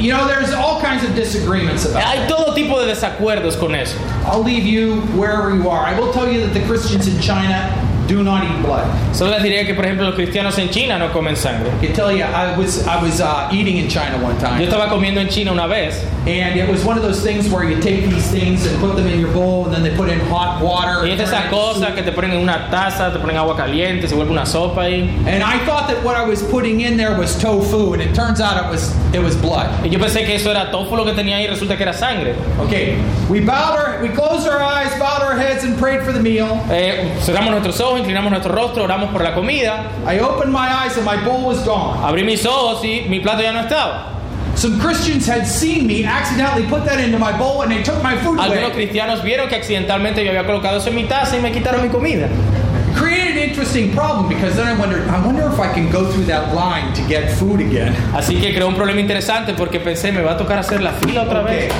you 0.00 0.12
know, 0.12 0.28
there's 0.28 0.52
all 0.52 0.80
kinds 0.80 1.02
of 1.04 1.14
disagreements 1.14 1.84
about. 1.84 2.02
Hay 2.02 2.24
it. 2.24 2.28
todo 2.28 2.54
tipo 2.54 2.80
de 2.80 2.92
desacuerdos 2.92 3.58
con 3.58 3.74
eso. 3.74 3.98
I'll 4.26 4.42
leave 4.42 4.64
you 4.64 5.00
wherever 5.16 5.54
you 5.54 5.68
are. 5.68 5.84
I 5.84 5.98
will 5.98 6.12
tell 6.12 6.30
you 6.30 6.40
that 6.46 6.54
the 6.54 6.64
Christians 6.66 7.08
in 7.08 7.20
China 7.20 7.87
do 8.08 8.24
not 8.24 8.42
eat 8.42 8.62
blood. 8.64 8.84
Solo 9.14 9.30
les 9.30 9.42
diría 9.42 9.64
que, 9.64 9.74
por 9.74 9.84
ejemplo, 9.84 10.04
los 10.04 10.14
cristianos 10.14 10.58
en 10.58 10.70
China 10.70 10.98
no 10.98 11.10
comen 11.10 11.36
sangre. 11.36 11.70
I 11.70 11.86
can 11.86 11.94
tell 11.94 12.10
you, 12.10 12.24
I 12.24 12.56
was 12.56 12.86
I 12.86 13.00
was 13.00 13.20
uh, 13.20 13.48
eating 13.52 13.76
in 13.76 13.88
China 13.88 14.18
one 14.22 14.36
time. 14.38 14.60
Yo 14.60 14.66
estaba 14.66 14.88
comiendo 14.88 15.20
en 15.20 15.28
China 15.28 15.52
una 15.52 15.68
vez 15.68 16.04
and 16.28 16.58
it 16.58 16.68
was 16.68 16.84
one 16.84 16.96
of 16.96 17.02
those 17.02 17.22
things 17.22 17.48
where 17.48 17.64
you 17.64 17.80
take 17.80 18.04
these 18.04 18.30
things 18.30 18.66
and 18.66 18.78
put 18.80 18.96
them 18.96 19.06
in 19.06 19.18
your 19.18 19.32
bowl, 19.32 19.64
and 19.64 19.72
then 19.74 19.82
they 19.82 19.94
put 19.96 20.10
in 20.10 20.20
hot 20.28 20.62
water. 20.62 21.06
y 21.06 21.10
es 21.12 21.18
de 21.18 21.24
turn 21.24 21.34
it 21.34 21.38
esas 21.38 21.44
into 21.44 21.56
cosas 21.56 21.86
soup. 21.88 21.94
que 21.96 22.02
te 22.02 22.12
ponen 22.12 22.32
en 22.32 22.42
una 22.42 22.68
taza, 22.70 23.12
te 23.12 23.18
ponen 23.18 23.36
agua 23.36 23.56
caliente, 23.56 24.06
se 24.06 24.14
vuelve 24.14 24.30
una 24.30 24.44
sopa 24.44 24.82
ahí. 24.82 25.08
And 25.26 25.42
I 25.42 25.58
thought 25.64 25.88
that 25.88 26.02
what 26.04 26.16
I 26.16 26.24
was 26.24 26.42
putting 26.42 26.80
in 26.80 26.96
there 26.96 27.16
was 27.16 27.38
tofu, 27.40 27.94
and 27.94 28.02
it 28.02 28.14
turns 28.14 28.40
out 28.40 28.62
it 28.62 28.70
was 28.70 28.94
it 29.14 29.20
was 29.20 29.36
blood. 29.36 29.68
Y 29.84 29.88
yo 29.88 29.98
pensé 29.98 30.26
que 30.26 30.34
eso 30.34 30.50
era 30.50 30.70
tofu 30.70 30.96
lo 30.96 31.04
que 31.04 31.12
tenía 31.12 31.36
ahí, 31.36 31.46
resulta 31.46 31.76
que 31.76 31.82
era 31.82 31.94
sangre. 31.94 32.34
Okay, 32.58 32.98
we 33.30 33.40
bowed 33.40 33.78
our, 33.78 34.02
we 34.02 34.08
closed 34.08 34.46
our 34.46 34.60
eyes, 34.62 34.92
bowed 34.98 35.22
our 35.22 35.36
heads, 35.36 35.64
and 35.64 35.78
prayed 35.78 36.02
for 36.02 36.12
the 36.12 36.20
meal. 36.20 36.60
Eh, 36.70 37.16
cerramos 37.20 37.50
nuestros 37.50 37.80
ojos, 37.80 37.97
inclinamos 37.98 38.30
nuestro 38.30 38.52
rostro, 38.54 38.84
oramos 38.84 39.10
por 39.10 39.22
la 39.22 39.34
comida. 39.34 39.84
I 40.06 40.18
opened 40.20 40.52
my 40.52 40.68
eyes, 40.68 40.96
and 40.96 41.04
my 41.04 41.16
bowl 41.24 41.44
was 41.46 41.64
gone. 41.64 41.98
Abrí 42.02 42.24
mis 42.24 42.44
ojos 42.46 42.82
y 42.84 43.06
mi 43.08 43.20
plato 43.20 43.42
ya 43.42 43.52
no 43.52 43.60
estaba. 43.60 44.14
Some 44.54 44.80
Christians 44.80 45.26
had 45.28 45.46
seen 45.46 45.86
me 45.86 46.04
accidentally 46.04 46.66
put 46.66 46.84
that 46.84 46.98
into 46.98 47.18
my 47.18 47.30
bowl, 47.36 47.62
and 47.62 47.70
they 47.70 47.82
took 47.82 48.02
my 48.02 48.16
food 48.16 48.38
Algunos 48.40 48.72
away. 48.72 48.86
cristianos 48.88 49.22
vieron 49.22 49.48
que 49.48 49.56
accidentalmente 49.56 50.24
yo 50.24 50.30
había 50.30 50.44
colocado 50.46 50.78
eso 50.78 50.88
en 50.88 50.96
mi 50.96 51.04
taza 51.04 51.36
y 51.36 51.40
me 51.40 51.52
quitaron 51.52 51.82
mi 51.82 51.88
comida. 51.90 52.26
It 52.26 52.96
created 52.96 53.36
an 53.36 53.48
interesting 53.50 53.92
problem 53.94 54.28
because 54.28 54.56
then 54.56 54.66
I 54.66 54.74
wondered, 54.76 55.06
I 55.08 55.24
wonder 55.24 55.46
if 55.46 55.60
I 55.60 55.72
can 55.72 55.88
go 55.92 56.10
through 56.10 56.24
that 56.26 56.52
line 56.54 56.92
to 56.94 57.02
get 57.06 57.30
food 57.38 57.60
again. 57.60 57.94
Así 58.16 58.40
que 58.40 58.52
creó 58.52 58.66
un 58.66 58.74
problema 58.74 59.00
interesante 59.00 59.54
porque 59.54 59.78
pensé, 59.78 60.10
me 60.12 60.22
va 60.22 60.32
a 60.32 60.36
tocar 60.36 60.58
hacer 60.58 60.80
la 60.82 60.90
fila 60.92 61.22
otra 61.22 61.42
Okay. 61.42 61.54
vez. 61.68 61.72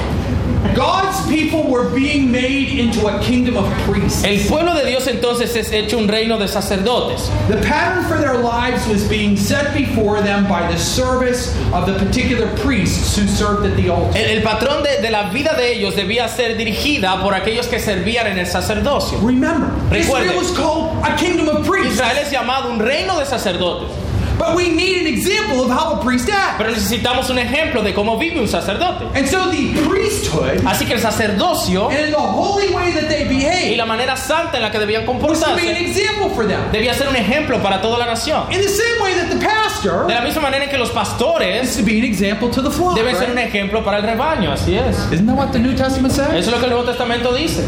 God's 0.75 1.27
people 1.29 1.71
were 1.71 1.89
being 1.95 2.31
made 2.31 2.79
into 2.79 3.07
a 3.09 3.21
kingdom 3.21 3.57
of 3.57 3.71
priests. 3.85 4.25
El 4.25 4.39
pueblo 4.49 4.75
de 4.75 4.87
Dios 4.87 5.07
entonces 5.07 5.55
es 5.57 5.73
hecho 5.73 5.99
un 5.99 6.09
reino 6.09 6.39
de 6.39 6.49
sacerdotes. 6.49 7.29
The 7.49 7.61
pattern 7.63 8.05
for 8.05 8.19
their 8.19 8.39
lives 8.39 8.87
was 8.89 9.09
being 9.09 9.37
set 9.37 9.75
before 9.75 10.21
them 10.21 10.49
by 10.49 10.71
the 10.71 10.79
service 10.79 11.55
of 11.73 11.87
the 11.87 11.99
particular 11.99 12.49
priests 12.59 13.17
who 13.17 13.27
served 13.27 13.67
at 13.67 13.77
the 13.77 13.89
altar. 13.89 14.19
El, 14.19 14.39
el 14.39 14.43
patrón 14.43 14.83
de, 14.83 15.01
de 15.01 15.11
la 15.11 15.31
vida 15.31 15.55
de 15.57 15.73
ellos 15.73 15.95
debía 15.95 16.29
ser 16.29 16.57
dirigida 16.57 17.21
por 17.23 17.35
aquellos 17.35 17.67
que 17.67 17.79
servían 17.79 18.27
en 18.27 18.39
el 18.39 18.47
sacerdocio. 18.47 19.19
Remember, 19.21 19.69
Recuerde. 19.91 20.01
Israel 20.01 20.37
was 20.37 20.57
called 20.57 21.05
a 21.05 21.17
kingdom 21.17 21.49
of 21.49 21.67
priests. 21.67 21.95
Israel 21.95 22.19
es 22.19 22.31
llamado 22.31 22.71
un 22.71 22.79
reino 22.79 23.19
de 23.19 23.27
sacerdotes. 23.27 23.89
But 24.39 24.55
we 24.57 24.69
need 24.71 24.99
an 24.99 25.07
example 25.07 25.63
of 25.65 25.71
how 25.71 25.99
a 25.99 26.03
priest 26.03 26.29
acts. 26.31 26.59
Pero 26.59 26.71
necesitamos 26.71 27.29
un 27.31 27.39
ejemplo 27.39 27.83
de 27.83 27.93
cómo 27.93 28.19
vive 28.19 28.41
un 28.41 28.49
sacerdote. 28.49 29.07
And 29.15 29.27
so 29.27 29.51
the 29.51 29.75
priesthood 29.87 30.65
Así 30.65 30.87
que 30.87 30.95
el 30.95 31.01
sacerdocio 31.01 31.91
and 31.91 31.99
in 32.07 32.11
the 32.11 32.17
holy 32.17 32.69
way 32.73 32.93
that 32.93 33.09
they 33.09 33.25
y 33.25 33.29
behave 33.29 33.77
la 33.77 33.87
manera 33.87 34.17
santa 34.17 34.57
en 34.57 34.63
la 34.63 34.71
que 34.71 34.79
debían 34.79 35.05
be 35.05 35.13
an 35.13 35.19
comportarse 35.19 35.81
example 35.81 36.31
for 36.31 36.47
them. 36.47 36.61
debía 36.73 36.95
ser 36.95 37.09
un 37.09 37.17
ejemplo 37.17 37.61
para 37.63 37.81
toda 37.81 37.99
la 37.99 38.07
nación. 38.07 38.51
In 38.53 38.61
the 38.61 38.69
same 38.69 39.03
way 39.03 39.15
that 39.15 39.29
the 39.29 39.39
De 39.39 39.47
pastor 39.47 40.09
la 40.09 40.21
misma 40.21 40.43
manera 40.43 40.65
en 40.65 40.71
que 40.71 40.79
los 40.79 40.91
pastores 40.91 41.77
to 41.77 41.83
be 41.83 41.99
an 41.99 42.05
example 42.05 42.49
to 42.51 42.63
the 42.63 42.71
flock. 42.71 42.97
deben 42.97 43.17
ser 43.17 43.31
un 43.31 43.39
ejemplo 43.39 43.85
para 43.85 43.99
el 43.99 44.03
rebaño, 44.05 44.53
así 44.53 44.77
es. 44.77 44.97
Isn't 45.13 45.27
that 45.27 45.37
what 45.37 45.53
the 45.53 45.59
New 45.59 45.75
Testament 45.75 46.13
says? 46.13 46.29
Eso 46.35 46.51
es 46.51 46.53
lo 46.53 46.59
que 46.59 46.65
el 46.65 46.71
Nuevo 46.71 46.85
Testamento 46.85 47.33
dice. 47.35 47.65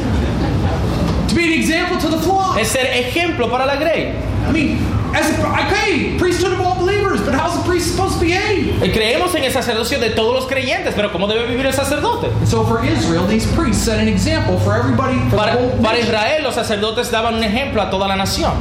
To 1.28 1.34
be 1.34 1.44
an 1.44 1.52
example 1.52 1.98
to 1.98 2.08
the 2.08 2.22
flock. 2.22 2.58
Es 2.58 2.68
ser 2.68 2.86
ejemplo 2.86 3.50
para 3.50 3.66
la 3.66 3.76
grey. 3.76 4.14
I 4.48 4.52
mean, 4.52 4.78
as 5.14 5.30
a, 5.30 5.66
okay, 5.66 6.16
priesthood 6.18 6.52
of 6.52 6.60
all 6.60 6.76
believers, 6.78 7.20
but 7.22 7.34
how's 7.34 7.56
a 7.58 7.62
priest 7.68 7.90
supposed 7.92 8.14
to 8.14 8.20
behave? 8.20 8.82
Eh, 8.82 8.92
Creemos 8.92 9.34
en 9.34 9.44
el 9.44 9.50
sacerdocio 9.52 9.98
de 9.98 10.10
todos 10.14 10.34
los 10.34 10.46
creyentes, 10.46 10.94
pero 10.94 11.10
¿cómo 11.10 11.26
debe 11.28 11.46
vivir 11.46 11.66
el 11.66 11.72
sacerdote? 11.72 12.30
So 12.46 12.64
for 12.64 12.84
Israel, 12.84 13.26
these 13.26 13.46
priests 13.54 13.82
set 13.84 13.98
an 14.00 14.08
example 14.08 14.58
for 14.60 14.74
everybody. 14.74 15.18
For 15.30 15.36
Para, 15.36 15.56
para. 15.82 15.98
Israel 15.98 16.42
los 16.44 16.54
sacerdotes 16.54 17.10
daban 17.10 17.34
un 17.34 17.42
ejemplo 17.42 17.82
a 17.82 17.90
toda 17.90 18.06
la 18.08 18.16
nación. 18.16 18.52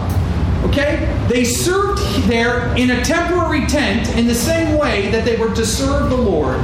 Okay? 0.66 1.08
They 1.30 1.45
served 1.45 2.00
there 2.28 2.76
in 2.76 2.91
a 2.91 3.04
temporary 3.04 3.66
tent 3.68 4.10
in 4.18 4.28
the 4.28 4.36
same 4.36 4.78
way 4.78 5.10
that 5.12 5.24
they 5.26 5.38
were 5.38 5.54
to 5.56 5.66
serve 5.66 6.10
the 6.10 6.18
Lord 6.18 6.60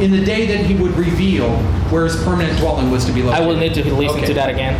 in 0.00 0.10
the 0.10 0.24
day 0.24 0.46
that 0.46 0.64
He 0.66 0.74
would 0.74 0.96
reveal 0.96 1.50
where 1.90 2.04
His 2.04 2.16
permanent 2.24 2.58
dwelling 2.58 2.90
was 2.90 3.04
to 3.06 3.12
be 3.12 3.22
located. 3.22 3.42
I 3.42 3.46
will 3.46 3.56
need 3.56 3.74
to 3.74 3.84
listen 3.94 4.18
Okay. 4.18 4.26
to 4.28 4.34
that 4.34 4.48
again. 4.50 4.74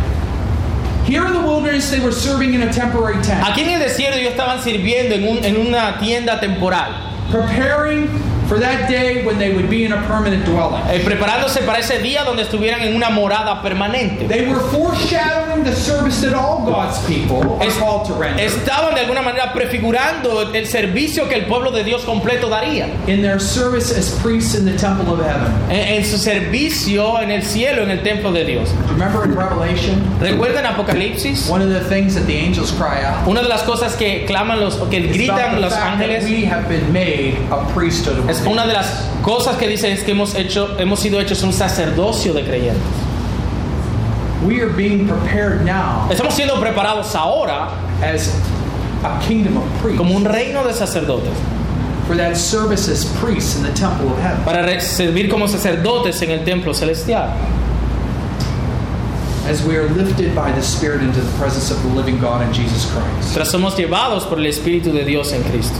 Here 1.07 1.25
in 1.25 1.31
the 1.33 1.39
wilderness, 1.39 1.89
they 1.89 1.99
were 2.01 2.11
serving 2.11 2.53
in 2.53 2.61
a 2.63 2.71
temporary 2.73 3.21
tent, 3.23 3.41
Aquí 3.45 3.61
en 3.61 3.69
el 3.69 3.79
desierto 3.79 4.17
ellos 4.17 4.31
estaban 4.31 4.61
sirviendo 4.61 5.15
en, 5.15 5.23
un- 5.27 5.43
en 5.45 5.55
una 5.57 5.97
tienda 5.99 6.39
temporal, 6.39 6.91
preparing 7.31 8.09
for 8.47 8.59
that 8.59 8.87
day 8.89 9.23
when 9.25 9.37
they 9.37 9.53
would 9.53 9.69
be 9.69 9.83
in 9.85 9.91
a 9.93 10.01
permanent 10.07 10.45
dwelling. 10.45 10.81
eh, 10.89 11.01
preparándose 11.03 11.61
para 11.61 11.79
ese 11.79 11.99
día 11.99 12.23
donde 12.23 12.43
estuvieran 12.43 12.81
en 12.81 12.95
una 12.95 13.09
morada 13.09 13.61
permanente. 13.61 14.27
They 14.27 14.45
were 14.47 14.59
foreshadowing 14.71 15.63
the 15.63 15.73
service 15.75 16.21
that 16.21 16.33
all 16.33 16.63
God's 16.65 16.97
people 17.05 17.57
are 17.59 17.67
Es- 17.67 17.77
called 17.77 18.05
to 18.07 18.13
render 18.13 18.41
Estaban 18.43 18.95
de 18.95 19.01
alguna 19.01 19.21
manera 19.21 19.53
prefigurando 19.53 20.53
el 20.53 20.65
servicio 20.67 21.27
que 21.27 21.35
el 21.35 21.45
pueblo 21.45 21.71
de 21.71 21.83
Dios 21.83 22.03
completo 22.03 22.49
daría. 22.49 22.87
in 23.07 23.21
their 23.21 23.39
service 23.39 23.91
as 23.91 24.11
priests 24.21 24.55
in 24.55 24.65
the 24.65 24.77
temple 24.77 25.11
of 25.13 25.19
heaven. 25.19 25.51
En, 25.69 25.97
en 25.99 26.05
su 26.05 26.17
servicio 26.17 27.19
en 27.21 27.31
el 27.31 27.43
cielo, 27.43 27.83
en 27.83 27.91
el 27.91 28.01
templo 28.03 28.31
de 28.31 28.45
Dios. 28.45 28.69
Remember 28.89 29.23
in 29.25 29.35
Revelation, 29.35 30.01
¿Recuerdan 30.19 30.65
Apocalipsis? 30.65 31.49
one 31.49 31.61
of 31.61 31.69
the 31.69 31.81
things 31.89 32.15
that 32.15 32.25
the 32.25 32.35
angels 32.37 32.71
cry 32.71 33.03
out 33.03 33.27
Una 33.27 33.41
de 33.41 33.49
las 33.49 33.63
cosas 33.63 33.95
que 33.95 34.25
claman 34.25 34.59
los, 34.59 34.75
que 34.89 35.01
gritan 35.01 35.59
los 35.61 35.73
ángeles 35.73 36.23
we 36.25 36.45
have 36.45 36.67
been 36.69 36.91
made 36.91 37.35
a 37.51 37.57
priesthood 37.73 38.17
of 38.19 38.29
una 38.45 38.65
de 38.67 38.73
las 38.73 39.03
cosas 39.21 39.57
que 39.57 39.67
dicen 39.67 39.91
es 39.91 40.03
que 40.03 40.11
hemos 40.11 40.35
hecho, 40.35 40.75
hemos 40.79 40.99
sido 40.99 41.19
hechos 41.19 41.43
un 41.43 41.53
sacerdocio 41.53 42.33
de 42.33 42.43
creyentes. 42.43 42.83
We 44.45 44.61
are 44.61 44.69
being 44.69 45.07
prepared 45.07 45.65
now 45.65 46.07
Estamos 46.11 46.35
siendo 46.35 46.59
preparados 46.59 47.15
ahora 47.15 47.69
as 48.03 48.33
a 49.03 49.19
kingdom 49.27 49.57
of 49.57 49.63
priests 49.81 49.97
como 49.97 50.15
un 50.15 50.25
reino 50.25 50.63
de 50.63 50.73
sacerdotes 50.73 51.33
for 52.07 52.15
that 52.15 52.37
service 52.37 52.87
as 52.87 53.03
priests 53.19 53.57
in 53.57 53.63
the 53.63 53.73
temple 53.73 54.09
of 54.09 54.17
heaven. 54.19 54.43
para 54.45 54.79
servir 54.79 55.29
como 55.29 55.47
sacerdotes 55.47 56.21
en 56.21 56.31
el 56.31 56.45
templo 56.45 56.73
celestial. 56.73 57.29
As 59.45 59.63
we 59.63 59.77
are 59.77 59.87
lifted 59.89 60.35
by 60.35 60.51
the 60.51 60.61
Spirit 60.61 61.01
into 61.01 61.21
the 61.21 61.37
presence 61.37 61.71
of 61.71 61.81
the 61.81 61.89
living 61.89 62.19
God 62.19 62.45
in 62.45 62.53
Jesus 62.53 62.85
Christ. 62.91 63.33
Tras 63.33 63.49
somos 63.51 63.75
llevados 63.75 64.27
por 64.27 64.39
el 64.39 64.45
Espíritu 64.45 64.93
de 64.93 65.03
Dios 65.05 65.31
en 65.31 65.41
Cristo. 65.43 65.77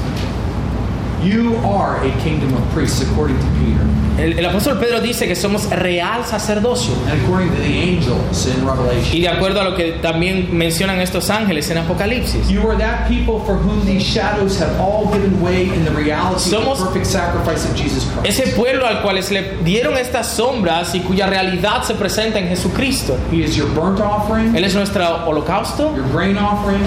You 1.21 1.55
are 1.57 1.97
a 2.05 2.11
kingdom 2.19 2.53
of 2.53 2.63
priests 2.69 3.01
according 3.01 3.39
to 3.39 3.45
Peter 3.59 4.06
El, 4.17 4.39
el 4.39 4.45
apóstol 4.45 4.79
Pedro 4.79 4.99
dice 4.99 5.27
que 5.27 5.35
somos 5.35 5.69
real 5.69 6.25
sacerdocio. 6.25 6.93
and 7.09 7.21
according 7.23 7.49
to 7.49 7.61
the 7.61 7.67
angels 7.81 8.47
in 8.47 8.65
Revelation. 8.65 9.15
Y 9.15 9.21
de 9.21 9.29
acuerdo 9.29 9.61
a 9.61 9.63
lo 9.63 9.75
que 9.75 9.93
también 10.01 10.49
mencionan 10.51 10.99
estos 11.01 11.29
ángeles 11.29 11.69
en 11.69 11.77
Apocalipsis. 11.77 12.49
You 12.49 12.67
are 12.67 12.77
that 12.79 13.07
people 13.07 13.39
for 13.45 13.55
whom 13.55 13.85
these 13.85 14.03
shadows 14.03 14.59
have 14.59 14.79
all 14.79 15.07
given 15.13 15.39
way 15.41 15.63
in 15.63 15.83
the 15.85 15.91
reality 15.91 16.49
Somos- 16.49 16.73
of 16.73 16.79
the 16.79 16.85
perfect 16.85 17.05
sacrifice 17.05 17.65
of 17.69 17.75
Jesus 17.75 18.05
Christ. 18.05 18.39
Ese 18.41 18.55
pueblo 18.55 18.87
al 18.87 19.01
cual 19.01 19.15
le 19.29 19.57
dieron 19.63 19.97
estas 19.97 20.27
sombras 20.27 20.95
y 20.95 21.01
cuya 21.01 21.27
realidad 21.27 21.83
se 21.83 21.93
presenta 21.93 22.39
en 22.39 22.47
Jesucristo. 22.47 23.17
He 23.31 23.43
is 23.43 23.55
your 23.55 23.67
burnt 23.75 23.99
offering, 23.99 24.55
Él 24.55 24.63
es 24.63 24.73
nuestro 24.73 25.25
holocausto. 25.27 25.93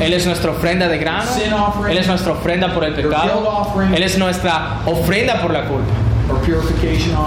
Él 0.01 0.13
es 0.13 0.27
nuestra 0.27 0.51
ofrenda 0.51 0.89
de 0.89 0.99
grano. 0.99 1.31
Él 1.89 1.97
es 1.99 2.07
nuestra 2.07 2.33
ofrenda 2.33 2.73
por 2.75 2.85
el 2.85 2.95
pecado. 2.95 3.73
Él 3.95 4.03
es 4.03 4.19
nuestra 4.19 4.81
ofrenda 4.87 5.41
por 5.41 5.53
la 5.53 5.65
culpa. 5.67 5.93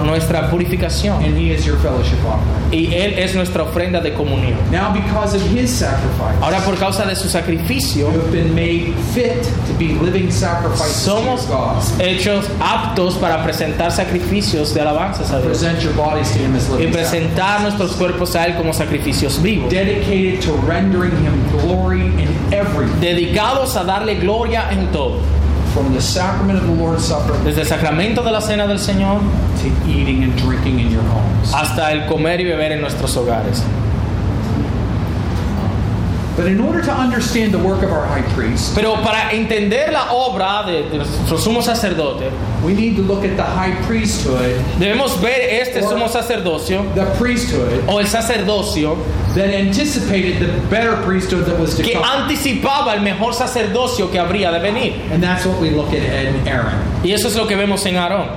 Nuestra 0.04 0.50
purificación. 0.50 1.24
and 1.24 1.38
He 1.38 1.52
is 1.52 1.66
your 1.66 1.78
fellowship 1.78 2.18
offering. 2.26 2.72
Y 2.72 2.94
Él 2.94 3.20
es 3.20 3.36
nuestra 3.36 3.64
ofrenda 3.64 4.02
de 4.02 4.14
comunión. 4.14 4.58
Now, 4.72 4.92
because 4.94 5.36
of 5.36 5.42
His 5.44 5.70
sacrifice, 5.70 6.36
Ahora 6.42 6.60
por 6.66 6.76
causa 6.78 7.06
de 7.06 7.16
su 7.16 7.30
sacrificio, 7.30 8.12
you 8.12 8.20
have 8.20 8.32
been 8.32 8.54
made 8.56 8.94
fit 9.14 9.44
to 9.68 9.74
be 9.78 9.94
living 10.00 10.32
sacrifices 10.32 11.06
to 11.06 11.12
your 11.12 11.38
somos 11.38 11.48
God. 11.48 12.02
hechos 12.02 12.46
aptos 12.60 13.16
para 13.16 13.44
presentar 13.44 13.92
sacrificios 13.92 14.74
de 14.74 14.82
alabanzas 14.82 15.32
a 15.32 15.42
Dios. 15.42 15.62
Y 15.62 15.66
living 15.68 16.60
sacrifices. 16.60 16.92
presentar 16.92 17.62
nuestros 17.62 17.92
cuerpos 17.94 18.36
a 18.36 18.46
Él 18.46 18.56
como 18.56 18.74
sacrificios 18.74 19.42
vivos. 19.42 19.70
Dedicated 19.72 20.42
to 20.42 20.54
rendering 20.68 21.12
Him 21.24 21.44
glory 21.62 22.02
in 22.02 22.30
everything, 22.52 23.00
Dedicados 23.00 23.76
a 23.76 23.84
darle 23.84 24.16
gloria 24.16 24.70
en 24.72 24.88
todo. 24.92 25.20
From 25.74 25.94
the 25.94 26.02
sacrament 26.02 26.60
of 26.60 26.66
the 26.68 26.76
Lord's 26.76 27.04
Supper 27.06 27.34
Desde 27.44 27.62
el 27.62 27.68
sacramento 27.68 28.22
de 28.24 28.32
la 28.32 28.42
cena 28.42 28.68
del 28.68 28.80
Señor 28.80 29.20
to 29.62 29.68
eating 29.90 30.24
and 30.24 30.36
drinking 30.38 30.80
in 30.80 30.92
your 30.92 31.04
homes. 31.04 31.54
hasta 31.54 31.92
el 31.92 32.06
comer 32.08 32.40
y 32.42 32.46
beber 32.46 32.72
en 32.74 32.82
nuestros 32.82 33.16
hogares. 33.18 33.64
But 36.36 36.48
in 36.48 36.60
order 36.60 36.82
to 36.82 36.92
understand 36.92 37.54
the 37.54 37.60
work 37.60 37.84
of 37.84 37.92
our 37.92 38.06
high 38.08 38.24
priest, 38.34 38.74
Pero 38.76 38.96
para 39.04 39.32
entender 39.32 39.92
la 39.92 40.12
obra 40.12 40.66
de, 40.66 40.90
de 40.90 40.98
nuestro 40.98 41.38
sumo 41.38 41.62
sacerdote, 41.62 42.32
we 42.64 42.74
need 42.74 42.96
to 42.96 43.04
look 43.04 43.24
at 43.24 43.38
the 43.38 43.44
high 43.44 43.74
priesthood, 43.86 44.60
debemos 44.80 45.20
ver 45.22 45.62
este 45.62 45.82
sumo 45.84 46.08
sacerdocio 46.10 46.84
the 46.96 47.06
priesthood 47.20 47.88
o 47.88 48.00
el 48.00 48.08
sacerdocio 48.08 48.98
that 49.36 49.50
anticipated 49.54 50.40
the 50.40 50.68
better 50.70 50.96
priesthood 51.04 51.46
that 51.46 51.60
was 51.60 51.76
to 51.76 51.84
que 51.84 51.94
come. 51.94 52.04
anticipaba 52.04 52.96
el 52.96 53.02
mejor 53.02 53.34
sacerdocio 53.34 54.10
que 54.12 54.20
habría 54.20 54.52
de 54.52 54.60
venir. 54.60 54.94
And 55.12 55.22
that's 55.22 55.46
what 55.46 55.60
we 55.62 55.70
look 55.70 55.90
at 55.90 56.02
in 56.26 56.48
Aaron. 56.48 56.74
Y 57.04 57.12
eso 57.12 57.28
es 57.28 57.36
lo 57.36 57.46
que 57.46 57.56
vemos 57.56 57.86
en 57.86 57.96
Aarón. 57.96 58.28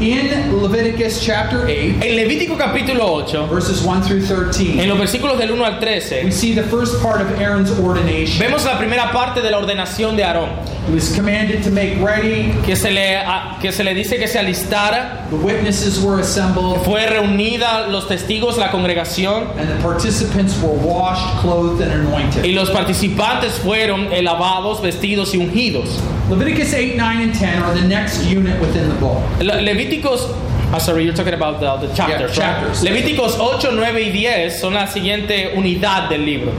In 0.00 0.62
Leviticus 0.62 1.20
chapter 1.20 1.66
8, 1.66 1.98
En 2.00 2.14
Levítico 2.14 2.56
capítulo 2.56 3.04
8, 3.04 3.48
verses 3.48 3.82
1 3.82 4.02
through 4.02 4.24
13, 4.24 4.80
en 4.80 4.88
los 4.88 4.96
versículos 4.96 5.36
del 5.36 5.50
1 5.50 5.64
al 5.64 5.74
we 5.74 5.80
13, 5.80 6.30
see 6.30 6.54
the 6.54 6.62
first 6.62 7.02
part 7.02 7.20
of 7.20 7.28
Aaron's 7.40 7.72
ordination. 7.80 8.38
vemos 8.38 8.64
la 8.64 8.78
primera 8.78 9.10
parte 9.10 9.42
de 9.42 9.50
la 9.50 9.58
ordenación 9.58 10.14
de 10.14 10.22
Aarón, 10.22 10.50
He 10.88 10.94
was 10.94 11.14
commanded 11.14 11.62
to 11.64 11.70
make 11.70 11.98
ready, 12.00 12.50
que 12.64 12.74
se 12.74 12.90
le, 12.90 13.20
que 13.60 13.70
se 13.72 13.84
le 13.84 13.92
dice 13.94 14.16
que 14.18 14.26
se 14.26 14.38
alistara, 14.38 15.28
the 15.28 15.36
witnesses 15.36 16.00
were 16.02 16.18
assembled, 16.20 16.80
fue 16.84 17.06
reunida 17.06 17.88
los 17.90 18.06
testigos, 18.08 18.56
la 18.56 18.70
congregación, 18.70 19.48
and 19.58 19.68
the 19.68 19.82
participants 19.82 20.58
were 20.62 20.72
washed, 20.72 21.40
clothed, 21.42 21.82
and 21.82 21.92
y 21.92 21.94
anointed. 22.08 22.54
los 22.54 22.70
participantes 22.70 23.52
fueron 23.62 24.08
lavados, 24.24 24.80
vestidos 24.80 25.34
y 25.34 25.38
ungidos. 25.38 26.00
Leviticus 26.30 26.72
8, 26.72 26.96
9, 26.96 27.22
and 27.22 27.34
10 27.34 27.62
are 27.62 27.74
the 27.74 27.86
next 27.86 28.24
unit 28.24 28.58
within 28.60 28.88
the 28.88 28.94
book. 28.96 29.22
Le- 29.40 29.60
Levíticos, 29.60 30.26
ah, 30.72 30.78
sorry, 30.78 31.04
you're 31.04 31.12
talking 31.14 31.34
about 31.34 31.60
the, 31.60 31.86
the 31.86 31.94
chapters, 31.94 32.34
Yeah, 32.36 32.54
right? 32.54 32.62
chapters. 32.72 32.82
Levíticos 32.82 33.38
8, 33.38 33.72
9 33.72 34.00
y 34.02 34.10
10 34.10 34.58
son 34.60 34.72
la 34.74 34.86
siguiente 34.86 35.52
unidad 35.54 36.08
del 36.08 36.24
libro. 36.24 36.52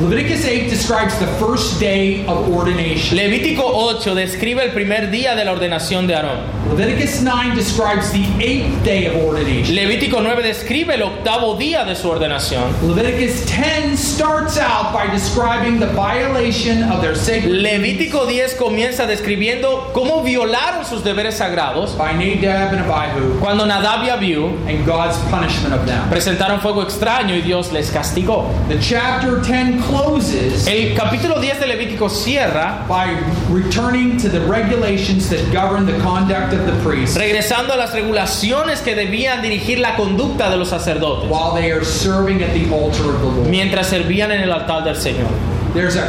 Leviticus 0.00 0.44
8 0.44 0.68
describes 0.68 1.16
the 1.20 1.26
first 1.38 1.78
day 1.78 2.26
of 2.26 2.48
ordination. 2.50 3.16
Levítico 3.16 3.62
8 3.62 4.16
describe 4.16 4.58
el 4.64 4.72
primer 4.72 5.08
día 5.08 5.36
de 5.36 5.44
la 5.44 5.52
ordenación 5.52 6.08
de 6.08 6.16
Aarón. 6.16 6.40
Leviticus 6.76 7.22
9 7.22 7.54
describes 7.54 8.10
the 8.10 8.26
eighth 8.40 8.82
day 8.82 9.06
of 9.06 9.14
ordination. 9.24 9.76
Levítico 9.76 10.20
9 10.20 10.42
describe 10.42 10.94
el 10.94 11.02
octavo 11.02 11.56
día 11.56 11.84
de 11.84 11.94
su 11.94 12.10
ordenación. 12.10 12.72
Leviticus 12.82 13.46
10 13.46 13.96
starts 13.96 14.58
out 14.58 14.92
by 14.92 15.06
describing 15.12 15.78
the 15.78 15.86
violation 15.94 16.82
of 16.90 17.00
their 17.00 17.14
sacred 17.14 17.52
Levítico 17.62 18.26
10 18.26 18.56
comienza 18.56 19.06
describiendo 19.06 19.92
cómo 19.92 20.24
violaron 20.24 20.84
sus 20.84 21.04
deberes 21.04 21.36
sagrados 21.36 21.96
by 21.96 22.14
Nadab 22.14 22.72
and 22.72 22.90
Abihu 22.90 23.38
cuando 23.38 23.64
Nadab 23.64 24.02
y 24.02 24.10
Abiú 24.10 24.48
and 24.66 24.84
God's 24.84 25.16
punishment 25.30 25.72
of 25.72 25.86
them. 25.86 26.10
presentaron 26.10 26.60
fuego 26.60 26.82
extraño 26.82 27.36
y 27.36 27.42
Dios 27.42 27.70
les 27.72 27.92
castigó. 27.92 28.50
The 28.68 28.80
chapter 28.80 29.40
10 29.40 29.83
closes 29.88 30.66
El 30.66 30.94
capítulo 30.94 31.40
10 31.40 31.60
de 31.60 31.66
Levítico 31.66 32.08
cierra 32.08 32.84
by 32.88 33.06
returning 33.50 34.16
to 34.16 34.28
the 34.28 34.40
regulations 34.40 35.28
that 35.30 35.40
govern 35.52 35.86
the 35.86 35.98
conduct 36.02 36.52
of 36.52 36.66
the 36.66 36.72
priests 36.82 37.16
regresando 37.16 37.72
a 37.72 37.76
las 37.76 37.92
regulaciones 37.92 38.80
que 38.80 38.94
debían 38.94 39.42
dirigir 39.42 39.78
la 39.78 39.96
conducta 39.96 40.50
de 40.50 40.56
los 40.56 40.68
sacerdotes 40.68 41.28
while 41.30 41.52
they 41.54 41.70
are 41.70 41.84
serving 41.84 42.42
at 42.42 42.52
the 42.52 42.64
altar 42.74 43.10
of 43.14 43.20
the 43.20 43.26
Lord. 43.26 43.48
mientras 43.48 43.88
servían 43.88 44.30
en 44.32 44.40
el 44.40 44.52
altar 44.52 44.84
del 44.84 44.96
Señor. 44.96 45.28
there's 45.74 45.96
a 45.96 46.08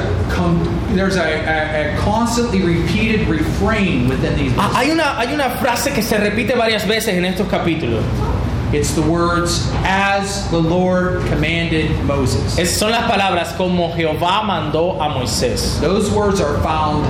there's 0.96 1.18
a, 1.18 1.24
a, 1.24 1.96
a 1.96 1.98
constantly 1.98 2.62
repeated 2.62 3.28
refrain 3.28 4.08
within 4.08 4.36
these. 4.38 4.54
Ah, 4.58 4.72
Hay 4.76 4.92
una, 4.92 5.18
hay 5.20 5.34
una 5.34 5.50
frase 5.60 5.92
que 5.94 6.02
se 6.04 6.18
repite 6.18 6.56
varias 6.56 6.88
veces 6.88 7.16
en 7.16 7.26
estos 7.26 7.48
capítulos. 7.48 8.02
It's 8.74 8.92
the 8.94 9.02
words 9.02 9.70
"as 9.86 10.50
the 10.50 10.58
Lord 10.60 11.22
commanded 11.30 11.92
Moses." 12.06 12.58
Es- 12.58 12.78
son 12.78 12.92
las 12.92 13.10
palabras 13.10 13.56
como 13.58 13.94
Jehová 13.94 14.42
mandó 14.44 15.00
a 15.00 15.10
Moisés. 15.10 15.80
Those 15.82 16.10
words 16.12 16.42
are 16.42 16.58
found 16.62 17.06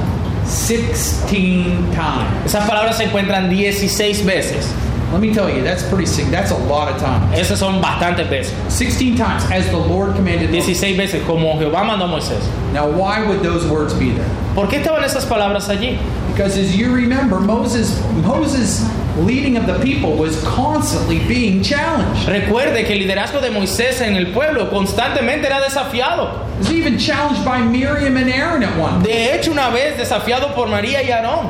16 0.45 1.91
times. 1.93 2.45
Esas 2.45 2.68
palabras 2.68 2.97
se 2.97 3.06
encuentran 3.06 3.49
16 3.49 4.24
veces. 4.26 4.68
Let 5.12 5.22
me 5.22 5.34
tell 5.34 5.49
you, 5.49 5.64
that's 5.64 5.84
pretty 5.84 6.06
sick. 6.06 6.26
That's 6.30 6.51
a 6.51 6.58
lot 6.68 6.89
of 6.89 6.99
time. 6.99 7.32
Esas 7.34 7.60
son 7.60 7.80
bastantes 7.82 8.28
veces. 8.28 8.53
16 8.70 9.16
times 9.16 9.43
as 9.51 9.66
the 9.70 9.78
Lord 9.78 10.16
commanded 10.16 10.49
Moses. 10.51 10.66
16 10.80 10.97
veces 10.97 11.26
como 11.26 11.53
Jehová 11.58 11.84
mandó 11.86 12.06
a 12.06 12.08
Moisés. 12.20 12.41
Now, 12.74 12.88
why 12.89 13.26
would 13.26 13.41
those 13.41 13.66
words 13.68 13.93
be 13.93 14.12
there? 14.12 14.26
¿Por 14.56 14.68
qué 14.68 14.82
estaban 14.84 15.03
esas 15.03 15.26
palabras 15.26 15.70
allí? 15.70 15.97
Because 16.32 16.58
as 16.58 16.76
you 16.76 16.91
remember, 16.93 17.39
Moses 17.39 17.97
Moses 18.26 18.84
leading 19.18 19.57
of 19.57 19.66
the 19.66 19.80
people 19.80 20.16
was 20.18 20.41
constantly 20.43 21.20
being 21.28 21.63
challenged. 21.63 22.28
Recuerde 22.28 22.86
que 22.86 22.93
el 22.93 22.99
liderazgo 22.99 23.41
de 23.41 23.49
Moisés 23.49 24.01
en 24.01 24.16
el 24.16 24.34
pueblo 24.34 24.70
constantemente 24.70 25.45
era 25.45 25.61
desafiado. 25.61 26.45
Was 26.57 26.72
even 26.72 26.97
challenged 26.97 27.43
by 27.45 27.61
Miriam 27.61 28.18
and 28.18 28.30
Aaron 28.30 28.63
at 28.63 28.78
one. 28.78 29.03
De 29.03 29.34
hecho, 29.34 29.51
una 29.51 29.70
vez 29.70 29.97
desafiado 29.97 30.53
por 30.53 30.68
María 30.68 31.01
y 31.01 31.11
Aarón. 31.11 31.47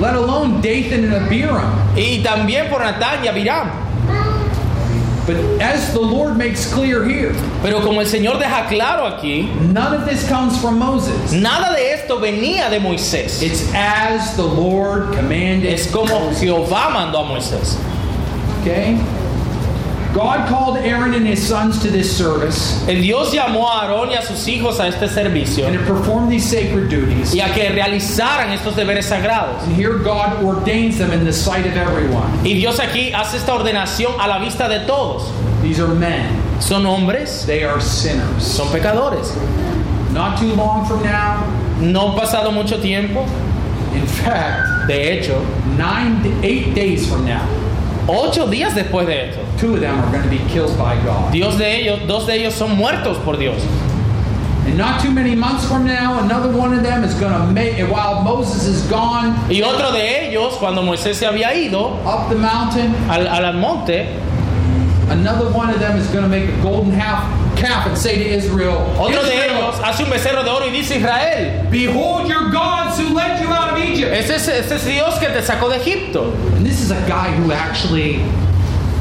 Let 0.00 0.14
alone 0.14 0.60
Dathan 0.60 1.04
and 1.04 1.26
Abiram. 1.26 1.72
Y 1.96 2.22
también 2.22 2.68
por 2.68 2.80
Natán 2.80 3.24
y 3.24 3.28
Abiram. 3.28 3.87
But 5.28 5.36
as 5.60 5.92
the 5.92 6.00
Lord 6.00 6.38
makes 6.38 6.72
clear 6.72 7.04
here, 7.04 7.34
Pero 7.62 7.82
como 7.82 8.00
el 8.00 8.06
Señor 8.06 8.38
deja 8.38 8.66
claro 8.66 9.04
aquí, 9.04 9.44
none 9.70 9.92
of 9.94 10.06
this 10.08 10.26
comes 10.26 10.58
from 10.58 10.78
Moses. 10.78 11.34
nada 11.34 11.76
de 11.76 11.92
esto 11.92 12.18
venía 12.18 12.70
de 12.70 12.80
Moisés. 12.80 13.42
It's 13.42 13.70
as 13.74 14.34
the 14.36 14.42
Lord 14.42 15.12
commanded. 15.14 15.70
Es 15.70 15.92
como 15.92 16.32
Jehová 16.32 16.88
mandó 16.90 17.18
a 17.18 17.24
Moisés. 17.24 17.76
Okay? 18.62 18.96
God 20.14 20.48
called 20.48 20.78
Aaron 20.78 21.12
and 21.14 21.26
his 21.26 21.46
sons 21.46 21.80
to 21.82 21.90
this 21.90 22.16
service 22.16 22.82
El 22.88 23.02
Dios 23.02 23.32
llamó 23.32 23.66
a 23.68 23.82
Aarón 23.86 24.08
y 24.10 24.14
a 24.14 24.22
sus 24.22 24.46
hijos 24.48 24.80
a 24.80 24.88
este 24.88 25.06
servicio 25.08 25.66
and 25.66 25.78
to 25.78 25.84
perform 25.84 26.28
these 26.28 26.48
sacred 26.48 26.88
duties. 26.88 27.34
y 27.34 27.40
a 27.40 27.52
que 27.52 27.68
realizaran 27.70 28.50
estos 28.50 28.74
deberes 28.74 29.04
sagrados. 29.06 29.62
And 29.64 29.76
here 29.76 29.98
God 29.98 30.42
ordains 30.42 30.96
them 30.98 31.12
in 31.12 31.24
the 31.24 31.32
sight 31.32 31.66
of 31.66 31.76
everyone. 31.76 32.26
Y 32.44 32.54
Dios 32.54 32.78
aquí 32.80 33.12
hace 33.12 33.36
esta 33.36 33.52
ordenación 33.52 34.12
a 34.18 34.26
la 34.26 34.38
vista 34.38 34.68
de 34.68 34.86
todos. 34.86 35.30
These 35.62 35.80
are 35.80 35.88
men. 35.94 36.42
Son 36.60 36.84
hombres, 36.86 37.44
They 37.46 37.64
are 37.64 37.80
sinners. 37.80 38.42
son 38.44 38.68
pecadores. 38.68 39.34
Not 40.12 40.38
too 40.38 40.54
long 40.54 40.86
from 40.86 41.02
now, 41.04 41.44
No 41.80 42.16
pasado 42.16 42.50
mucho 42.52 42.80
tiempo, 42.80 43.22
in 43.94 44.06
fact, 44.06 44.88
de 44.88 45.12
hecho, 45.12 45.38
nine, 45.76 46.20
eight 46.42 46.74
days 46.74 47.06
from 47.08 47.24
now, 47.26 47.46
ocho 48.08 48.46
días 48.48 48.72
después 48.74 49.06
de 49.06 49.28
esto, 49.28 49.40
two 49.58 49.74
of 49.74 49.80
them 49.80 49.98
are 49.98 50.10
going 50.12 50.22
to 50.22 50.30
be 50.30 50.38
killed 50.50 50.76
by 50.78 50.94
God. 51.04 51.32
Dios 51.32 51.56
de 51.58 51.64
ellos, 51.64 52.06
dos 52.06 52.26
de 52.26 52.32
ellos 52.32 52.54
son 52.54 52.76
muertos 52.76 53.22
por 53.24 53.36
Dios. 53.36 53.62
And 54.66 54.76
not 54.76 55.00
too 55.00 55.10
many 55.10 55.34
months 55.34 55.66
from 55.66 55.86
now, 55.86 56.22
another 56.22 56.54
one 56.54 56.74
of 56.74 56.82
them 56.82 57.02
is 57.02 57.14
going 57.14 57.32
to 57.32 57.52
make, 57.52 57.78
and 57.78 57.90
while 57.90 58.22
Moses 58.22 58.66
is 58.66 58.82
gone 58.90 59.34
Y 59.48 59.62
otro 59.62 59.92
de 59.92 60.28
ellos, 60.28 60.58
cuando 60.58 60.82
Moisés 60.82 61.14
se 61.14 61.26
había 61.26 61.54
ido 61.54 61.94
up 62.04 62.28
the 62.28 62.36
mountain, 62.36 62.94
al, 63.08 63.26
al 63.26 63.54
monte, 63.54 64.06
another 65.08 65.50
one 65.52 65.70
of 65.70 65.80
them 65.80 65.96
is 65.96 66.06
going 66.08 66.22
to 66.22 66.28
make 66.28 66.50
a 66.50 66.62
golden 66.62 66.92
half 66.92 67.24
calf 67.56 67.86
and 67.86 67.96
say 67.96 68.18
to 68.18 68.28
Israel, 68.28 68.76
otro 69.00 69.22
de 69.22 69.32
ellos 69.32 69.80
hace 69.80 70.04
un 70.04 70.10
becerro 70.10 70.44
de 70.44 70.50
oro 70.50 70.66
y 70.66 70.70
dice 70.70 70.96
Israel, 70.96 71.66
Behold 71.70 72.28
your 72.28 72.50
gods 72.50 72.98
who 72.98 73.14
led 73.14 73.40
you 73.40 73.48
out 73.48 73.72
of 73.72 73.78
Egypt. 73.78 74.12
ese 74.12 74.32
es, 74.36 74.48
ese 74.48 74.72
es 74.72 74.84
Dios 74.84 75.18
que 75.18 75.28
te 75.28 75.40
sacó 75.40 75.70
de 75.70 75.76
Egipto. 75.76 76.30
And 76.56 76.66
this 76.66 76.82
is 76.82 76.90
a 76.90 77.08
guy 77.08 77.32
who 77.32 77.52
actually 77.52 78.22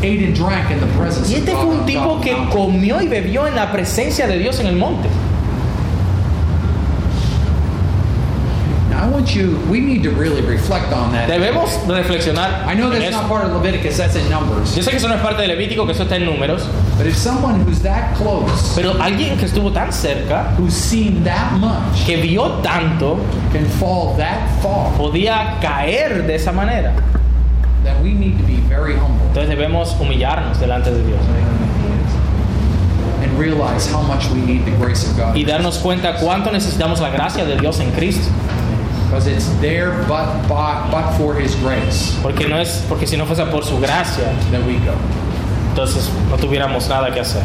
ate 0.04 0.24
and 0.24 0.36
drank 0.36 0.72
in 0.72 0.80
the 0.80 0.88
presence 0.98 1.30
Y 1.30 1.36
of 1.36 1.40
este 1.40 1.52
fue 1.56 1.66
un 1.66 1.86
tipo 1.86 2.22
que 2.22 2.36
comió 2.52 3.02
y 3.02 3.08
bebió 3.08 3.48
en 3.48 3.56
la 3.56 3.72
presencia 3.72 4.28
de 4.28 4.38
Dios 4.38 4.60
en 4.60 4.68
el 4.68 4.76
monte. 4.76 5.10
Now, 8.90 9.06
I 9.06 9.10
want 9.10 9.36
you, 9.36 9.60
we 9.70 9.80
need 9.80 10.02
to 10.04 10.12
really 10.12 10.42
reflect 10.42 10.92
on 10.94 11.12
that. 11.12 11.30
Debemos 11.30 11.70
reflexionar. 11.88 12.66
I 12.66 12.74
know 12.74 12.90
that's 12.90 13.12
not 13.12 13.28
part 13.28 13.46
of 13.46 13.52
Leviticus, 13.54 13.98
that's 13.98 14.16
in 14.16 14.28
Numbers. 14.30 14.76
Yo 14.76 14.82
sé 14.82 14.90
que 14.90 14.98
eso 14.98 15.08
no 15.08 15.16
es 15.16 15.22
parte 15.22 15.42
de 15.42 15.48
Levítico, 15.48 15.86
que 15.86 15.92
eso 15.94 16.04
está 16.04 16.16
en 16.16 16.26
números, 16.26 16.68
But 16.98 17.06
if 17.06 17.16
someone 17.16 17.60
who's 17.62 17.80
that 17.82 18.16
close, 18.16 18.74
pero 18.76 18.94
alguien 19.00 19.38
que 19.38 19.46
estuvo 19.46 19.72
tan 19.72 19.92
cerca, 19.92 20.56
who's 20.58 20.74
seen 20.74 21.24
that 21.24 21.54
much, 21.60 22.06
que 22.06 22.18
vio 22.18 22.62
tanto, 22.64 23.18
can 23.52 23.66
fall 23.80 24.16
that 24.18 24.50
far, 24.62 24.92
podía 24.98 25.60
caer 25.62 26.26
de 26.26 26.36
esa 26.36 26.52
manera. 26.52 26.96
Entonces 29.28 29.50
debemos 29.50 29.96
humillarnos 30.00 30.60
delante 30.60 30.92
de 30.92 31.04
Dios 31.04 31.20
and 33.24 33.40
realize 33.40 33.88
how 33.92 34.02
much 34.02 34.30
we 34.32 34.42
need 34.42 34.64
the 34.66 34.72
grace 34.78 35.04
of 35.04 35.18
God. 35.18 35.36
y 35.36 35.44
darnos 35.44 35.80
cuenta 35.80 36.18
cuánto 36.18 36.52
necesitamos 36.52 37.00
la 37.00 37.10
gracia 37.10 37.46
de 37.46 37.58
Dios 37.58 37.80
en 37.80 37.92
Cristo. 37.92 38.30
Because 39.06 39.28
it's 39.28 39.48
there 39.62 39.92
but, 40.08 40.48
but, 40.50 40.92
but 40.92 41.14
for 41.18 41.34
His 41.40 41.56
grace 41.62 42.14
Porque 42.22 42.46
no 42.48 42.60
es 42.60 42.84
porque 42.90 43.08
si 43.08 43.16
no 43.16 43.26
fuese 43.26 43.46
por 43.50 43.64
su 43.64 43.80
gracia, 43.80 44.26
that 44.52 44.62
we 44.68 44.74
go. 44.86 44.94
entonces 45.70 46.10
no 46.30 46.38
tuviéramos 46.38 46.88
nada 46.90 47.12
que 47.14 47.22
hacer. 47.22 47.42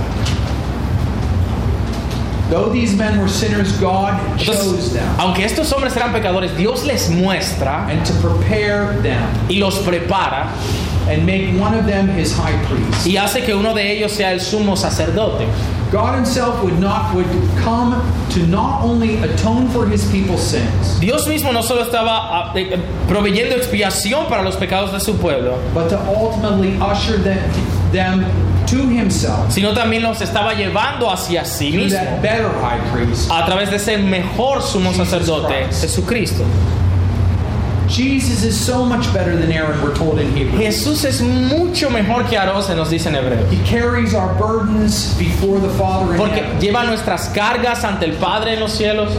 Entonces, 2.53 2.99
them 4.93 5.05
aunque 5.19 5.45
estos 5.45 5.73
hombres 5.73 5.97
eran 5.97 6.13
pecadores, 6.13 6.57
Dios 6.57 6.85
les 6.85 7.09
muestra 7.11 7.87
and 7.89 8.05
to 8.05 8.13
prepare 8.21 9.01
them 9.03 9.23
y 9.49 9.59
los 9.59 9.79
prepara 9.79 10.49
and 11.09 11.25
make 11.25 11.59
one 11.59 11.75
of 11.75 11.87
them 11.87 12.09
His 12.09 12.37
high 12.37 12.57
priest. 12.67 13.07
y 13.07 13.17
hace 13.17 13.43
que 13.43 13.55
uno 13.55 13.75
de 13.75 13.93
ellos 13.93 14.13
sea 14.13 14.33
el 14.33 14.41
sumo 14.41 14.77
sacerdote. 14.77 15.47
God 15.91 16.15
Himself 16.15 16.63
would 16.63 16.79
not 16.79 17.15
would 17.15 17.27
come 17.59 17.95
to 18.31 18.47
not 18.47 18.83
only 18.83 19.17
atone 19.19 19.69
for 19.69 19.87
His 19.87 20.05
people's 20.11 20.43
sins, 20.43 20.99
Dios 21.01 21.27
mismo 21.27 21.53
no 21.53 21.63
solo 21.63 21.83
estaba 21.83 22.13
ah, 22.13 22.53
eh, 22.55 22.79
proveyendo 23.09 23.57
expiación 23.57 24.27
para 24.29 24.43
los 24.43 24.57
pecados 24.57 24.93
de 24.93 25.01
su 25.01 25.17
pueblo, 25.19 25.59
but 25.75 25.89
to 25.89 25.99
ultimately 26.07 26.77
usher 26.81 27.19
them, 27.19 27.41
sino 29.49 29.73
también 29.73 30.03
los 30.03 30.21
estaba 30.21 30.55
llevando 30.55 31.11
hacia 31.11 31.45
sí 31.45 31.71
mismo 31.73 31.99
a 33.31 33.45
través 33.47 33.71
de 33.71 33.77
ese 33.77 33.99
mejor 33.99 34.63
sumo 34.63 34.93
sacerdote. 34.95 35.67
Jesucristo. 35.81 36.45
Jesus 37.89 38.43
is 38.45 38.57
so 38.57 38.87
much 38.87 39.13
better 39.13 39.37
than 39.37 39.53
Aaron, 39.53 39.83
we're 39.83 39.95
told 39.95 40.19
in 40.19 40.35
Hebrews. 40.35 40.59
Jesús 40.59 41.05
es 41.05 41.21
mucho 41.21 41.91
mejor 41.91 42.25
que 42.27 42.39
Aarón, 42.39 42.63
se 42.63 42.75
nos 42.75 42.89
dice 42.89 43.09
en 43.11 43.17
Hebreos. 43.17 43.45
He 43.53 43.59
carries 43.69 44.15
our 44.15 44.33
burdens 44.39 45.15
before 45.19 45.61
the 45.61 45.69
Father 45.77 46.13
in 46.15 46.17
Porque 46.19 46.41
heaven. 46.41 46.59
lleva 46.61 46.85
nuestras 46.85 47.29
cargas 47.35 47.85
ante 47.85 48.07
el 48.07 48.13
Padre 48.13 48.55
en 48.55 48.61
los 48.61 48.73
cielos. 48.73 49.11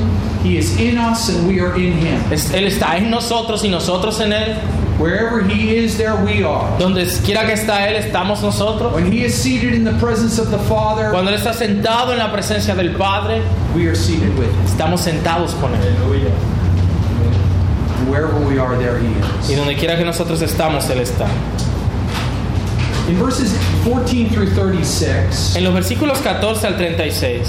He 0.43 0.57
is 0.57 0.79
in 0.79 0.97
us 0.97 1.29
and 1.29 1.47
we 1.47 1.59
are 1.59 1.75
in 1.77 1.93
Him. 1.99 2.19
Es- 2.31 2.51
Él 2.51 2.65
está 2.65 2.97
en 2.97 3.11
nosotros 3.11 3.63
y 3.63 3.69
nosotros 3.69 4.19
en 4.21 4.33
Él. 4.33 4.55
Wherever 4.99 5.41
He 5.41 5.75
is, 5.75 5.97
there 5.97 6.15
we 6.23 6.43
are. 6.43 6.77
Donde 6.77 7.05
quiera 7.25 7.45
que 7.45 7.53
está 7.53 7.87
Él, 7.87 7.95
estamos 7.95 8.41
nosotros. 8.41 8.93
When 8.93 9.11
He 9.11 9.23
is 9.23 9.33
seated 9.33 9.73
in 9.73 9.83
the 9.83 9.93
presence 9.99 10.37
of 10.39 10.51
the 10.51 10.59
Father, 10.59 11.09
Cuando 11.11 11.31
Él 11.31 11.37
está 11.37 11.53
sentado 11.53 12.11
en 12.13 12.19
la 12.19 12.31
presencia 12.31 12.75
del 12.75 12.95
Padre, 12.95 13.41
we 13.75 13.87
are 13.87 13.95
seated 13.95 14.37
with 14.37 14.49
Him. 14.49 14.65
estamos 14.65 15.01
sentados 15.01 15.53
con 15.59 15.71
Él. 15.73 15.95
Wherever 18.09 18.37
we 18.47 18.59
are, 18.59 18.77
there 18.77 18.99
He 18.99 19.07
Y 19.07 19.51
is. 19.51 19.57
donde 19.57 19.75
quiera 19.75 19.97
que 19.97 20.05
nosotros 20.05 20.41
estamos, 20.41 20.89
Él 20.89 20.99
está. 20.99 21.27
In 23.09 23.19
verses 23.19 23.53
14 23.83 24.29
through 24.29 24.53
36, 24.53 25.55
En 25.57 25.63
los 25.65 25.73
versículos 25.73 26.19
14 26.19 26.67
al 26.67 26.77
36, 26.77 27.47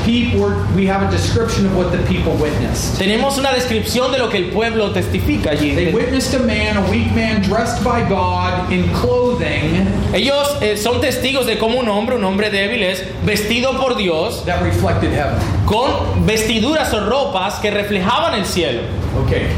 the 0.00 0.04
people, 0.04 0.50
we 0.74 0.86
have 0.86 1.02
a 1.02 1.10
description 1.10 1.66
of 1.66 1.76
what 1.76 1.92
the 1.92 1.98
people 2.06 2.32
witnessed. 2.34 2.98
tenemos 2.98 3.38
una 3.38 3.52
descripción 3.52 4.12
de 4.12 4.18
lo 4.18 4.28
que 4.28 4.38
el 4.38 4.50
pueblo 4.50 4.92
testifica 4.92 5.50
allí. 5.50 5.74
They 5.74 5.92
witnessed 5.92 6.34
a 6.34 6.40
man, 6.44 6.76
a 6.76 6.90
weak 6.90 7.14
man, 7.14 7.42
dressed 7.42 7.82
by 7.84 8.08
God 8.08 8.72
in 8.72 8.88
clothing 8.94 9.86
Ellos 10.12 10.56
eh, 10.60 10.76
son 10.76 11.00
testigos 11.00 11.46
de 11.46 11.58
cómo 11.58 11.78
un 11.78 11.88
hombre, 11.88 12.16
un 12.16 12.24
hombre 12.24 12.50
débil, 12.50 12.82
es 12.82 13.04
vestido 13.24 13.78
por 13.78 13.96
Dios 13.96 14.44
that 14.44 14.62
reflected 14.62 15.12
heaven. 15.12 15.38
con 15.66 16.26
vestiduras 16.26 16.92
o 16.92 17.00
ropas 17.00 17.60
que 17.60 17.70
reflejaban 17.70 18.34
el 18.34 18.44
cielo. 18.44 18.82
Okay. 19.24 19.48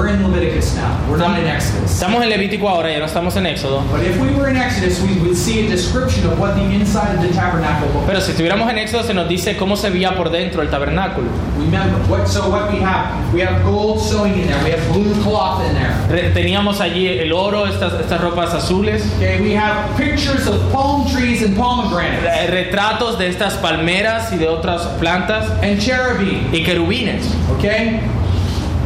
We're 0.00 0.08
in 0.08 0.22
Leviticus 0.22 0.74
now. 0.76 0.96
We're 1.10 1.18
not 1.18 1.38
in 1.38 1.46
Exodus. 1.46 1.90
Estamos 1.92 2.22
en 2.22 2.30
Levítico 2.30 2.68
ahora, 2.68 2.90
ya 2.90 2.98
no 3.00 3.04
estamos 3.06 3.36
en 3.36 3.44
Éxodo. 3.46 3.82
But 3.90 4.02
if 4.02 4.18
we 4.20 4.30
were 4.34 4.48
in 4.48 4.56
Exodus, 4.56 5.00
we 5.02 5.18
would 5.20 5.36
see 5.36 5.66
a 5.66 5.68
description 5.68 6.26
of 6.26 6.38
what 6.38 6.54
the 6.54 6.62
inside 6.62 7.14
of 7.16 7.20
the 7.22 7.28
tabernacle 7.34 7.86
looked 7.88 7.96
like. 7.96 8.06
Pero 8.06 8.20
si 8.20 8.32
estuviéramos 8.32 8.70
en 8.70 8.78
Éxodo 8.78 9.02
se 9.04 9.12
nos 9.12 9.28
dice 9.28 9.56
cómo 9.58 9.76
se 9.76 9.90
veía 9.90 10.16
por 10.16 10.30
dentro 10.30 10.62
el 10.62 10.70
tabernáculo. 10.70 11.28
Remember, 11.58 11.98
what, 12.10 12.26
so 12.26 12.48
what 12.48 12.72
we 12.72 12.78
have, 12.80 13.32
we 13.34 13.40
have 13.42 13.62
gold 13.64 14.00
sewing 14.00 14.38
in 14.38 14.46
there, 14.48 14.64
we 14.64 14.70
have 14.70 14.92
blue 14.92 15.12
cloth 15.22 15.62
in 15.66 15.74
there. 15.74 15.94
Re- 16.08 16.32
Teníamos 16.32 16.80
allí 16.80 17.06
el 17.18 17.32
oro, 17.32 17.66
estas, 17.66 17.92
estas 18.00 18.20
ropas 18.20 18.54
azules, 18.54 19.02
Okay, 19.16 19.40
we 19.42 19.52
have 19.54 19.94
pictures 19.98 20.46
of 20.46 20.72
palm 20.72 21.06
trees 21.10 21.42
and 21.42 21.54
pomegranates 21.56 22.48
retratos 22.50 23.18
de 23.18 23.28
estas 23.28 23.54
palmeras 23.58 24.32
y 24.32 24.36
de 24.38 24.48
otras 24.48 24.82
plantas 24.98 25.50
and 25.62 25.78
cherubim. 25.80 26.48
y 26.52 26.62
querubines. 26.64 27.26
Okay? 27.58 28.00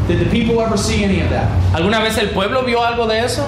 Did 0.06 0.20
the 0.20 0.30
people 0.30 0.60
ever 0.60 0.76
see 0.76 1.02
any 1.02 1.20
of 1.22 1.30
that? 1.30 1.48
¿Alguna 1.74 2.00
vez 2.00 2.18
el 2.18 2.28
pueblo 2.28 2.62
vio 2.62 2.84
algo 2.84 3.06
de 3.06 3.24
eso? 3.24 3.46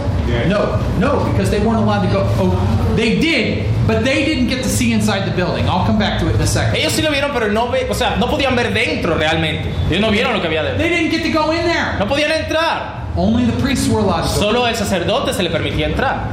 No, 0.48 0.78
no, 0.98 1.24
because 1.30 1.50
they 1.50 1.60
weren't 1.60 1.82
allowed 1.82 2.06
to 2.06 2.12
go. 2.12 2.26
Oh, 2.38 2.94
they 2.96 3.18
did, 3.20 3.66
but 3.86 4.04
they 4.04 4.24
didn't 4.24 4.48
get 4.48 4.62
to 4.62 4.68
see 4.68 4.92
inside 4.92 5.26
the 5.26 5.36
building. 5.36 5.68
I'll 5.68 5.84
come 5.84 5.98
back 5.98 6.18
to 6.20 6.28
it 6.28 6.34
in 6.34 6.40
a 6.40 6.46
second. 6.46 6.76
Ellos 6.76 6.94
sí 6.94 7.02
lo 7.02 7.10
vieron, 7.10 7.32
pero 7.34 7.52
no, 7.52 7.68
ve, 7.70 7.86
o 7.90 7.94
sea, 7.94 8.16
no 8.16 8.26
podían 8.26 8.56
ver 8.56 8.72
dentro 8.72 9.16
realmente. 9.16 9.70
Ellos 9.90 10.00
no 10.00 10.10
vieron 10.10 10.32
lo 10.32 10.40
que 10.40 10.46
había 10.46 10.62
dentro. 10.62 10.78
They 10.78 10.88
didn't 10.88 11.10
get 11.10 11.22
to 11.24 11.30
go 11.30 11.52
in 11.52 11.64
there. 11.66 11.98
No 11.98 12.06
podían 12.06 12.32
entrar. 12.32 13.04
Only 13.16 13.44
the 13.44 13.60
priests 13.62 13.88
were 13.88 14.00
allowed 14.00 14.22
to 14.22 14.34
go. 14.34 14.40
Solo 14.40 14.66
el 14.66 14.74
sacerdote 14.76 15.34
se 15.34 15.42
le 15.42 15.50
permitía 15.50 15.86
entrar. 15.86 16.28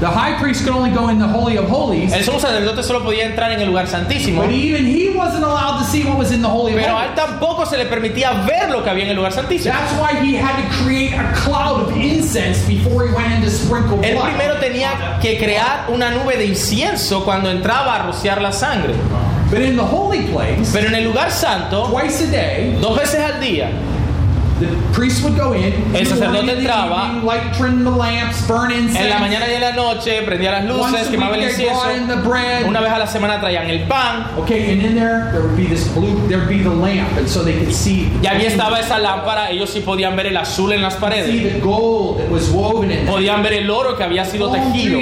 The 0.00 0.06
high 0.08 0.38
priest 0.40 0.64
could 0.64 0.74
only 0.74 0.90
go 0.90 1.08
in 1.08 1.18
the 1.18 1.26
Holy 1.26 1.56
of 1.58 1.68
Holies, 1.68 2.12
El 2.12 2.22
sumo 2.24 2.38
sacerdote 2.38 2.84
solo 2.84 3.02
podía 3.02 3.24
entrar 3.26 3.50
en 3.50 3.60
el 3.60 3.66
lugar 3.66 3.88
santísimo. 3.88 4.42
but 4.42 4.50
even 4.52 4.86
he 4.86 5.08
wasn't 5.10 5.42
allowed 5.42 5.80
to 5.80 5.84
see 5.84 6.04
what 6.04 6.16
was 6.16 6.30
in 6.30 6.40
the 6.40 6.48
Holy 6.48 6.72
of 6.72 6.78
Pero 6.78 6.96
a 6.96 7.06
él 7.06 7.14
tampoco 7.16 7.66
se 7.66 7.76
le 7.76 7.86
permitía 7.86 8.30
ver 8.46 8.70
lo 8.70 8.84
que 8.84 8.90
había 8.90 9.04
en 9.04 9.10
el 9.10 9.16
lugar 9.16 9.32
santísimo. 9.32 9.74
That's 9.74 9.92
why 9.98 10.20
he 10.24 10.36
had 10.36 10.54
to 10.62 10.84
create 10.84 11.14
a 11.14 11.32
cloud 11.42 11.82
of 11.88 11.96
incense 11.96 12.64
before 12.68 13.08
he 13.08 13.12
went 13.12 13.32
in 13.34 13.42
to 13.42 13.50
sprinkle 13.50 13.98
Él 14.04 14.16
primero 14.18 14.54
tenía 14.60 15.18
que 15.20 15.36
crear 15.36 15.86
una 15.88 16.10
nube 16.12 16.36
de 16.36 16.46
incienso 16.46 17.24
cuando 17.24 17.50
entraba 17.50 17.96
a 17.96 18.06
rociar 18.06 18.40
la 18.40 18.52
sangre. 18.52 18.94
But 19.50 19.62
in 19.62 19.76
the 19.76 19.82
holy 19.82 20.26
place, 20.30 20.70
Pero 20.72 20.88
en 20.88 20.94
el 20.94 21.04
lugar 21.04 21.32
santo, 21.32 21.88
twice 21.90 22.22
a 22.22 22.26
day, 22.30 22.78
dos 22.80 22.96
veces 22.96 23.20
al 23.20 23.40
día, 23.40 23.70
El 25.94 26.06
sacerdote 26.06 26.38
entraba. 26.58 27.12
en 28.96 29.08
la 29.10 29.18
mañana 29.18 29.46
y 29.50 29.54
en 29.54 29.60
la 29.60 29.72
noche, 29.72 30.22
prendía 30.22 30.50
las 30.52 30.64
luces, 30.64 31.08
quemaba 31.08 31.36
el 31.36 31.42
incienso. 31.50 31.80
Una 32.66 32.80
vez 32.80 32.90
a 32.92 32.98
la 32.98 33.06
semana 33.06 33.40
traían 33.40 33.68
el 33.70 33.82
pan. 33.86 34.26
Okay, 34.38 34.72
and 34.72 34.82
in 34.82 34.94
there 34.94 35.30
there 35.32 35.42
would 35.42 35.56
be 35.56 35.64
this 35.66 35.86
blue. 35.94 36.16
There 36.28 36.38
would 36.38 36.48
be 36.48 36.62
the 36.62 36.70
lamp, 36.70 37.16
and 37.18 37.28
so 37.28 37.42
they 37.44 37.54
could 37.54 37.72
see. 37.72 38.10
Y 38.22 38.26
allí 38.26 38.46
estaba 38.46 38.78
esa 38.80 38.98
lámpara, 38.98 39.50
ellos 39.50 39.70
sí 39.70 39.80
podían 39.80 40.16
ver 40.16 40.26
el 40.26 40.36
azul 40.36 40.72
en 40.72 40.82
las 40.82 40.94
paredes. 40.96 41.28
Podían 43.06 43.42
ver 43.42 43.52
el 43.54 43.70
oro 43.70 43.96
que 43.96 44.04
había 44.04 44.24
sido 44.24 44.50
tejido. 44.50 44.98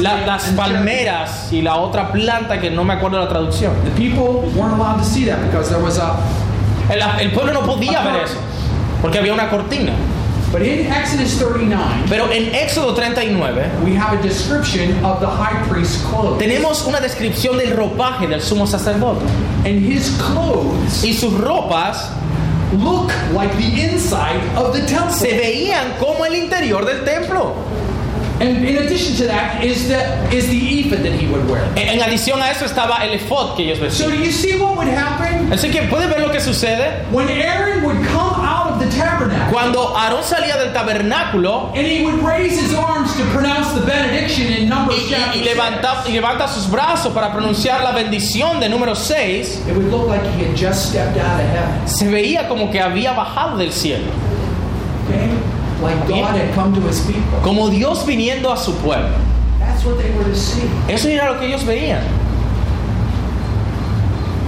La- 0.00 0.24
las 0.26 0.44
palmeras 0.56 1.48
y 1.52 1.62
la 1.62 1.76
otra 1.76 2.12
planta 2.12 2.60
que 2.60 2.70
no 2.70 2.84
me 2.84 2.94
acuerdo 2.94 3.18
la 3.18 3.28
traducción. 3.28 3.72
The 3.84 3.90
people 3.90 4.48
weren't 4.54 4.74
allowed 4.80 4.98
to 4.98 5.04
see 5.04 5.24
that 5.26 5.38
because 5.46 5.68
there 5.70 5.82
was 5.82 5.98
a. 5.98 6.16
El, 6.90 7.00
el 7.20 7.30
pueblo 7.30 7.52
no 7.52 7.60
podía 7.62 8.02
ver 8.02 8.24
eso, 8.24 8.36
porque 9.02 9.18
había 9.18 9.34
una 9.34 9.50
cortina. 9.50 9.92
But 10.52 10.62
in 10.62 10.92
Exodus 10.92 11.38
39, 11.38 12.04
Pero 12.10 12.30
en 12.30 12.54
Éxodo 12.54 12.94
39 12.94 13.70
we 13.84 13.94
have 13.94 14.18
a 14.18 14.22
description 14.22 15.02
of 15.02 15.20
the 15.20 15.26
high 15.26 15.66
priest's 15.66 16.02
clothes. 16.04 16.38
tenemos 16.38 16.86
una 16.86 17.00
descripción 17.00 17.56
del 17.56 17.74
ropaje 17.74 18.26
del 18.28 18.40
sumo 18.42 18.66
sacerdote. 18.66 19.24
And 19.64 19.80
his 19.80 20.10
clothes 20.18 21.02
Y 21.04 21.14
sus 21.14 21.32
ropas 21.32 22.10
look 22.78 23.10
like 23.32 23.52
the 23.56 23.82
inside 23.82 24.40
of 24.56 24.74
the 24.74 24.86
temple. 24.86 25.10
se 25.12 25.28
veían 25.38 25.98
como 25.98 26.24
el 26.26 26.34
interior 26.34 26.84
del 26.84 27.02
templo. 27.04 27.54
And 28.42 28.66
in 28.66 28.76
addition 28.78 29.14
to 29.18 29.26
that 29.28 29.62
is 29.62 29.86
the 29.88 30.02
is 30.34 30.48
the 30.48 30.58
ephod 30.58 31.02
that 31.04 31.12
he 31.12 31.26
would 31.28 31.48
wear. 31.48 31.62
En, 31.76 31.88
en 31.88 32.00
adición 32.02 32.40
a 32.42 32.50
eso 32.50 32.64
estaba 32.64 33.04
el 33.04 33.14
efod 33.14 33.54
que 33.56 33.62
ellos 33.70 33.78
So 33.78 33.84
vestían. 33.84 34.10
do 34.10 34.16
you 34.24 34.32
see 34.32 34.58
what 34.58 34.76
would 34.76 34.88
happen 34.88 35.52
Así 35.52 35.70
que 35.70 35.82
puede 35.88 36.08
ver 36.08 36.20
lo 36.20 36.30
que 36.32 36.40
sucede 36.40 37.04
when 37.12 37.28
Aaron 37.28 37.84
would 37.84 37.96
come 38.08 38.34
out 38.44 38.72
of 38.72 38.80
the 38.80 38.88
tabernacle 38.96 39.52
cuando 39.52 39.94
Aarón 39.96 40.24
salía 40.24 40.56
del 40.56 40.72
tabernáculo 40.72 41.70
and 41.76 41.86
he 41.86 42.02
would 42.04 42.20
raise 42.24 42.58
his 42.60 42.74
arms 42.74 43.14
to 43.16 43.22
pronounce 43.32 43.70
the 43.78 43.86
benediction 43.86 44.52
in 44.52 44.68
Numbers 44.68 44.98
y- 44.98 45.10
chapter 45.10 45.38
y 45.38 45.44
levanta, 45.44 46.02
y 46.08 46.12
levanta 46.12 46.48
sus 46.48 46.68
brazos 46.68 47.12
para 47.12 47.32
pronunciar 47.32 47.82
la 47.84 47.92
bendición 47.92 48.58
de 48.58 48.68
número 48.68 48.96
6, 48.96 49.62
It 49.68 49.74
would 49.76 49.90
look 49.90 50.08
like 50.08 50.22
he 50.36 50.44
had 50.46 50.56
just 50.56 50.88
stepped 50.90 51.16
out 51.16 51.38
of 51.40 51.46
heaven. 51.48 51.86
se 51.86 52.06
veía 52.08 52.48
como 52.48 52.70
que 52.72 52.80
había 52.80 53.12
bajado 53.12 53.56
del 53.58 53.70
cielo, 53.72 54.06
Okay? 55.06 55.28
Like 55.28 55.30
God 55.30 55.30
had 55.30 55.30
come 55.30 55.30
to 55.30 55.38
his 55.38 55.40
people. 55.40 55.71
Como 57.42 57.68
Dios 57.70 58.06
viniendo 58.06 58.52
a 58.52 58.56
su 58.56 58.74
pueblo. 58.76 59.16
That's 59.58 59.84
what 59.84 59.98
they 59.98 60.10
were 60.16 60.24
to 60.24 60.34
see. 60.34 60.68
Eso 60.88 61.08
era 61.08 61.32
lo 61.32 61.38
que 61.38 61.46
ellos 61.46 61.64
veían. 61.64 62.02
So 62.02 62.10
especially 62.10 62.10
as 62.10 63.30
he 63.30 63.30
raised 63.30 63.30
his 63.30 63.30
hands 63.30 63.30
and 63.30 63.30
everything 63.32 63.70
bloomed 63.70 64.40
out. 64.40 64.41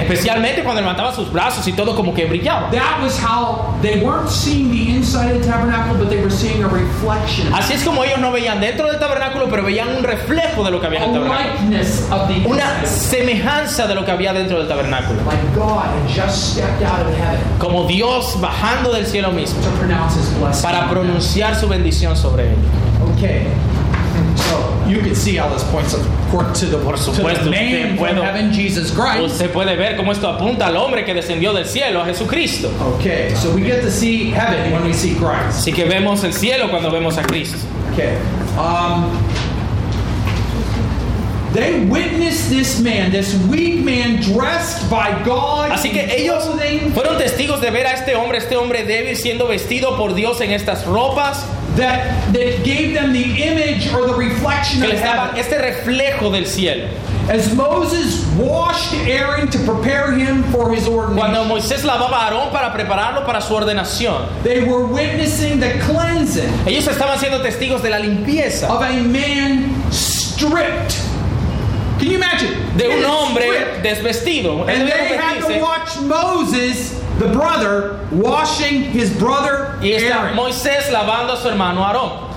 Especialmente 0.00 0.62
cuando 0.62 0.80
levantaba 0.80 1.14
sus 1.14 1.30
brazos 1.32 1.66
y 1.66 1.72
todo 1.72 1.94
como 1.94 2.14
que 2.14 2.26
brillaba. 2.26 2.70
That 2.70 3.02
was 3.02 3.18
how 3.18 3.74
they 3.82 4.00
weren't 4.02 4.30
seeing 4.30 4.70
the 4.70 4.96
inside 4.96 5.32
of 5.32 5.42
the 5.42 5.46
tabernacle, 5.46 5.96
but 5.98 6.08
they 6.08 6.20
were 6.20 6.30
seeing 6.30 6.62
a 6.62 6.68
reflection, 6.68 7.52
Así 7.52 7.74
es 7.74 7.84
como 7.84 8.04
ellos 8.04 8.18
no 8.20 8.32
veían 8.32 8.60
dentro 8.60 8.88
del 8.88 8.98
tabernáculo, 8.98 9.48
pero 9.48 9.62
veían 9.64 9.88
un 9.96 10.02
reflejo 10.02 10.64
de 10.64 10.70
lo 10.70 10.80
que 10.80 10.86
había 10.86 11.04
en 11.04 11.10
el 11.10 11.12
tabernáculo. 11.14 12.50
Una 12.50 12.86
semejanza 12.86 13.86
de 13.86 13.94
lo 13.94 14.04
que 14.04 14.10
había 14.10 14.32
dentro 14.32 14.58
del 14.58 14.68
tabernáculo. 14.68 15.20
Like 15.24 15.54
God 15.54 15.84
had 15.84 16.08
just 16.08 16.54
stepped 16.54 16.82
out 16.82 17.00
of 17.06 17.14
heaven 17.14 17.40
Como 17.58 17.86
Dios 17.86 18.40
bajando 18.40 18.92
del 18.92 19.06
cielo 19.06 19.32
mismo 19.32 19.60
to 19.62 19.70
pronounce 19.78 20.16
his 20.16 20.28
blessing. 20.38 20.62
para 20.62 20.88
pronunciar 20.88 21.54
su 21.56 21.68
bendición 21.68 22.16
sobre 22.16 22.48
ellos. 22.48 22.58
Okay. 23.16 23.46
So 24.36 24.67
you 24.88 25.00
can 25.00 25.14
see 25.14 25.36
how 25.36 25.48
this 25.48 25.62
points 25.70 25.92
to 25.92 25.98
the, 25.98 26.08
Por 26.30 26.44
to 26.44 26.98
supuesto, 26.98 27.44
the 27.44 27.50
man 27.50 27.94
usted 27.94 27.98
puedo- 27.98 28.22
heaven, 28.22 28.52
Jesus 28.52 28.90
Christ. 28.90 29.20
Usted 29.34 29.52
puede 29.52 29.76
ver 29.76 29.96
cómo 29.96 30.12
esto 30.12 30.28
apunta 30.28 30.66
al 30.66 30.76
hombre 30.76 31.04
que 31.04 31.14
descendió 31.14 31.52
del 31.54 31.64
cielo, 31.66 32.00
a 32.02 32.06
Jesucristo. 32.06 32.70
Okay, 32.96 33.34
so 33.34 33.50
we 33.54 33.62
get 33.62 33.82
to 33.82 33.90
see 33.90 34.30
heaven 34.30 34.72
when 34.72 34.84
we 34.84 34.92
see 34.92 35.14
Christ. 35.14 35.60
Así 35.66 35.72
que 35.72 35.84
vemos 35.86 36.24
el 36.24 36.32
cielo 36.32 36.68
cuando 36.70 36.90
vemos 36.90 37.16
a 37.18 37.22
Cristo. 37.22 37.58
Okay. 37.92 38.16
Um, 38.58 39.10
they 41.52 41.84
witnessed 41.86 42.50
this 42.50 42.80
man, 42.80 43.10
this 43.10 43.34
weak 43.48 43.82
man 43.84 44.20
dressed 44.20 44.88
by 44.90 45.22
God 45.24 45.70
Así 45.70 45.90
que 45.90 46.06
ellos 46.14 46.44
fueron 46.94 47.16
testigos 47.18 47.60
de 47.60 47.70
ver 47.70 47.86
a 47.86 47.92
este 47.94 48.14
hombre, 48.14 48.38
este 48.38 48.56
hombre 48.56 48.84
débil 48.84 49.16
siendo 49.16 49.48
vestido 49.48 49.96
por 49.96 50.14
Dios 50.14 50.40
en 50.42 50.50
estas 50.52 50.84
ropas 50.86 51.46
that, 51.78 52.32
that 52.32 52.64
gave 52.64 52.94
them 52.94 53.12
the 53.12 53.42
image 53.42 53.92
or 53.92 54.06
the 54.06 54.14
reflection 54.14 54.82
que 54.82 54.92
of 54.92 54.98
heaven. 55.00 55.36
este 55.36 55.58
reflejo 55.58 56.30
del 56.30 56.44
cielo. 56.44 56.88
As 57.28 57.54
Moses 57.54 58.24
washed 58.36 58.94
Aaron 59.06 59.48
to 59.50 59.58
prepare 59.58 60.12
him 60.12 60.42
for 60.44 60.72
his 60.72 60.86
Cuando 60.86 61.42
ordination, 61.42 61.48
Moisés 61.48 61.84
lavaba 61.84 62.16
a 62.16 62.30
Aarón 62.30 62.50
para 62.50 62.72
prepararlo 62.72 63.26
para 63.26 63.40
su 63.40 63.54
ordenación, 63.54 64.42
they 64.42 64.64
were 64.64 64.86
witnessing 64.86 65.60
the 65.60 65.78
cleansing 65.80 66.48
ellos 66.66 66.86
estaban 66.86 67.18
siendo 67.18 67.42
testigos 67.42 67.82
de 67.82 67.90
la 67.90 67.98
limpieza 67.98 68.68
of 68.70 68.82
a 68.82 69.02
man 69.02 69.74
stripped. 69.90 70.96
Can 71.98 72.10
you 72.10 72.16
imagine? 72.16 72.54
de 72.78 72.88
un 72.88 73.04
hombre 73.04 73.42
stripped. 73.42 73.82
desvestido. 73.82 74.68
And 74.68 74.88
they 74.88 75.16
had 75.16 75.40
to 75.46 75.60
watch 75.60 76.00
Moses, 76.00 76.94
the 77.18 77.28
brother, 77.28 77.98
washing 78.12 78.82
his 78.84 79.10
brother 79.18 79.76
Y 79.82 79.88
está 79.92 80.20
Aaron. 80.24 80.36
Moisés 80.36 80.90
lavando 80.90 81.32
a 81.34 81.36
su 81.36 81.48
hermano 81.48 81.82
Aarón. 81.84 82.28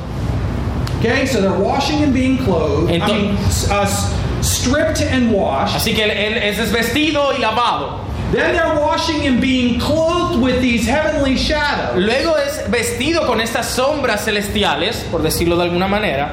Okay, 1.00 1.26
so 1.26 1.42
they're 1.42 1.52
washing 1.58 2.04
and 2.04 2.14
being 2.14 2.38
clothed. 2.40 2.92
I 2.92 2.96
Entonces- 3.00 3.10
mean, 3.24 3.38
s- 3.48 3.70
uh, 3.72 4.42
stripped 4.42 5.02
and 5.02 5.32
washed. 5.32 5.76
Así 5.76 5.96
que 5.96 6.04
él, 6.04 6.12
él 6.12 6.38
es 6.38 6.58
desvestido 6.58 7.34
y 7.34 7.40
lavado. 7.40 8.00
Then 8.32 8.54
they're 8.54 8.80
washing 8.80 9.26
and 9.28 9.42
being 9.42 9.80
clothed 9.80 10.40
with 10.42 10.62
these 10.62 10.88
heavenly 10.88 11.36
shadows. 11.36 11.98
Luego 12.02 12.36
es 12.38 12.62
vestido 12.70 13.26
con 13.26 13.42
estas 13.42 13.66
sombras 13.66 14.24
celestiales, 14.24 14.98
por 15.12 15.22
decirlo 15.22 15.58
de 15.58 15.64
alguna 15.64 15.88
manera. 15.90 16.30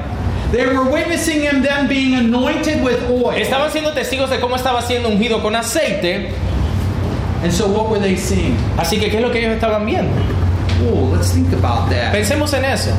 They 0.51 0.65
were 0.65 0.83
witnessing 0.89 1.41
him 1.41 1.61
then 1.61 1.87
being 1.87 2.15
anointed 2.15 2.81
with 2.83 3.03
oil. 3.09 3.33
Estaban 3.37 3.69
siendo 3.71 3.91
testigos 3.93 4.29
de 4.29 4.39
cómo 4.39 4.55
estaba 4.55 4.81
siendo 4.81 5.09
ungido 5.09 5.41
con 5.41 5.55
aceite. 5.55 6.29
And 7.41 7.51
so 7.53 7.67
what 7.67 7.89
were 7.89 7.99
they 7.99 8.15
seeing? 8.15 8.55
Así 8.77 8.99
que, 8.99 9.09
¿qué 9.09 9.15
es 9.17 9.21
lo 9.21 9.31
que 9.31 9.39
ellos 9.39 9.53
estaban 9.55 9.85
viendo? 9.85 10.11
Oh, 10.91 11.11
let's 11.13 11.31
think 11.31 11.51
about 11.53 11.89
that. 11.89 12.13
Pensemos 12.13 12.53
en 12.53 12.65
eso. 12.65 12.91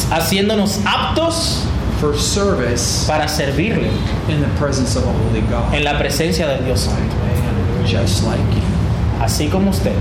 haciéndonos 0.09 0.79
aptos 0.85 1.65
for 1.99 2.17
service 2.17 3.05
para 3.07 3.27
servirle 3.27 3.91
in 4.29 4.41
the 4.41 4.47
presence 4.57 4.95
of 4.95 5.03
a 5.05 5.11
holy 5.11 5.41
God. 5.41 5.73
en 5.73 5.83
la 5.83 5.93
presencia 5.99 6.47
del 6.47 6.63
Dios 6.65 6.81
Santo. 6.81 7.15
Just 7.85 8.23
like 8.25 8.39
you. 8.55 8.61
Así 9.19 9.49
como 9.51 9.69
usted, 9.69 9.95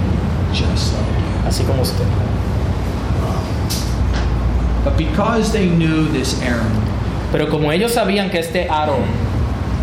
Just 0.55 0.95
like 0.95 1.07
you. 1.07 1.49
así 1.49 1.65
como 1.67 1.83
usted. 1.83 2.07
But 4.85 4.97
because 4.97 5.53
they 5.53 5.69
knew 5.69 6.09
this 6.09 6.41
Aaron, 6.41 6.73
Pero 7.33 7.49
como 7.49 7.73
ellos 7.73 7.93
sabían 7.93 8.31
que 8.31 8.39
este 8.39 8.69
Aarón, 8.69 9.05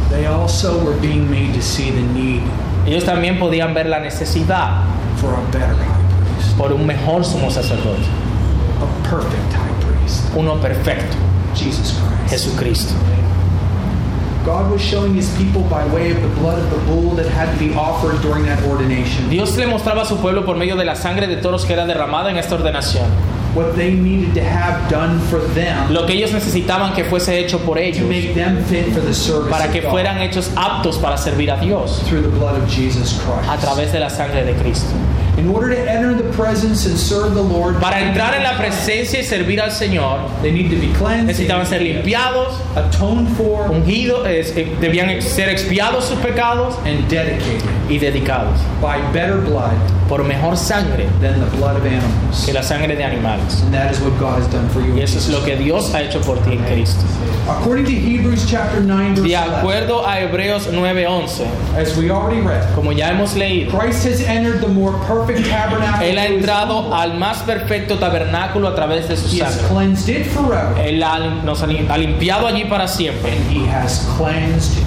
they 0.10 0.26
also 0.26 0.80
were 0.84 0.98
being 1.00 1.30
made 1.30 1.54
to 1.54 1.62
see 1.62 1.92
the 1.92 2.02
need 2.02 2.42
ellos 2.88 3.04
también 3.04 3.38
podían 3.38 3.74
ver 3.74 3.88
la 3.88 4.00
necesidad 4.00 4.84
for 5.18 5.34
a 5.34 5.42
better 5.52 5.76
high 5.76 6.24
priest, 6.24 6.58
por 6.58 6.72
un 6.72 6.88
mejor 6.88 7.26
sumo 7.26 7.52
sacerdote, 7.52 8.02
a 8.80 9.10
perfect 9.10 9.52
high 9.52 9.74
priest, 9.82 10.24
uno 10.38 10.56
perfecto, 10.62 11.18
Jesus 11.54 11.92
Christ. 11.92 12.46
Jesucristo. 12.46 12.94
God 14.46 14.72
was 14.72 14.82
showing 14.82 15.14
his 15.14 15.30
people 15.36 15.64
by 15.64 15.86
way 15.88 16.12
of 16.12 16.22
the 16.22 16.30
blood 16.40 16.58
of 16.58 16.70
the 16.72 16.78
bull 16.86 17.14
that 17.18 17.28
had 17.28 17.52
to 17.52 17.60
be 17.60 17.76
offered 17.76 18.22
during 18.22 18.46
that 18.46 18.64
ordination. 18.64 19.30
Dios 19.30 19.58
le 19.58 19.68
mostraba 19.68 20.04
a 20.04 20.06
su 20.06 20.16
pueblo 20.22 20.46
por 20.46 20.56
medio 20.56 20.78
de 20.78 20.86
la 20.86 20.96
sangre 20.96 21.28
de 21.28 21.36
toros 21.42 21.66
que 21.66 21.74
era 21.74 21.86
derramada 21.86 22.30
en 22.30 22.38
esta 22.38 22.56
ordenación, 22.56 23.08
what 23.58 23.76
they 23.76 23.92
needed 23.92 24.34
to 24.36 24.42
have 24.44 24.88
done 24.90 25.20
for 25.30 25.40
them 25.56 25.92
lo 25.92 26.06
que 26.06 26.14
ellos 26.14 26.32
necesitaban 26.32 26.94
que 26.94 27.04
fuese 27.04 27.40
hecho 27.40 27.58
por 27.60 27.78
to 27.78 27.84
ellos, 27.84 28.08
make 28.08 28.34
them 28.36 28.64
fit 28.66 28.86
for 28.94 29.02
the 29.02 29.14
service 29.14 29.50
para 29.50 29.72
que 29.72 29.82
fueran 29.82 30.20
hechos 30.20 30.52
aptos 30.56 30.98
para 30.98 31.18
servir 31.18 31.50
a 31.50 31.58
Dios 31.60 32.00
through 32.08 32.22
the 32.22 32.30
blood 32.38 32.56
of 32.56 32.70
Jesus 32.70 33.18
a 33.18 33.24
Christ. 33.26 33.64
través 33.64 33.92
de 33.92 34.00
la 34.00 34.10
sangre 34.10 34.44
de 34.46 34.54
Cristo. 34.54 34.94
In 35.38 35.50
order 35.50 35.70
to 35.70 35.78
enter 35.78 36.16
the 36.16 36.32
presence 36.34 36.88
and 36.88 36.98
serve 36.98 37.36
the 37.36 37.44
Lord, 37.44 37.80
Para 37.80 38.00
entrar 38.00 38.34
en 38.36 38.44
la 38.44 38.58
presencia 38.58 39.20
y 39.20 39.24
servir 39.24 39.62
al 39.62 39.72
Señor, 39.72 40.20
they 40.42 40.52
need 40.52 40.72
to 40.72 40.80
be 40.80 40.92
cleansed, 40.94 41.28
necesitaban 41.28 41.68
ser 41.68 41.82
limpiados, 41.82 42.60
atoned 42.76 43.30
for, 43.38 43.70
ungidos, 43.70 44.26
eh, 44.26 44.76
debían 44.82 45.22
ser 45.22 45.50
expiados 45.50 46.06
sus 46.06 46.18
pecados 46.20 46.76
and 46.86 47.08
dedicated 47.08 47.62
y 47.90 48.00
dedicados 48.00 48.60
by 48.82 49.00
better 49.14 49.38
blood 49.38 49.78
por 50.08 50.24
mejor 50.24 50.56
sangre 50.56 51.08
than 51.22 51.40
the 51.40 51.58
blood 51.58 51.76
of 51.78 51.86
animals. 51.86 52.46
que 52.46 52.54
la 52.54 52.64
sangre 52.64 52.96
de 52.96 53.04
animales. 53.04 53.62
And 53.62 53.74
that 53.74 53.92
is 53.92 54.00
what 54.02 54.18
God 54.20 54.42
has 54.42 54.48
done 54.52 54.68
for 54.70 54.82
you. 54.82 54.96
Y 54.96 55.02
eso 55.02 55.18
es 55.18 55.30
lo 55.30 55.44
que 55.44 55.56
Dios 55.56 55.94
ha 55.94 56.02
hecho 56.02 56.20
por 56.22 56.38
ti 56.38 56.54
en 56.54 56.64
Cristo. 56.66 57.04
According 57.48 57.86
to 57.86 57.92
Hebrews 57.92 58.50
chapter 58.50 58.82
9, 58.82 59.16
verse 59.16 59.24
De 59.24 59.36
11, 59.36 59.56
acuerdo 59.56 60.08
a 60.08 60.20
Hebreos 60.20 60.68
9:11, 60.68 61.46
as 61.78 61.96
we 61.96 62.10
already 62.10 62.42
read, 62.42 62.64
como 62.76 62.92
ya 62.92 63.12
hemos 63.12 63.36
leído, 63.36 63.72
Christ 63.72 64.06
has 64.06 64.22
entered 64.22 64.62
the 64.62 64.68
more 64.68 64.94
perfect 65.06 65.27
tabernacle. 65.36 66.10
Él 66.10 66.18
ha 66.18 66.26
entrado 66.26 66.94
al 66.96 67.14
más 67.18 67.40
perfecto 67.40 67.98
tabernáculo 68.00 68.68
a 68.68 68.76
través 68.76 69.08
de 69.10 69.18
su 69.18 69.36
He 69.36 69.42
has 69.44 69.54
sangre. 69.56 69.68
cleansed 69.76 70.10
it 70.22 70.28
forever. 70.28 70.78
Él 70.80 71.02
ha- 71.04 71.20
nos 71.44 71.62
ha 71.64 71.68
lim- 71.68 71.90
ha 71.90 71.98
limpiado 71.98 72.48
allí 72.48 72.66
para 72.66 72.88
siempre 72.88 73.32
And 73.32 73.52
he 73.52 73.70
has 73.70 74.08
cleansed. 74.18 74.84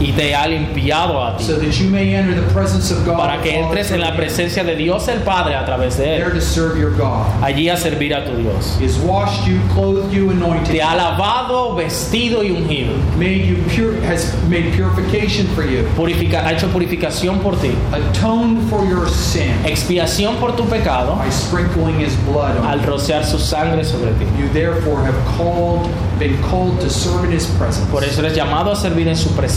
Y 0.00 0.12
te 0.12 0.34
ha 0.34 0.46
limpiado 0.46 1.22
a 1.24 1.36
ti 1.36 1.44
So 1.44 1.58
that 1.58 1.78
you 1.80 1.88
may 1.90 2.14
enter 2.14 2.34
the 2.34 2.50
presence 2.52 2.90
of 2.92 3.04
God. 3.04 3.16
para 3.18 3.40
que 3.42 3.58
entres 3.58 3.90
en 3.90 4.00
la 4.00 4.14
presencia 4.16 4.64
de 4.64 4.76
Dios 4.76 5.08
el 5.08 5.20
Padre 5.20 5.54
a 5.54 5.64
través 5.64 5.96
de 5.96 6.16
Él, 6.16 6.32
to 6.32 6.40
serve 6.40 6.78
your 6.78 6.92
God. 6.96 7.26
allí 7.42 7.68
a 7.68 7.76
servir 7.76 8.14
a 8.14 8.24
tu 8.24 8.36
Dios. 8.36 8.76
He 8.80 8.84
has 8.86 8.98
washed 8.98 9.46
you, 9.46 9.58
clothed 9.74 10.12
you, 10.12 10.30
anointed 10.30 10.72
Te 10.72 10.80
ha 10.82 10.94
lavado, 10.94 11.74
vestido 11.74 12.42
y 12.42 12.50
ungido. 12.50 12.92
made 13.18 13.44
you 13.46 13.56
pure, 13.74 13.94
has 14.06 14.32
made 14.48 14.72
purification 14.74 15.46
for 15.54 15.64
you, 15.64 15.84
Purifica- 15.96 16.44
ha 16.44 16.52
hecho 16.52 16.68
purificación 16.68 17.40
por 17.40 17.56
ti, 17.56 17.70
atoned 17.92 18.68
for 18.70 18.84
your 18.88 19.08
sin 19.08 19.50
expiación 19.64 20.36
por 20.36 20.52
tu 20.56 20.64
pecado 20.66 21.16
by 21.16 21.30
sprinkling 21.30 21.98
his 22.00 22.14
blood 22.26 22.56
on 22.58 22.66
al 22.66 22.80
rociar 22.82 23.24
su 23.24 23.38
sangre 23.38 23.84
sobre 23.84 24.12
ti. 24.12 24.24
You 24.38 24.48
therefore 24.52 25.00
have 25.04 25.16
called, 25.36 25.88
been 26.18 26.36
called 26.50 26.80
to 26.80 26.88
serve 26.90 27.24
in 27.24 27.32
his 27.32 27.46
presence, 27.58 27.86
Por 27.90 28.04
eso 28.04 28.20
eres 28.20 28.34
llamado 28.34 28.72
a 28.72 28.76
servir 28.76 29.08
en 29.08 29.16
su 29.16 29.30
presencia, 29.30 29.47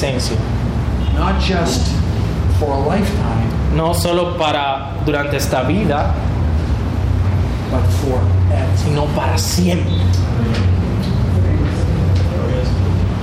not 1.16 1.40
just 1.42 1.88
for 2.60 2.72
a 2.74 2.80
lifetime, 2.80 3.48
no 3.76 3.94
solo 3.94 4.38
para 4.38 4.94
durante 5.06 5.36
esta 5.38 5.64
vida, 5.64 6.14
but 7.70 7.84
forever. 8.02 8.78
sino 8.78 9.06
para 9.16 9.38
siempre. 9.38 9.94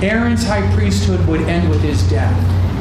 Aaron's 0.01 0.45
high 0.45 0.63
priesthood 0.73 1.19
would 1.27 1.41
end 1.49 1.69
with 1.69 1.81
his 1.83 2.01
death, 2.09 2.33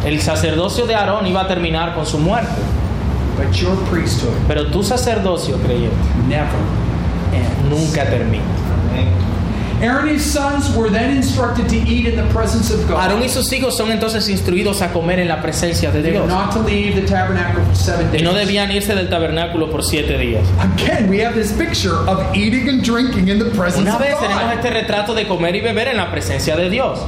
El 0.05 0.21
sacerdocio 0.21 0.87
de 0.87 0.95
Aarón 0.95 1.27
iba 1.27 1.41
a 1.43 1.49
terminar 1.49 1.95
con 1.95 2.07
su 2.07 2.19
muerte, 2.19 2.63
but 3.37 3.53
your 3.61 3.77
priesthood 3.91 4.35
pero 4.47 4.71
tu 4.71 4.83
sacerdocio 4.83 5.57
creyente 5.65 5.97
never 6.29 6.61
ends. 7.33 7.69
nunca 7.69 8.05
termina. 8.09 8.45
Aaron 9.81 10.09
and 10.09 10.11
his 10.11 10.25
sons 10.25 10.75
were 10.77 10.91
then 10.91 11.17
instructed 11.17 11.69
to 11.69 11.77
eat 11.77 12.07
in 12.07 12.17
the 12.17 12.29
presence 12.33 12.71
of 12.71 12.87
God. 12.89 12.99
Aarón 13.11 13.23
y 13.23 13.29
sus 13.29 13.53
hijos 13.53 13.77
son 13.77 13.91
entonces 13.91 14.29
instruidos 14.29 14.83
a 14.83 14.93
comer 14.93 15.21
en 15.21 15.29
la 15.29 15.41
presencia 15.41 15.93
de 15.93 16.03
Dios 16.03 16.29
not 16.29 16.53
to 16.53 16.61
leave 16.61 16.95
the 16.95 17.07
tabernacle 17.07 17.65
for 17.65 17.75
seven 17.75 18.11
days. 18.11 18.23
y 18.23 18.25
no 18.25 18.33
debían 18.33 18.71
irse 18.73 18.95
del 18.95 19.09
tabernáculo 19.09 19.71
por 19.71 19.83
siete 19.85 20.19
días. 20.19 20.45
Again, 20.61 21.09
we 21.09 21.19
have 21.21 21.35
this 21.35 21.53
picture 21.53 21.97
of 22.09 22.35
eating 22.37 22.69
and 22.69 22.83
drinking 22.83 23.29
in 23.29 23.39
the 23.39 23.51
presence 23.57 23.83
Una 23.87 23.95
of 23.95 24.01
vez 24.01 24.17
tenemos 24.19 24.53
este 24.53 24.71
retrato 24.71 25.15
de 25.15 25.27
comer 25.27 25.55
y 25.55 25.61
beber 25.61 25.89
en 25.89 25.97
la 25.97 26.11
presencia 26.11 26.57
de 26.57 26.69
Dios. 26.71 26.99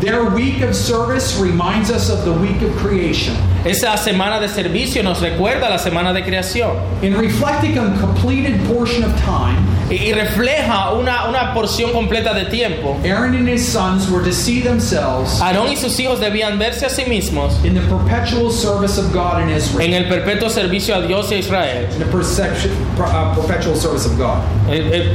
Their 0.00 0.30
week 0.30 0.62
of 0.62 0.76
service 0.76 1.40
reminds 1.40 1.90
us 1.90 2.10
of 2.10 2.24
the 2.24 2.32
week 2.32 2.62
of 2.62 2.76
creation. 2.76 3.34
Esa 3.64 3.96
semana 3.96 4.38
de 4.38 4.48
servicio 4.48 5.02
nos 5.02 5.20
recuerda 5.20 5.68
la 5.68 5.78
semana 5.78 6.12
de 6.12 6.22
creación 6.22 6.70
In 7.02 7.16
reflecting 7.16 7.78
on 7.78 7.98
completed 7.98 8.58
portion 8.68 9.02
of 9.02 9.10
time, 9.20 9.58
y, 9.90 10.12
refleja 10.12 10.92
una, 10.92 11.28
una 11.28 11.54
porción 11.54 11.92
completa 11.92 12.34
de 12.34 12.44
tiempo. 12.46 12.98
Aaron 13.04 13.34
and 13.34 13.48
his 13.48 13.66
sons 13.66 14.10
were 14.10 14.22
to 14.22 14.32
see 14.32 14.60
themselves 14.60 15.40
Aarón 15.40 15.68
y 15.72 15.76
sus 15.76 15.98
hijos 15.98 16.20
debían 16.20 16.58
verse 16.58 16.84
a 16.84 16.90
sí 16.90 17.04
mismos 17.06 17.52
in 17.64 17.74
the 17.74 17.80
perpetual 17.88 18.50
service 18.50 18.98
of 18.98 19.12
God 19.12 19.42
in 19.42 19.50
Israel. 19.50 19.86
en 19.86 19.94
el 19.94 20.08
perpetuo 20.08 20.50
servicio 20.50 20.94
a 20.94 21.00
Dios 21.00 21.30
y 21.32 21.36
a 21.36 21.38
Israel. 21.38 21.88
In 21.92 21.98
the 21.98 22.06
perception, 22.06 22.70
uh, 22.98 23.34
perpetual 23.34 23.76
service 23.76 24.06
of 24.06 24.16
God, 24.18 24.42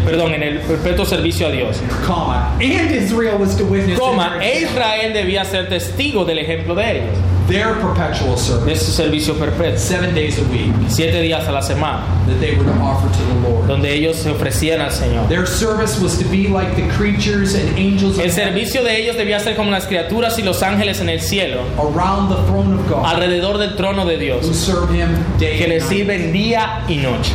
perdón, 0.06 0.34
en 0.34 0.44
el 0.44 0.60
perpetuo 0.60 1.06
servicio 1.06 1.48
a 1.48 1.52
Dios. 1.52 1.80
And 1.80 2.62
Israel 2.92 3.38
was 3.38 3.56
to 3.56 3.66
witness 3.66 4.00
Coma, 4.00 4.40
e 4.42 4.64
Israel 4.64 5.14
debía 5.14 5.46
ser 5.46 5.70
testigo 5.70 6.26
del 6.26 6.40
ejemplo 6.40 6.76
de 6.76 6.98
ellos, 6.98 7.18
their 7.48 7.76
perpetual 7.76 8.36
de 8.36 8.42
service, 8.42 8.86
su 8.86 8.92
servicio 8.92 9.34
perpetuo, 9.36 9.78
seven 9.78 10.14
days 10.14 10.38
a 10.40 10.44
week, 10.44 10.74
siete 10.88 11.22
días 11.22 11.48
a 11.48 11.52
la 11.52 11.62
semana, 11.62 12.06
that 12.26 12.40
they 12.40 12.56
were 12.56 12.64
to 12.64 12.72
offer 12.82 13.10
to 13.10 13.24
the 13.26 13.50
Lord. 13.50 13.68
donde 13.68 13.94
ellos 13.94 14.18
se 14.18 14.30
ofrecían 14.30 14.82
al 14.82 14.92
Señor. 14.92 15.28
Their 15.30 15.46
service 15.46 16.00
was 16.00 16.18
to 16.18 16.26
be 16.26 16.48
like 16.48 16.76
the 16.76 16.88
creatures 16.98 17.56
and 17.56 17.78
angels 17.78 18.20
El 18.20 18.32
servicio 18.32 18.84
de 18.84 19.02
ellos 19.02 19.16
debía 19.16 19.40
ser 19.40 19.56
como 19.56 19.72
las 19.72 19.86
criaturas 19.88 20.38
y 20.40 20.44
los 20.44 20.64
ángeles 20.64 21.02
en 21.02 21.10
el 21.10 21.22
cielo, 21.22 21.62
around 21.78 22.30
the 22.30 22.42
throne 22.48 22.74
of 22.74 22.90
God, 22.90 23.06
alrededor 23.06 23.58
del 23.58 23.76
trono 23.76 24.06
de 24.06 24.16
who 24.16 24.20
Dios, 24.20 24.56
serve 24.56 24.92
Him 24.94 25.10
day 25.38 25.58
que 25.58 25.66
and 25.66 25.74
le 25.74 25.80
sirven 25.82 26.32
día 26.32 26.84
y 26.88 26.98
noche. 26.98 27.34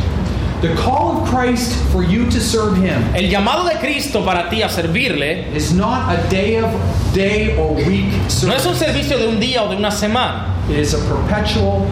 The 0.61 0.75
call 0.75 1.21
of 1.21 1.29
Christ 1.29 1.73
for 1.91 2.03
you 2.03 2.25
to 2.29 2.39
serve 2.41 2.75
Him 2.77 3.01
El 3.15 3.29
llamado 3.31 3.63
de 3.69 3.77
Cristo 3.79 4.25
para 4.25 4.49
ti 4.49 4.61
a 4.61 4.67
servirle 4.67 5.55
is 5.55 5.73
not 5.73 6.09
a 6.13 6.17
day 6.29 6.57
of 6.57 6.69
day 7.13 7.55
or 7.57 7.73
week 7.75 8.11
no 8.11 8.25
es 8.27 8.33
service. 8.33 8.65
un 8.67 8.75
servicio 8.75 9.17
de 9.17 9.27
un 9.27 9.39
día 9.39 9.63
o 9.63 9.69
de 9.69 9.77
una 9.77 9.89
semana, 9.91 10.53
It 10.69 10.77
is 10.77 10.93
a 10.93 10.97
perpetual 11.07 11.87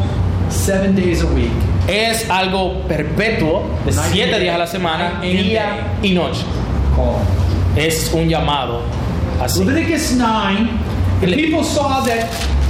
seven 0.49 0.95
days 0.95 1.21
a 1.21 1.27
week. 1.27 1.51
es 1.87 2.29
algo 2.29 2.85
perpetuo 2.89 3.63
de 3.85 3.93
siete 3.93 4.37
días 4.39 4.55
a 4.55 4.57
la 4.59 4.67
semana, 4.67 5.21
día 5.21 5.97
y 6.03 6.13
noche. 6.13 6.43
Call. 6.95 7.21
Es 7.77 8.11
un 8.13 8.27
llamado 8.27 8.81
así. 9.41 9.63
Leviticus 9.63 10.11
9, 10.17 10.67
the 11.21 11.27
Le- 11.27 11.35
people 11.37 11.63
saw 11.63 12.03
that 12.05 12.27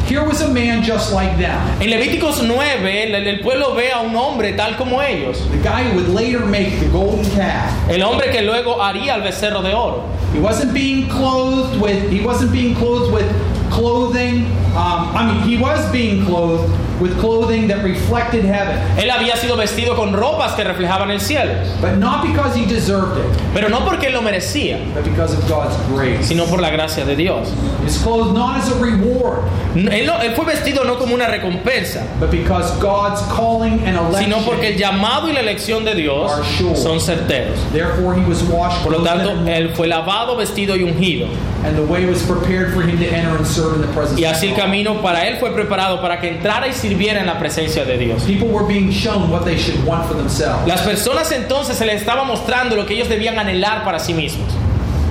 here 0.08 0.24
was 0.24 0.42
a 0.42 0.48
man 0.54 0.84
just 0.84 1.14
like 1.14 1.38
them. 1.38 1.60
En 1.82 1.90
Levíticos 1.90 2.42
9, 2.42 3.14
el, 3.14 3.28
el 3.28 3.40
pueblo 3.42 3.76
ve 3.76 3.92
a 3.92 4.02
un 4.02 4.16
hombre 4.16 4.56
tal 4.56 4.76
como 4.78 5.02
ellos. 5.02 5.40
The 5.52 5.58
guy 5.58 5.84
who 5.84 5.98
would 5.98 6.10
later 6.10 6.46
make 6.46 6.80
the 6.80 6.88
golden 6.90 7.26
calf. 7.32 7.90
El 7.90 8.02
hombre 8.04 8.32
que 8.32 8.42
luego 8.42 8.80
haría 8.82 9.16
el 9.16 9.22
becerro 9.22 9.62
de 9.62 9.74
oro. 9.74 10.10
He 10.34 10.40
wasn't 10.40 10.74
being 10.74 11.10
clothed 11.10 11.80
with. 11.82 12.10
He 12.10 12.22
wasn't 12.22 12.52
being 12.52 12.76
clothed 12.76 13.14
with 13.14 13.28
clothing. 13.72 14.46
Um, 14.76 15.16
I 15.16 15.32
mean, 15.34 15.42
he 15.48 15.58
was 15.58 15.92
being 15.92 16.26
clothed 16.26 16.72
with 17.00 17.18
clothing 17.20 17.68
that 17.68 17.84
reflected 17.84 18.44
heaven, 18.46 18.76
Él 18.98 19.10
había 19.12 19.36
sido 19.38 19.56
vestido 19.58 19.96
con 19.96 20.14
ropas 20.14 20.54
que 20.56 20.64
reflejaban 20.64 21.12
el 21.12 21.20
cielo. 21.20 21.54
but 21.82 21.98
not 21.98 22.26
because 22.26 22.56
he 22.56 22.66
deserved 22.66 23.18
it, 23.18 23.26
Pero 23.54 23.70
no 23.70 23.80
porque 23.86 24.08
él 24.08 24.14
lo 24.14 24.22
merecía, 24.22 24.80
but 24.94 25.04
because 25.04 25.34
of 25.34 25.48
God's 25.48 25.76
grace. 25.94 26.28
sino 26.28 26.46
por 26.46 26.60
la 26.62 26.70
gracia 26.70 27.06
de 27.06 27.16
Dios. 27.16 27.50
He's 27.84 27.98
clothed 28.02 28.34
not 28.34 28.58
as 28.58 28.72
a 28.72 28.76
reward, 28.80 29.44
Él, 29.76 30.06
no- 30.08 30.20
él 30.22 30.34
fue 30.36 30.46
vestido 30.46 30.84
no 30.86 30.98
como 30.98 31.14
una 31.14 31.28
recompensa, 31.28 32.04
but 32.20 32.32
because 32.32 32.72
God's 32.80 33.22
calling 33.34 33.80
and 33.86 33.96
election. 33.98 34.24
sino 34.32 34.38
porque 34.46 34.70
el 34.70 34.78
llamado 34.78 35.30
y 35.30 35.34
la 35.34 35.42
elección 35.42 35.86
de 35.86 35.94
Dios 35.96 36.32
son 36.76 37.00
certeros. 37.00 37.58
Therefore, 37.72 38.16
he 38.16 38.26
was 38.28 38.42
washed. 38.44 38.82
Por 38.84 38.92
lo 38.94 39.04
tanto, 39.04 39.32
él 39.48 39.70
fue 39.76 39.88
lavado, 39.88 40.36
vestido 40.36 40.76
y 40.76 40.84
ungido. 40.84 41.28
and 41.66 41.76
the 41.76 41.84
way 41.84 42.06
was 42.06 42.22
prepared 42.24 42.72
for 42.74 42.82
him 42.84 42.98
to 43.00 43.06
enter 43.06 43.36
and 43.36 43.46
serve 43.46 43.76
in 43.76 43.82
the 43.82 43.88
presence 43.88 44.20
Y 44.20 44.26
así 44.26 44.48
el 44.48 44.56
camino 44.56 45.02
para 45.02 45.28
él 45.28 45.38
fue 45.40 45.52
preparado 45.52 46.00
para 46.02 46.20
que 46.20 46.30
entrara 46.30 46.68
y 46.68 46.72
sirviera 46.88 47.20
en 47.20 47.28
la 47.28 47.38
presencia 47.40 47.86
de 47.86 47.98
Dios. 47.98 48.24
People 48.24 48.50
were 48.50 48.66
being 48.66 48.90
shown 48.90 49.30
what 49.30 49.44
they 49.44 49.58
should 49.58 49.84
want 49.86 50.06
for 50.08 50.16
themselves. 50.16 50.68
Las 50.68 50.82
personas 50.82 51.32
entonces 51.32 51.78
se 51.78 51.86
les 51.86 52.02
estaba 52.02 52.24
mostrando 52.24 52.76
lo 52.76 52.86
que 52.86 52.96
ellos 52.96 53.10
debían 53.10 53.38
anhelar 53.38 53.84
para 53.84 54.00
sí 54.00 54.14
mismos. 54.14 54.48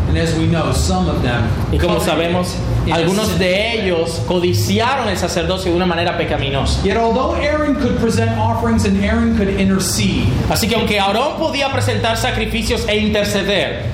And 0.09 0.17
as 0.19 0.35
we 0.39 0.47
know, 0.47 0.73
some 0.73 1.09
of 1.09 1.21
them 1.23 1.43
Y 1.73 1.79
como 1.79 2.01
sabemos, 2.01 2.55
algunos 2.93 3.39
de 3.39 3.73
ellos 3.75 4.23
codiciaron 4.27 5.09
el 5.09 5.19
sacerdocio 5.19 5.71
de 5.71 5.77
una 5.77 5.87
manera 5.87 6.17
pecaminosa. 6.17 6.83
Yet 6.85 6.97
Aaron 6.97 7.75
could 7.75 7.99
present 7.99 8.31
offerings 8.39 8.85
and 8.85 9.03
Aaron 9.05 9.37
could 9.37 9.59
intercede, 9.59 10.27
Así 10.49 10.69
que 10.69 10.77
aunque 10.77 11.01
Aarón 11.01 11.37
podía 11.39 11.71
presentar 11.73 12.17
sacrificios 12.17 12.87
e 12.89 12.99
interceder, 12.99 13.87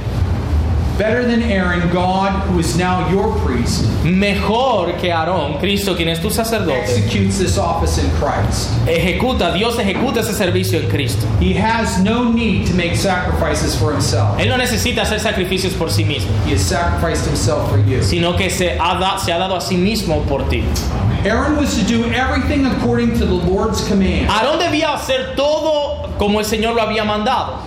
better 0.99 1.25
than 1.25 1.43
Aaron, 1.43 1.89
God, 1.91 2.31
who 2.49 2.59
is 2.59 2.77
now 2.77 3.09
your 3.11 3.33
priest, 3.41 3.85
mejor 4.05 4.93
que 5.01 5.11
Aarón, 5.11 5.59
Cristo, 5.59 5.95
quien 5.97 6.09
es 6.09 6.21
tu 6.21 6.31
sacerdote, 6.31 6.81
executes 6.83 7.39
this 7.39 7.59
office 7.59 7.99
in 7.99 8.09
Christ. 8.19 8.69
ejecuta, 8.87 9.53
Dios 9.53 9.79
ejecuta 9.79 10.21
ese 10.21 10.35
servicio 10.35 10.79
en 10.81 10.89
Cristo. 10.89 11.27
He 11.41 11.55
has 11.55 11.99
no 12.03 12.25
need 12.33 12.67
to 12.69 12.75
make 12.75 12.95
sacrifices 12.97 13.75
for 13.77 13.93
himself. 13.93 14.39
Él 14.39 14.49
no 14.49 14.57
necesita 14.57 15.03
hacer 15.03 15.19
sacrificios 15.21 15.73
por 15.75 15.89
sí 15.91 16.05
mismo, 16.05 16.31
He 16.47 16.53
has 16.55 16.61
sacrificed 16.63 17.27
himself 17.27 17.69
for 17.71 17.79
you. 17.79 18.03
sino 18.03 18.37
que 18.37 18.51
se 18.51 18.79
ha, 18.79 18.99
da- 18.99 19.19
se 19.19 19.33
ha 19.33 19.39
dado 19.39 19.57
a 19.57 19.61
sí 19.61 19.77
mismo 19.77 20.23
por 20.29 20.49
ti. 20.49 20.63
Aaron 21.25 21.57
was 21.57 21.75
to 21.79 21.85
do 21.85 22.05
everything 22.13 22.67
according 22.67 23.13
to 23.19 23.25
the 23.25 23.47
Lord's 23.47 23.81
command. 23.89 24.29
Aarón 24.29 24.59
debía 24.59 24.93
hacer 24.93 25.35
todo 25.37 26.11
como 26.19 26.41
el 26.41 26.45
Señor 26.45 26.75
lo 26.75 26.83
había 26.83 27.05
mandado. 27.05 27.59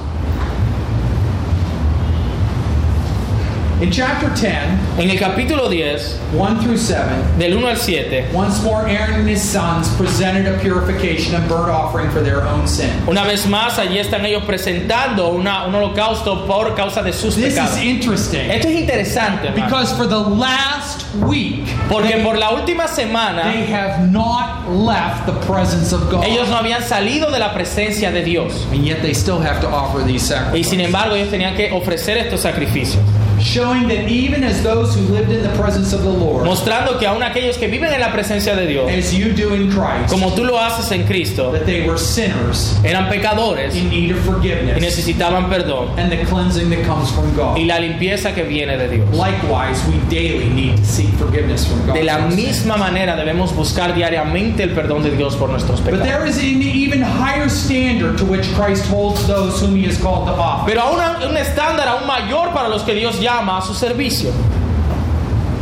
In 3.82 3.92
chapter 3.92 4.30
10, 4.30 4.80
En 4.98 5.10
el 5.10 5.20
capítulo 5.20 5.68
10, 5.70 6.18
1 6.34 6.62
through 6.62 6.78
7, 6.78 7.38
del 7.38 7.58
1 7.58 7.68
al 7.68 7.76
7, 7.76 8.26
once 8.34 8.64
more 8.64 8.88
Aaron 8.88 9.16
and 9.20 9.28
his 9.30 9.42
sons 9.44 9.90
presented 9.98 10.48
a 10.48 10.58
purification 10.60 11.36
and 11.36 11.46
burnt 11.50 11.70
offering 11.70 12.10
for 12.12 12.22
their 12.22 12.42
own 12.48 12.66
sin. 12.70 12.90
una 13.06 13.26
vez 13.26 13.46
más 13.48 13.78
allí 13.78 13.98
están 14.00 14.26
ellos 14.26 14.44
presentando 14.46 15.28
una- 15.36 15.66
un 15.68 15.76
holocausto 15.76 16.48
por 16.48 16.74
causa 16.74 17.04
de 17.04 17.12
sus 17.12 17.36
This 17.36 17.54
pecados. 17.56 17.76
is 17.78 17.84
interesting 17.84 18.50
Esto 18.50 18.70
es 18.70 18.80
interesante, 18.80 19.48
hermano, 19.50 19.66
because 19.66 19.92
for 19.94 20.08
the 20.08 20.20
last 20.22 21.04
week, 21.28 21.66
porque 21.90 22.24
por 22.24 22.38
la 22.38 22.52
última 22.52 22.88
semana 22.88 23.44
they 23.52 23.66
have 23.74 24.10
not 24.10 24.70
left 24.70 25.26
the 25.26 25.34
presence 25.46 25.92
of 25.92 26.10
God. 26.10 26.24
ellos 26.24 26.48
no 26.48 26.56
habían 26.56 26.82
salido 26.82 27.30
de 27.30 27.40
la 27.40 27.54
presencia 27.54 28.10
de 28.14 28.24
Dios. 28.24 28.54
And 28.72 28.86
yet 28.86 29.02
they 29.02 29.14
still 29.14 29.42
have 29.42 29.60
to 29.60 29.68
offer 29.68 30.02
these 30.02 30.32
Y 30.54 30.64
sin 30.64 30.80
sacrifices. 30.80 30.86
embargo 30.86 31.16
ellos 31.16 31.30
tenían 31.30 31.58
que 31.58 31.72
ofrecer 31.74 32.16
estos 32.18 32.40
sacrificios, 32.40 33.04
Showing 33.46 33.88
that 33.90 34.10
even 34.10 34.44
as 34.44 34.64
those 34.64 34.96
who 34.96 35.02
lived 35.14 35.32
in 35.32 35.44
the 35.44 35.56
presence 35.56 35.94
of 35.94 36.02
the 36.02 36.10
Lord, 36.10 36.46
mostrando 36.46 36.98
que 36.98 37.06
aún 37.08 37.22
aquellos 37.22 37.58
que 37.58 37.68
viven 37.68 37.94
en 37.94 38.02
la 38.02 38.12
presencia 38.12 38.56
de 38.56 38.66
Dios, 38.66 38.90
as 38.90 39.14
you 39.14 39.34
do 39.34 39.54
in 39.54 39.70
Christ, 39.70 40.10
como 40.10 40.32
tú 40.34 40.44
lo 40.44 40.58
haces 40.60 40.92
en 40.92 41.06
Cristo, 41.06 41.52
that 41.52 41.66
they 41.68 41.88
were 41.88 41.96
sinners 41.98 42.76
eran 42.84 43.08
pecadores 43.08 43.76
in 43.76 43.90
need 43.90 44.12
of 44.12 44.18
y 44.18 44.22
forgiveness 44.24 44.82
necesitaban 44.82 45.48
perdón 45.48 45.90
and 46.00 46.12
the 46.12 46.26
cleansing 46.26 46.72
that 46.72 46.84
comes 46.86 47.12
from 47.12 47.32
God. 47.36 47.56
y 47.58 47.66
la 47.66 47.78
limpieza 47.80 48.34
que 48.34 48.44
viene 48.44 48.78
de 48.78 48.90
Dios. 48.90 49.16
Likewise, 49.16 49.80
we 49.88 50.00
daily 50.10 50.50
need 50.50 50.78
to 50.78 50.84
seek 50.84 51.10
forgiveness 51.20 51.68
from 51.68 51.86
God. 51.86 51.94
De 51.94 52.04
la 52.04 52.18
misma 52.28 52.78
manera 52.78 53.16
debemos 53.16 53.54
buscar 53.56 53.94
diariamente 53.94 54.64
el 54.64 54.72
perdón 54.72 55.04
de 55.04 55.16
Dios 55.16 55.36
por 55.36 55.50
nuestros 55.50 55.82
But 55.82 55.92
pecados. 55.94 56.08
there 56.08 56.26
is 56.26 56.38
an 56.40 56.64
even 56.64 57.02
higher 57.04 57.48
standard 57.48 58.18
to 58.18 58.26
which 58.26 58.52
Christ 58.56 58.86
holds 58.88 59.26
those 59.28 59.62
whom 59.62 59.76
he 59.76 59.86
has 59.86 60.00
called 60.02 60.26
to 60.28 60.34
office. 60.34 60.74
Pero 60.74 60.82
aún 60.82 61.00
un 61.30 61.38
estándar 61.38 61.88
aún 61.88 62.08
mayor 62.08 62.52
para 62.52 62.70
los 62.70 62.82
que 62.82 62.96
Dios 62.96 63.20
llama 63.22 63.35
a 63.38 63.62
su 63.62 63.74
servicio. 63.74 64.32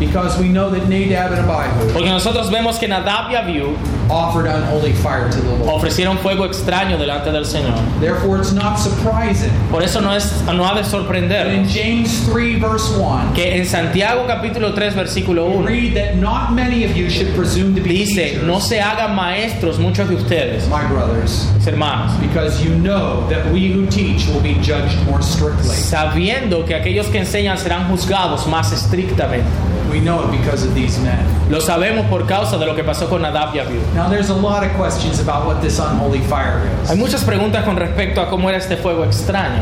Because 0.05 0.39
we 0.39 0.49
know 0.49 0.69
that 0.69 0.87
Nadab 0.87 1.31
and 1.31 1.49
Abihu 1.49 1.93
Porque 1.93 2.09
nosotros 2.09 2.49
vemos 2.49 2.79
que 2.79 2.87
Nadab 2.87 3.31
y 3.31 3.35
Abiú 3.35 3.77
offered 4.09 4.45
unholy 4.47 4.93
fire 4.93 5.29
to 5.29 5.39
the 5.39 5.55
Lord. 5.57 5.69
ofrecieron 5.81 6.17
fuego 6.19 6.45
extraño 6.45 6.97
delante 6.97 7.31
del 7.31 7.45
Señor. 7.45 7.79
Therefore, 7.99 8.37
it's 8.37 8.51
not 8.51 8.77
surprising 8.77 9.51
Por 9.71 9.81
eso 9.81 10.01
no, 10.01 10.11
es, 10.13 10.43
no 10.43 10.65
ha 10.65 10.75
de 10.75 10.81
that 10.81 10.85
in 10.85 10.91
sorprender 10.91 11.67
James 11.67 12.25
3, 12.25 12.59
verse 12.59 12.97
1, 12.97 13.33
que 13.33 13.57
en 13.57 13.65
Santiago 13.65 14.25
capítulo 14.27 14.73
3 14.73 14.95
versículo 14.95 15.45
we 15.47 15.57
1 15.57 15.65
read 15.65 15.93
that 15.95 16.15
not 16.17 16.53
many 16.53 16.83
of 16.83 16.95
you 16.95 17.09
should 17.09 17.33
presume 17.35 17.73
to 17.75 17.81
be 17.81 17.89
dice, 17.89 18.15
teachers, 18.15 18.43
no 18.43 18.59
se 18.59 18.79
hagan 18.79 19.15
maestros 19.15 19.79
muchos 19.79 20.09
de 20.09 20.15
ustedes, 20.15 20.67
my 20.67 20.85
brothers, 20.87 21.51
mis 21.55 21.65
hermanos, 21.65 22.11
because 22.19 22.63
you 22.63 22.75
know 22.75 23.27
that 23.29 23.45
we 23.51 23.71
who 23.71 23.85
teach 23.87 24.27
will 24.27 24.41
be 24.41 24.55
judged 24.55 24.97
more 25.05 25.21
strictly. 25.21 25.75
sabiendo 25.75 26.65
que 26.65 26.75
aquellos 26.75 27.07
que 27.07 27.19
enseñan 27.19 27.57
serán 27.57 27.89
juzgados 27.89 28.47
más 28.47 28.71
estrictamente. 28.73 29.47
We 29.93 29.99
know 29.99 30.23
it 30.27 30.31
because 30.31 30.65
of 30.67 30.73
these 30.73 30.99
men. 31.01 31.19
Lo 31.51 31.59
sabemos 31.61 32.07
por 32.09 32.25
causa 32.25 32.57
de 32.57 32.65
lo 32.65 32.73
que 32.75 32.83
pasó 32.83 33.07
con 33.07 33.21
Nadab 33.21 33.53
y 33.53 33.59
Abiú. 33.59 33.79
Now, 33.93 34.09
there's 34.09 34.31
a 34.31 34.33
lot 34.33 34.63
of 34.65 34.71
questions 34.75 35.19
about 35.19 35.45
what 35.45 35.61
this 35.61 35.77
unholy 35.77 36.21
fire 36.21 36.67
Hay 36.87 36.93
is. 36.95 36.99
muchas 36.99 37.23
preguntas 37.23 37.63
con 37.63 37.75
respecto 37.77 38.19
a 38.19 38.27
cómo 38.27 38.49
era 38.49 38.57
este 38.57 38.75
fuego 38.75 39.03
extraño. 39.05 39.61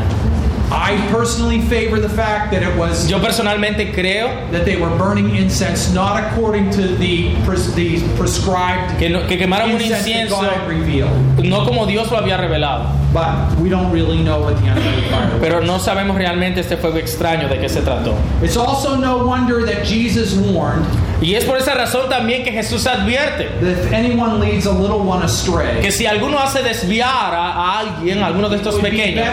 I 0.72 0.96
personally 1.12 1.60
favor 1.60 2.00
the 2.00 2.08
fact 2.08 2.50
that 2.52 2.62
it 2.62 2.74
was 2.78 3.08
Yo 3.10 3.18
personalmente 3.20 3.92
creo 3.92 4.50
that 4.50 4.64
they 4.64 4.76
were 4.76 4.90
burning 4.96 5.34
incense 5.36 5.92
not 5.92 6.22
according 6.24 6.70
to 6.72 6.96
the, 6.96 7.34
pres- 7.44 7.74
the 7.74 8.00
prescribed 8.16 8.98
que, 8.98 9.08
no- 9.10 9.26
que 9.28 9.36
quemaron 9.38 9.74
un 9.74 9.80
incienso 9.80 10.30
God 10.40 10.52
had 10.52 10.68
revealed. 10.68 11.44
no 11.44 11.64
como 11.66 11.86
Dios 11.86 12.10
lo 12.10 12.18
había 12.18 12.36
revelado. 12.38 12.86
But 13.12 13.58
we 13.58 13.68
don't 13.68 13.92
really 13.92 14.22
know 14.22 14.40
what 14.40 14.54
the 14.56 14.62
fire. 15.10 15.38
Pero 15.40 15.60
no 15.60 15.78
sabemos 15.78 16.16
realmente 16.16 16.60
este 16.60 16.78
fuego 16.78 16.96
extraño 16.98 17.48
de 17.48 17.58
qué 17.60 17.68
se 17.68 17.82
trató. 17.82 18.16
It's 18.42 18.56
also 18.56 18.96
no 18.96 19.26
wonder 19.26 19.66
that 19.66 19.84
Jesus 19.84 20.34
warned 20.34 20.86
Y 21.22 21.36
es 21.36 21.44
por 21.44 21.56
esa 21.56 21.74
razón 21.74 22.08
también 22.08 22.42
que 22.42 22.50
Jesús 22.50 22.84
advierte 22.84 23.48
that 23.60 23.70
if 23.70 23.92
anyone 23.92 24.40
leads 24.40 24.66
a 24.66 24.72
little 24.72 24.98
one 24.98 25.22
astray, 25.24 25.80
que 25.80 25.92
si 25.92 26.04
alguno 26.04 26.36
hace 26.38 26.62
desviar 26.64 27.32
a, 27.32 27.52
a 27.52 27.78
alguien, 27.78 28.20
a 28.22 28.26
alguno 28.26 28.48
de 28.48 28.56
estos 28.56 28.74
pequeños, 28.80 29.24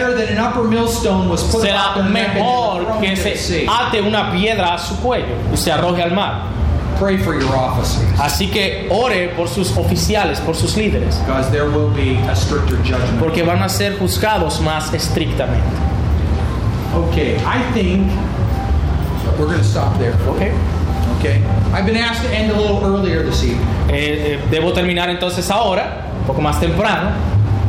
será 1.61 1.95
mejor 2.03 2.99
que 3.01 3.15
se 3.15 3.65
ate 3.67 4.01
una 4.01 4.31
piedra 4.31 4.75
a 4.75 4.77
su 4.77 4.97
cuello 5.01 5.33
y 5.51 5.57
se 5.57 5.71
arroje 5.71 6.03
al 6.03 6.11
mar. 6.11 6.43
Pray 6.99 7.17
for 7.17 7.33
your 7.33 7.55
officers, 7.55 8.03
Así 8.19 8.47
que 8.47 8.87
ore 8.91 9.29
por 9.29 9.47
sus 9.47 9.75
oficiales, 9.77 10.39
por 10.41 10.53
sus 10.55 10.75
líderes, 10.75 11.17
because 11.25 11.49
there 11.49 11.69
will 11.69 11.89
be 11.95 12.17
a 12.29 12.35
stricter 12.35 12.75
judgment. 12.83 13.19
porque 13.19 13.41
van 13.41 13.63
a 13.63 13.69
ser 13.69 13.97
juzgados 13.97 14.59
más 14.59 14.93
estrictamente. 14.93 15.65
Okay, 16.93 17.37
I 17.37 17.63
think 17.73 18.11
we're 19.39 19.45
going 19.45 19.59
to 19.59 19.63
stop 19.63 19.97
there. 19.97 20.13
¿ok? 20.27 20.51
Okay. 21.19 21.41
I've 21.73 21.85
been 21.85 21.97
asked 21.97 22.23
to 22.23 22.29
end 22.33 22.49
a 22.51 22.55
little 22.57 22.81
earlier 22.83 23.23
this 23.23 23.43
evening 23.43 23.67
Eh, 23.89 24.35
eh, 24.35 24.39
debo 24.49 24.71
terminar 24.71 25.09
entonces 25.09 25.49
ahora, 25.51 26.05
un 26.21 26.25
poco 26.25 26.41
más 26.41 26.59
temprano, 26.59 27.11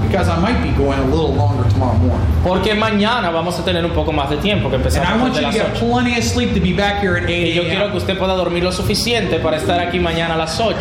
because 0.06 0.28
I 0.28 0.38
might 0.40 0.62
be 0.62 0.70
going 0.76 0.98
a 0.98 1.04
little 1.06 1.34
longer 1.34 1.64
tomorrow 1.68 1.94
morning. 1.98 2.26
porque 2.44 2.74
mañana 2.74 3.30
vamos 3.30 3.58
a 3.58 3.64
tener 3.64 3.84
un 3.84 3.92
poco 3.92 4.12
más 4.12 4.30
de 4.30 4.36
tiempo 4.36 4.68
que 4.70 4.76
And 4.76 4.84
I 4.84 4.88
empezamos 4.88 5.20
want 5.22 5.34
desde 5.34 5.46
you 5.46 5.52
to 5.52 5.58
las 5.58 5.72
get 5.72 5.82
8. 5.82 5.90
plenty 5.90 6.16
of 6.18 6.24
sleep 6.24 6.54
to 6.54 6.60
be 6.60 6.72
back 6.72 7.00
here 7.02 7.16
at 7.16 7.24
8 7.28 7.30
Y 7.30 7.54
yo 7.54 7.62
quiero 7.64 7.90
que 7.90 7.96
usted 7.98 8.18
pueda 8.18 8.34
dormir 8.34 8.62
lo 8.62 8.70
suficiente 8.72 9.38
para 9.40 9.56
estar 9.56 9.80
aquí 9.80 9.98
mañana 9.98 10.34
a 10.34 10.38
las 10.38 10.60
8. 10.60 10.76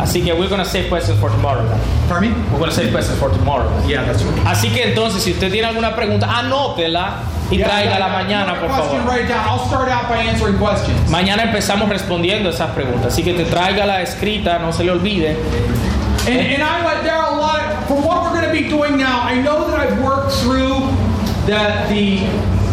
Así 0.00 0.22
que 0.24 0.32
we're 0.32 0.48
gonna 0.48 0.64
save 0.64 0.88
questions 0.88 1.18
for 1.20 1.30
tomorrow. 1.30 1.62
Pardon 2.08 2.30
me? 2.30 2.34
We're 2.52 2.58
gonna 2.58 2.72
save 2.72 2.90
questions 2.90 3.18
for 3.18 3.30
tomorrow. 3.30 3.68
Yeah, 3.86 4.04
that's 4.04 4.22
right. 4.22 4.46
Así 4.46 4.70
que 4.70 4.82
entonces, 4.84 5.22
si 5.22 5.32
usted 5.32 5.50
tiene 5.52 5.66
alguna 5.68 5.94
pregunta, 5.94 6.26
anótela 6.26 7.22
y 7.50 7.58
Yeah, 7.58 7.66
tráigala 7.66 7.98
yeah, 7.98 8.06
yeah. 8.06 8.46
mañana, 8.46 8.60
por 8.60 8.70
favor. 8.70 9.18
it 9.18 9.28
down. 9.28 9.46
I'll 9.46 9.66
start 9.66 9.88
out 9.88 10.08
by 10.08 10.16
answering 10.18 10.56
questions. 10.58 10.98
Mañana 11.10 11.42
empezamos 11.42 11.88
respondiendo 11.90 12.48
esas 12.48 12.70
preguntas, 12.70 13.12
así 13.12 13.22
que 13.22 13.34
te 13.34 13.44
tráigala 13.44 14.00
escrita, 14.02 14.58
no 14.58 14.72
se 14.72 14.84
le 14.84 14.92
olvide. 14.92 15.36
And, 16.26 16.38
and 16.38 16.62
I 16.62 16.84
went 16.84 17.02
there 17.02 17.20
a 17.20 17.34
lot 17.36 17.60
of, 17.60 17.88
for 17.88 17.94
what 18.00 18.22
we're 18.22 18.40
going 18.40 18.44
to 18.46 18.52
be 18.52 18.68
doing 18.68 18.96
now. 18.96 19.20
I 19.22 19.40
know 19.40 19.68
that 19.70 19.80
I've 19.80 20.00
worked 20.02 20.32
through 20.32 20.80
the 21.46 21.60
the 21.88 22.20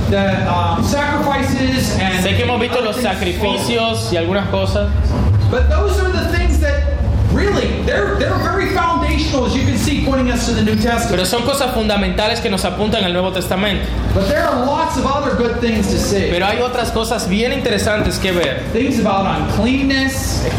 the 0.10 0.48
um, 0.50 0.84
sacrifices 0.84 1.98
and 2.00 2.24
Sé 2.24 2.36
que 2.38 2.44
hemos 2.46 2.60
visto 2.60 2.82
los 2.82 2.98
sacrificios 2.98 4.12
y 4.14 4.18
algunas 4.18 4.48
cosas, 4.50 4.90
but 5.50 5.70
those 5.70 6.00
are 6.00 6.12
the 6.12 6.27
that 6.27 6.27
really 7.48 7.82
they're 7.84 8.18
they're 8.20 8.38
very 8.40 8.74
foundational, 8.74 9.07
pero 11.10 11.26
son 11.26 11.44
cosas 11.44 11.74
fundamentales 11.74 12.40
que 12.40 12.50
nos 12.50 12.66
apuntan 12.66 13.04
al 13.04 13.14
Nuevo 13.14 13.32
Testamento. 13.32 13.86
But 14.14 14.28
there 14.28 14.44
are 14.44 14.66
lots 14.66 14.98
of 14.98 15.06
other 15.06 15.36
good 15.36 15.60
things 15.60 15.88
to 15.88 15.98
see. 15.98 16.30
Pero 16.30 16.46
hay 16.46 16.62
otras 16.62 16.92
cosas 16.92 17.28
bien 17.28 17.54
interesantes 17.54 18.18
que 18.18 18.32
ver. 18.32 18.64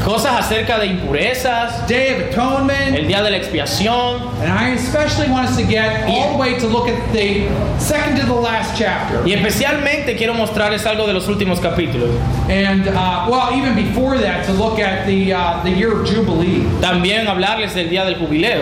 Cosas 0.05 0.33
acerca 0.39 0.79
de 0.79 0.87
impurezas, 0.87 1.87
Day 1.89 2.15
of 2.15 2.33
Atonement, 2.33 2.97
el 2.97 3.07
día 3.07 3.23
de 3.23 3.31
la 3.31 3.37
expiación. 3.37 4.29
and 4.41 4.53
I 4.53 4.71
especially 4.71 5.29
want 5.29 5.49
us 5.49 5.57
to 5.57 5.65
get 5.65 6.09
all 6.09 6.33
the 6.33 6.39
way 6.39 6.59
to 6.59 6.67
look 6.69 6.89
at 6.89 7.13
the 7.13 7.49
second 7.81 8.19
to 8.21 8.27
the 8.27 8.35
last 8.35 8.79
chapter. 8.79 9.23
Y 9.27 9.33
especialmente 9.33 10.17
quiero 10.17 10.35
mostrarles 10.35 10.87
algo 10.87 11.07
de 11.07 11.13
los 11.13 11.27
últimos 11.27 11.61
capítulos. 11.61 12.11
And 12.49 12.87
uh, 12.89 13.27
well, 13.29 13.53
even 13.53 13.75
before 13.75 14.19
that, 14.19 14.47
to 14.47 14.53
look 14.53 14.79
at 14.79 15.07
the 15.07 15.33
uh, 15.33 15.63
the 15.65 15.71
year 15.71 15.93
of 15.93 16.07
Jubilee, 16.07 16.65
También 16.81 17.27
hablarles 17.27 17.75
del 17.75 17.89
día 17.91 18.05
del 18.05 18.17
jubileo. 18.17 18.58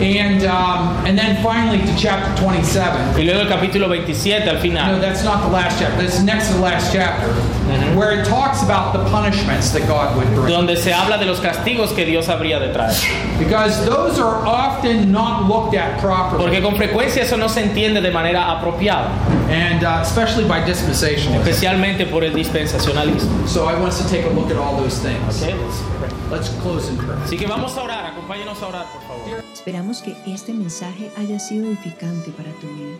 And 0.00 0.44
um, 0.44 0.94
and 1.06 1.16
then 1.18 1.42
finally 1.42 1.78
to 1.78 1.96
chapter 1.96 2.30
27. 2.42 3.16
Y 3.18 3.24
luego 3.24 3.40
el 3.40 3.48
capítulo 3.48 3.86
27 3.88 4.48
al 4.48 4.58
final. 4.58 4.92
No, 4.92 5.00
that's 5.00 5.24
not 5.24 5.42
the 5.42 5.48
last 5.50 5.78
chapter. 5.78 6.02
That's 6.02 6.22
next 6.22 6.48
to 6.48 6.54
the 6.54 6.60
last 6.60 6.92
chapter. 6.92 7.26
Ujú. 7.28 7.96
where 7.96 8.12
it 8.12 8.24
talks 8.26 8.62
about 8.62 8.92
the 8.92 9.02
punishments 9.10 9.70
that 9.72 9.86
God 9.88 10.16
would 10.16 10.28
bring. 10.34 10.48
donde 10.54 10.76
se 10.76 10.92
habla 10.92 11.18
de 11.18 11.24
los 11.26 11.40
castigos 11.40 11.92
que 11.94 12.04
Dios 12.04 12.28
habría 12.28 12.60
de 12.60 12.72
traer. 12.72 12.94
Because 13.38 13.84
those 13.86 14.18
are 14.20 14.46
often 14.46 15.10
not 15.10 15.48
looked 15.48 15.74
at 15.74 15.98
properly, 16.00 16.44
Porque 16.44 16.62
con 16.62 16.76
frecuencia 16.76 17.22
eso 17.22 17.36
no 17.36 17.48
se 17.48 17.62
entiende 17.62 18.00
de 18.00 18.10
manera 18.10 18.50
apropiada, 18.52 19.10
and 19.50 19.82
uh, 19.84 20.00
especially 20.02 20.44
by 20.46 20.60
dispensationalism. 20.60 21.40
especialmente 21.42 22.06
por 22.06 22.22
el 22.22 22.32
dispensacionalismo. 22.32 23.46
So 23.48 23.66
I 23.66 23.74
want 23.74 23.88
us 23.92 24.02
to 24.02 24.08
take 24.08 24.24
a 24.26 24.30
look 24.30 24.50
at 24.50 24.56
all 24.56 24.76
those 24.76 24.98
things. 25.00 25.42
¿ok? 25.42 26.12
Let's 26.30 26.50
close 26.62 26.90
in 26.90 26.96
prayer. 26.96 27.22
Así 27.22 27.36
que 27.36 27.46
vamos 27.46 27.76
a 27.76 27.84
orar, 27.84 28.06
acompáñenos 28.06 28.60
a 28.60 28.66
orar, 28.66 28.86
por 28.92 29.02
favor. 29.02 29.44
Esperamos 29.52 30.02
que 30.02 30.16
este 30.26 30.52
mensaje 30.52 31.10
haya 31.16 31.38
sido 31.38 31.66
edificante 31.66 32.32
para 32.32 32.50
tu 32.54 32.66
vida. 32.66 32.96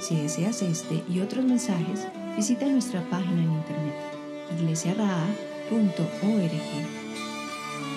Si 0.00 0.20
deseas 0.20 0.60
este 0.60 1.02
y 1.08 1.20
otros 1.20 1.44
mensajes, 1.44 2.06
visita 2.36 2.66
nuestra 2.66 3.00
página 3.08 3.42
en 3.42 3.52
internet 3.52 3.94
iglesiaraa.org. 4.58 5.96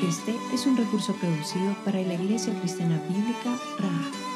Este 0.08 0.36
es 0.54 0.66
un 0.66 0.78
recurso 0.78 1.14
producido 1.16 1.76
para 1.84 2.02
la 2.02 2.14
Iglesia 2.14 2.54
Cristiana 2.60 3.02
Bíblica 3.10 3.60
Raha. 3.80 4.29